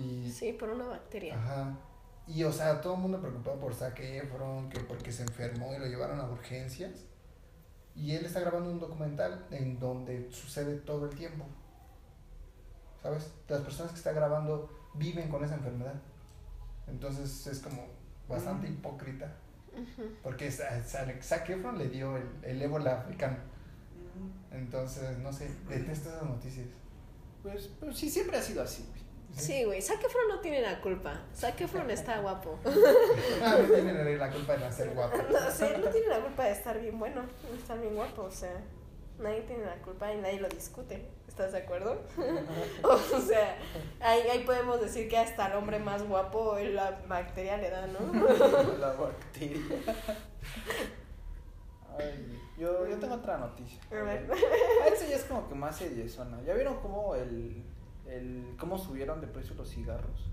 Y 0.00 0.30
Sí, 0.30 0.52
por 0.52 0.70
una 0.70 0.86
bacteria. 0.86 1.34
Ajá. 1.36 1.76
Y 2.26 2.44
o 2.44 2.52
sea, 2.52 2.80
todo 2.80 2.94
el 2.94 3.00
mundo 3.00 3.20
preocupado 3.20 3.58
por 3.58 3.74
Zac 3.74 3.98
Efron, 4.00 4.68
que 4.68 4.80
porque 4.80 5.10
se 5.12 5.22
enfermó 5.22 5.74
y 5.74 5.78
lo 5.78 5.86
llevaron 5.86 6.20
a 6.20 6.28
urgencias. 6.30 7.04
Y 7.94 8.12
él 8.14 8.24
está 8.26 8.40
grabando 8.40 8.70
un 8.70 8.78
documental 8.78 9.46
en 9.50 9.78
donde 9.80 10.30
sucede 10.30 10.76
todo 10.76 11.06
el 11.06 11.16
tiempo. 11.16 11.44
¿Sabes? 13.02 13.32
Las 13.48 13.60
personas 13.62 13.92
que 13.92 13.98
está 13.98 14.12
grabando 14.12 14.68
viven 14.94 15.28
con 15.28 15.42
esa 15.44 15.54
enfermedad. 15.54 15.94
Entonces 16.86 17.46
es 17.46 17.60
como 17.60 17.86
bastante 18.28 18.68
hipócrita. 18.68 19.32
Ujú. 19.72 20.08
Porque 20.22 20.50
Sa- 20.50 20.82
Sa- 20.84 21.06
Zac 21.22 21.48
Efron 21.50 21.78
le 21.78 21.88
dio 21.88 22.16
el, 22.16 22.24
el 22.42 22.62
ébola 22.62 23.00
africano. 23.00 23.36
Entonces, 24.50 25.18
no 25.18 25.32
sé, 25.32 25.50
detesto 25.68 26.08
esas 26.08 26.22
noticias. 26.24 26.66
pues, 27.42 27.70
pues 27.78 27.96
sí, 27.96 28.08
siempre 28.10 28.36
ha 28.36 28.42
sido 28.42 28.62
así, 28.62 28.84
güey. 28.88 29.07
Sí, 29.36 29.64
güey, 29.64 29.80
Zac 29.80 30.02
Efron 30.02 30.28
no 30.28 30.40
tiene 30.40 30.60
la 30.60 30.80
culpa. 30.80 31.20
Zac 31.34 31.60
Efron 31.60 31.90
está 31.90 32.18
guapo. 32.18 32.58
Ah, 33.42 33.56
no 33.60 33.72
tienen 33.72 34.18
la 34.18 34.30
culpa 34.30 34.54
de 34.54 34.58
nacer 34.60 34.90
guapo. 34.94 35.16
No 35.30 35.50
sé, 35.50 35.78
no 35.78 35.88
tiene 35.88 36.08
la 36.08 36.20
culpa 36.20 36.44
de 36.44 36.52
estar 36.52 36.80
bien 36.80 36.98
bueno, 36.98 37.22
de 37.50 37.56
estar 37.56 37.80
bien 37.80 37.94
guapo, 37.94 38.22
o 38.22 38.30
sea, 38.30 38.60
nadie 39.18 39.42
tiene 39.42 39.64
la 39.64 39.76
culpa 39.76 40.12
y 40.12 40.18
nadie 40.18 40.40
lo 40.40 40.48
discute. 40.48 41.08
¿Estás 41.28 41.52
de 41.52 41.58
acuerdo? 41.58 42.02
o 42.82 43.20
sea, 43.20 43.56
ahí, 44.00 44.22
ahí 44.22 44.44
podemos 44.44 44.80
decir 44.80 45.08
que 45.08 45.18
hasta 45.18 45.46
el 45.46 45.56
hombre 45.56 45.78
más 45.78 46.02
guapo 46.02 46.58
la 46.58 47.02
bacteria 47.06 47.58
le 47.58 47.70
da, 47.70 47.86
¿no? 47.86 48.00
La 48.78 48.92
bacteria. 48.94 49.62
Ay, 51.96 52.40
yo, 52.56 52.88
yo 52.88 52.98
tengo 52.98 53.14
otra 53.14 53.38
noticia. 53.38 53.80
A 53.92 54.02
ver. 54.02 54.28
Ah, 54.32 54.88
Esa 54.92 55.06
ya 55.06 55.16
es 55.16 55.24
como 55.24 55.48
que 55.48 55.54
más 55.54 55.76
seriezona. 55.76 56.42
¿Ya 56.42 56.54
vieron 56.54 56.80
cómo 56.80 57.14
el, 57.14 57.62
el 58.08 58.56
cómo 58.58 58.76
subieron 58.78 59.20
de 59.20 59.26
precio 59.26 59.54
los 59.54 59.68
cigarros? 59.70 60.28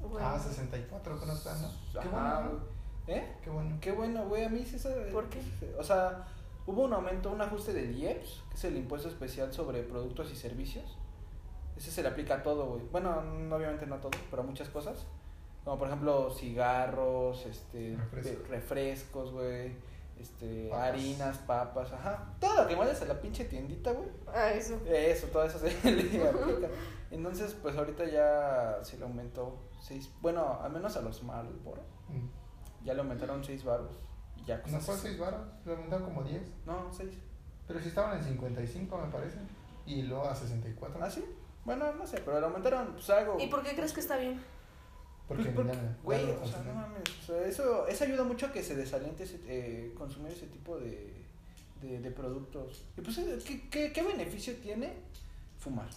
Bueno, 0.00 0.26
Ah, 0.26 0.38
64 0.38 1.20
que 1.20 1.26
no 1.26 1.32
están, 1.32 1.60
¿no? 1.62 1.68
Qué 1.92 1.98
Ajá, 2.08 2.40
bueno. 2.42 2.58
¿Eh? 3.06 3.36
Qué 3.42 3.50
bueno. 3.50 3.76
Qué 3.80 3.92
bueno, 3.92 4.26
güey. 4.28 4.44
A 4.44 4.48
mí 4.48 4.64
sí 4.64 4.76
eso. 4.76 4.88
¿Por 5.12 5.28
qué? 5.28 5.40
O 5.78 5.82
sea, 5.84 6.24
hubo 6.66 6.82
un 6.84 6.92
aumento, 6.92 7.30
un 7.30 7.40
ajuste 7.40 7.72
del 7.72 7.96
IEPS, 7.96 8.42
que 8.50 8.56
es 8.56 8.64
el 8.64 8.76
impuesto 8.76 9.08
especial 9.08 9.52
sobre 9.52 9.82
productos 9.82 10.30
y 10.32 10.36
servicios. 10.36 10.96
Ese 11.76 11.90
se 11.90 12.02
le 12.02 12.08
aplica 12.08 12.36
a 12.36 12.42
todo, 12.42 12.66
güey. 12.66 12.82
Bueno, 12.90 13.22
no, 13.22 13.56
obviamente 13.56 13.86
no 13.86 13.96
a 13.96 14.00
todo, 14.00 14.10
pero 14.30 14.42
a 14.42 14.46
muchas 14.46 14.68
cosas. 14.68 15.06
Como 15.64 15.78
por 15.78 15.88
ejemplo 15.88 16.30
cigarros, 16.30 17.44
este, 17.46 17.96
Refresco. 17.96 18.46
refrescos, 18.48 19.32
güey. 19.32 19.72
Este, 20.20 20.68
Papas. 20.68 20.88
harinas, 20.88 21.38
papas, 21.38 21.92
ajá. 21.92 22.34
Todo 22.40 22.62
lo 22.62 22.68
que 22.68 22.74
vayas 22.74 23.00
a 23.02 23.06
la 23.06 23.20
pinche 23.20 23.44
tiendita, 23.46 23.92
güey. 23.92 24.08
ah, 24.34 24.50
eso. 24.52 24.78
Eso, 24.86 25.26
todo 25.28 25.44
eso 25.44 25.58
se 25.58 25.68
le 25.90 26.02
aplica. 26.28 26.68
Entonces, 27.10 27.56
pues 27.60 27.76
ahorita 27.76 28.04
ya 28.04 28.78
se 28.82 28.98
le 28.98 29.04
aumentó 29.04 29.58
seis, 29.80 30.10
bueno, 30.20 30.60
al 30.62 30.70
menos 30.72 30.96
a 30.96 31.00
los 31.02 31.22
Marlboro, 31.22 31.82
Mm. 32.08 32.84
ya 32.84 32.94
le 32.94 33.00
aumentaron 33.00 33.42
seis 33.44 33.64
baros. 33.64 33.92
Y 34.36 34.44
ya 34.44 34.62
¿No 34.68 34.80
fue 34.80 34.94
así. 34.94 35.08
6 35.08 35.18
baros? 35.18 35.40
Le 35.66 35.72
aumentaron 35.72 36.04
como 36.06 36.22
10. 36.22 36.42
No, 36.66 36.92
seis. 36.92 37.12
Pero 37.68 37.78
si 37.80 37.88
estaban 37.88 38.16
en 38.18 38.24
55, 38.24 38.96
me 38.98 39.06
parece. 39.12 39.38
Y 39.86 40.02
luego 40.02 40.24
a 40.28 40.34
64. 40.34 40.98
¿Ah, 41.02 41.10
sí? 41.10 41.24
Bueno, 41.64 41.92
no 41.92 42.06
sé, 42.06 42.20
pero 42.24 42.40
le 42.40 42.46
aumentaron 42.46 42.92
pues 42.94 43.08
algo. 43.10 43.38
¿Y 43.38 43.46
por 43.48 43.62
qué 43.62 43.74
crees 43.76 43.92
que 43.92 44.00
está 44.00 44.16
bien? 44.16 44.42
Porque, 45.30 45.44
Pues 45.44 45.54
porque, 45.54 45.78
güey, 46.02 46.24
o 46.24 46.44
sea, 46.44 46.60
no 46.64 46.74
mames, 46.74 47.02
o 47.22 47.26
sea, 47.26 47.46
eso, 47.46 47.86
eso 47.86 48.02
ayuda 48.02 48.24
mucho 48.24 48.46
a 48.46 48.52
que 48.52 48.64
se 48.64 48.74
desaliente 48.74 49.22
ese, 49.22 49.38
eh, 49.46 49.94
consumir 49.96 50.32
ese 50.32 50.48
tipo 50.48 50.76
de, 50.76 51.14
de, 51.80 52.00
de 52.00 52.10
productos. 52.10 52.82
Y 52.98 53.00
pues, 53.00 53.16
eh, 53.18 53.38
¿qué, 53.46 53.68
qué, 53.70 53.92
qué 53.92 54.02
beneficio 54.02 54.56
tiene 54.56 54.92
fumar? 55.60 55.88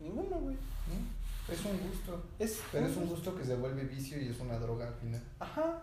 Ninguno, 0.00 0.36
güey. 0.36 0.56
¿Mm? 0.56 1.52
Es 1.52 1.64
un 1.64 1.78
gusto. 1.78 2.24
Es, 2.40 2.60
Pero 2.72 2.86
es 2.86 2.96
un 2.96 3.06
gusto 3.06 3.36
que 3.36 3.44
se 3.44 3.54
vuelve 3.54 3.84
vicio 3.84 4.20
y 4.20 4.30
es 4.30 4.40
una 4.40 4.58
droga 4.58 4.88
al 4.88 4.94
final. 4.94 5.22
Ajá. 5.38 5.80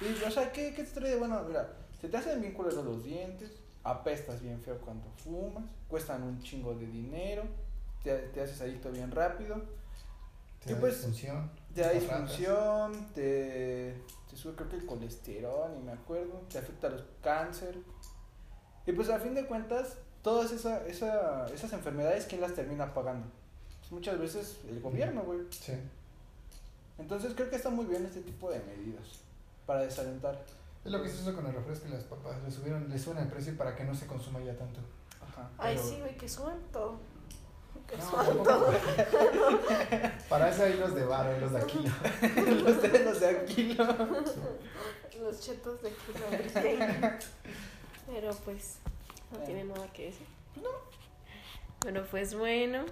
Y, 0.00 0.22
o 0.24 0.30
sea, 0.30 0.52
¿qué, 0.52 0.72
¿qué 0.74 0.84
te 0.84 0.90
trae 0.92 1.10
de 1.10 1.16
bueno? 1.16 1.42
Mira, 1.42 1.72
se 2.00 2.08
te 2.08 2.16
hacen 2.16 2.40
bien 2.40 2.52
culeros 2.52 2.84
los 2.84 3.02
dientes, 3.02 3.50
apestas 3.82 4.40
bien 4.40 4.60
feo 4.60 4.78
cuando 4.78 5.10
fumas, 5.16 5.64
cuestan 5.88 6.22
un 6.22 6.40
chingo 6.40 6.72
de 6.76 6.86
dinero, 6.86 7.42
te, 8.04 8.16
te 8.16 8.40
haces 8.42 8.60
adicto 8.60 8.92
bien 8.92 9.10
rápido, 9.10 9.60
Te 10.64 10.74
da 10.74 10.80
pues, 10.80 10.94
disfunción. 10.94 11.50
te 11.74 11.80
da 11.80 11.90
disfunción, 11.90 13.08
te, 13.14 14.00
te 14.30 14.36
sube 14.36 14.54
creo 14.54 14.68
que 14.68 14.76
el 14.76 14.86
colesterol, 14.86 15.72
ni 15.74 15.82
me 15.82 15.92
acuerdo, 15.92 16.42
te 16.50 16.58
afecta 16.58 16.88
los 16.88 17.02
cáncer. 17.22 17.76
Y 18.86 18.92
pues 18.92 19.08
a 19.10 19.18
fin 19.18 19.34
de 19.34 19.46
cuentas, 19.46 19.96
todas 20.22 20.52
esa, 20.52 20.86
esa, 20.86 21.46
esas 21.46 21.72
enfermedades, 21.72 22.26
¿quién 22.26 22.40
las 22.40 22.54
termina 22.54 22.94
pagando? 22.94 23.26
Pues 23.80 23.92
muchas 23.92 24.18
veces 24.18 24.60
el 24.68 24.80
gobierno, 24.80 25.22
güey. 25.22 25.40
Sí. 25.50 25.74
Entonces 26.98 27.32
creo 27.34 27.50
que 27.50 27.56
está 27.56 27.70
muy 27.70 27.86
bien 27.86 28.04
este 28.04 28.20
tipo 28.20 28.50
de 28.50 28.60
medidas 28.60 29.20
para 29.66 29.80
desalentar. 29.80 30.44
Es 30.84 30.90
lo 30.90 31.02
que 31.02 31.08
se 31.08 31.22
hizo 31.22 31.34
con 31.34 31.46
el 31.46 31.54
refresco 31.54 31.88
y 31.88 31.92
las 31.92 32.04
papas. 32.04 32.42
Le 32.42 32.50
subieron, 32.50 32.88
le 32.88 32.98
suben 32.98 33.18
el 33.18 33.28
precio 33.28 33.56
para 33.56 33.74
que 33.74 33.84
no 33.84 33.94
se 33.94 34.06
consuma 34.06 34.40
ya 34.40 34.56
tanto. 34.56 34.80
Ajá. 35.20 35.48
Ay, 35.58 35.76
Pero- 35.76 35.88
sí, 35.88 36.00
güey, 36.00 36.16
que 36.16 36.28
suban 36.28 36.58
todo. 36.72 36.98
No. 37.98 38.66
Para 40.28 40.50
eso 40.50 40.64
hay 40.64 40.74
los 40.74 40.94
de 40.94 41.04
bar 41.04 41.34
y 41.36 41.40
los 41.40 41.52
de 41.52 41.58
aquí. 41.58 41.78
los 42.64 42.82
de 42.82 43.04
los 43.04 43.20
de 43.20 43.28
aquí, 43.28 43.76
¿no? 43.78 43.84
Los 45.20 45.40
chetos 45.40 45.82
de 45.82 45.90
kilo 45.90 46.26
Pero 48.06 48.34
pues, 48.44 48.78
no 49.30 49.38
tiene 49.40 49.64
nada 49.64 49.86
que 49.92 50.06
decir. 50.06 50.26
Bueno, 51.82 52.04
pues 52.10 52.34
bueno. 52.34 52.84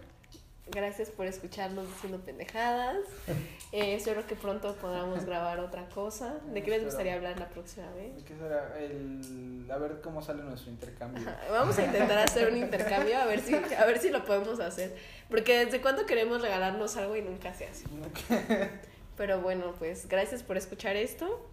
Gracias 0.72 1.08
por 1.10 1.26
escucharnos 1.26 1.86
diciendo 1.88 2.18
pendejadas. 2.24 2.98
Eh, 3.72 3.94
espero 3.94 4.26
que 4.26 4.34
pronto 4.34 4.74
podamos 4.74 5.24
grabar 5.24 5.60
otra 5.60 5.88
cosa. 5.90 6.34
¿De 6.52 6.60
qué 6.60 6.70
les 6.72 6.84
gustaría 6.84 7.14
hablar 7.14 7.38
la 7.38 7.48
próxima 7.50 7.88
vez? 7.92 8.20
¿Qué 8.24 8.34
será? 8.36 8.76
El, 8.76 9.64
a 9.70 9.78
ver 9.78 10.00
cómo 10.00 10.20
sale 10.20 10.42
nuestro 10.42 10.72
intercambio. 10.72 11.22
Ajá, 11.22 11.38
Vamos 11.52 11.78
a 11.78 11.84
intentar 11.84 12.18
hacer 12.18 12.50
un 12.50 12.56
intercambio 12.58 13.16
a 13.16 13.26
ver 13.26 13.38
si 13.38 13.54
a 13.54 13.84
ver 13.86 14.00
si 14.00 14.08
lo 14.10 14.24
podemos 14.24 14.58
hacer. 14.58 14.96
Porque 15.28 15.64
desde 15.66 15.80
cuándo 15.80 16.04
queremos 16.04 16.42
regalarnos 16.42 16.96
algo 16.96 17.14
y 17.14 17.22
nunca 17.22 17.54
se 17.54 17.68
hace. 17.68 17.84
Pero 19.16 19.40
bueno, 19.40 19.72
pues 19.78 20.08
gracias 20.08 20.42
por 20.42 20.56
escuchar 20.56 20.96
esto. 20.96 21.48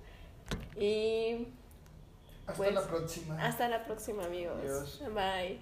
Y 0.76 1.50
Hasta 2.48 2.58
Pues, 2.58 2.74
la 2.74 2.82
próxima. 2.82 3.46
hasta 3.46 3.70
la 3.70 3.86
próxima, 3.86 4.26
amigos. 4.26 4.58
Adiós. 4.60 5.02
Bye. 5.14 5.60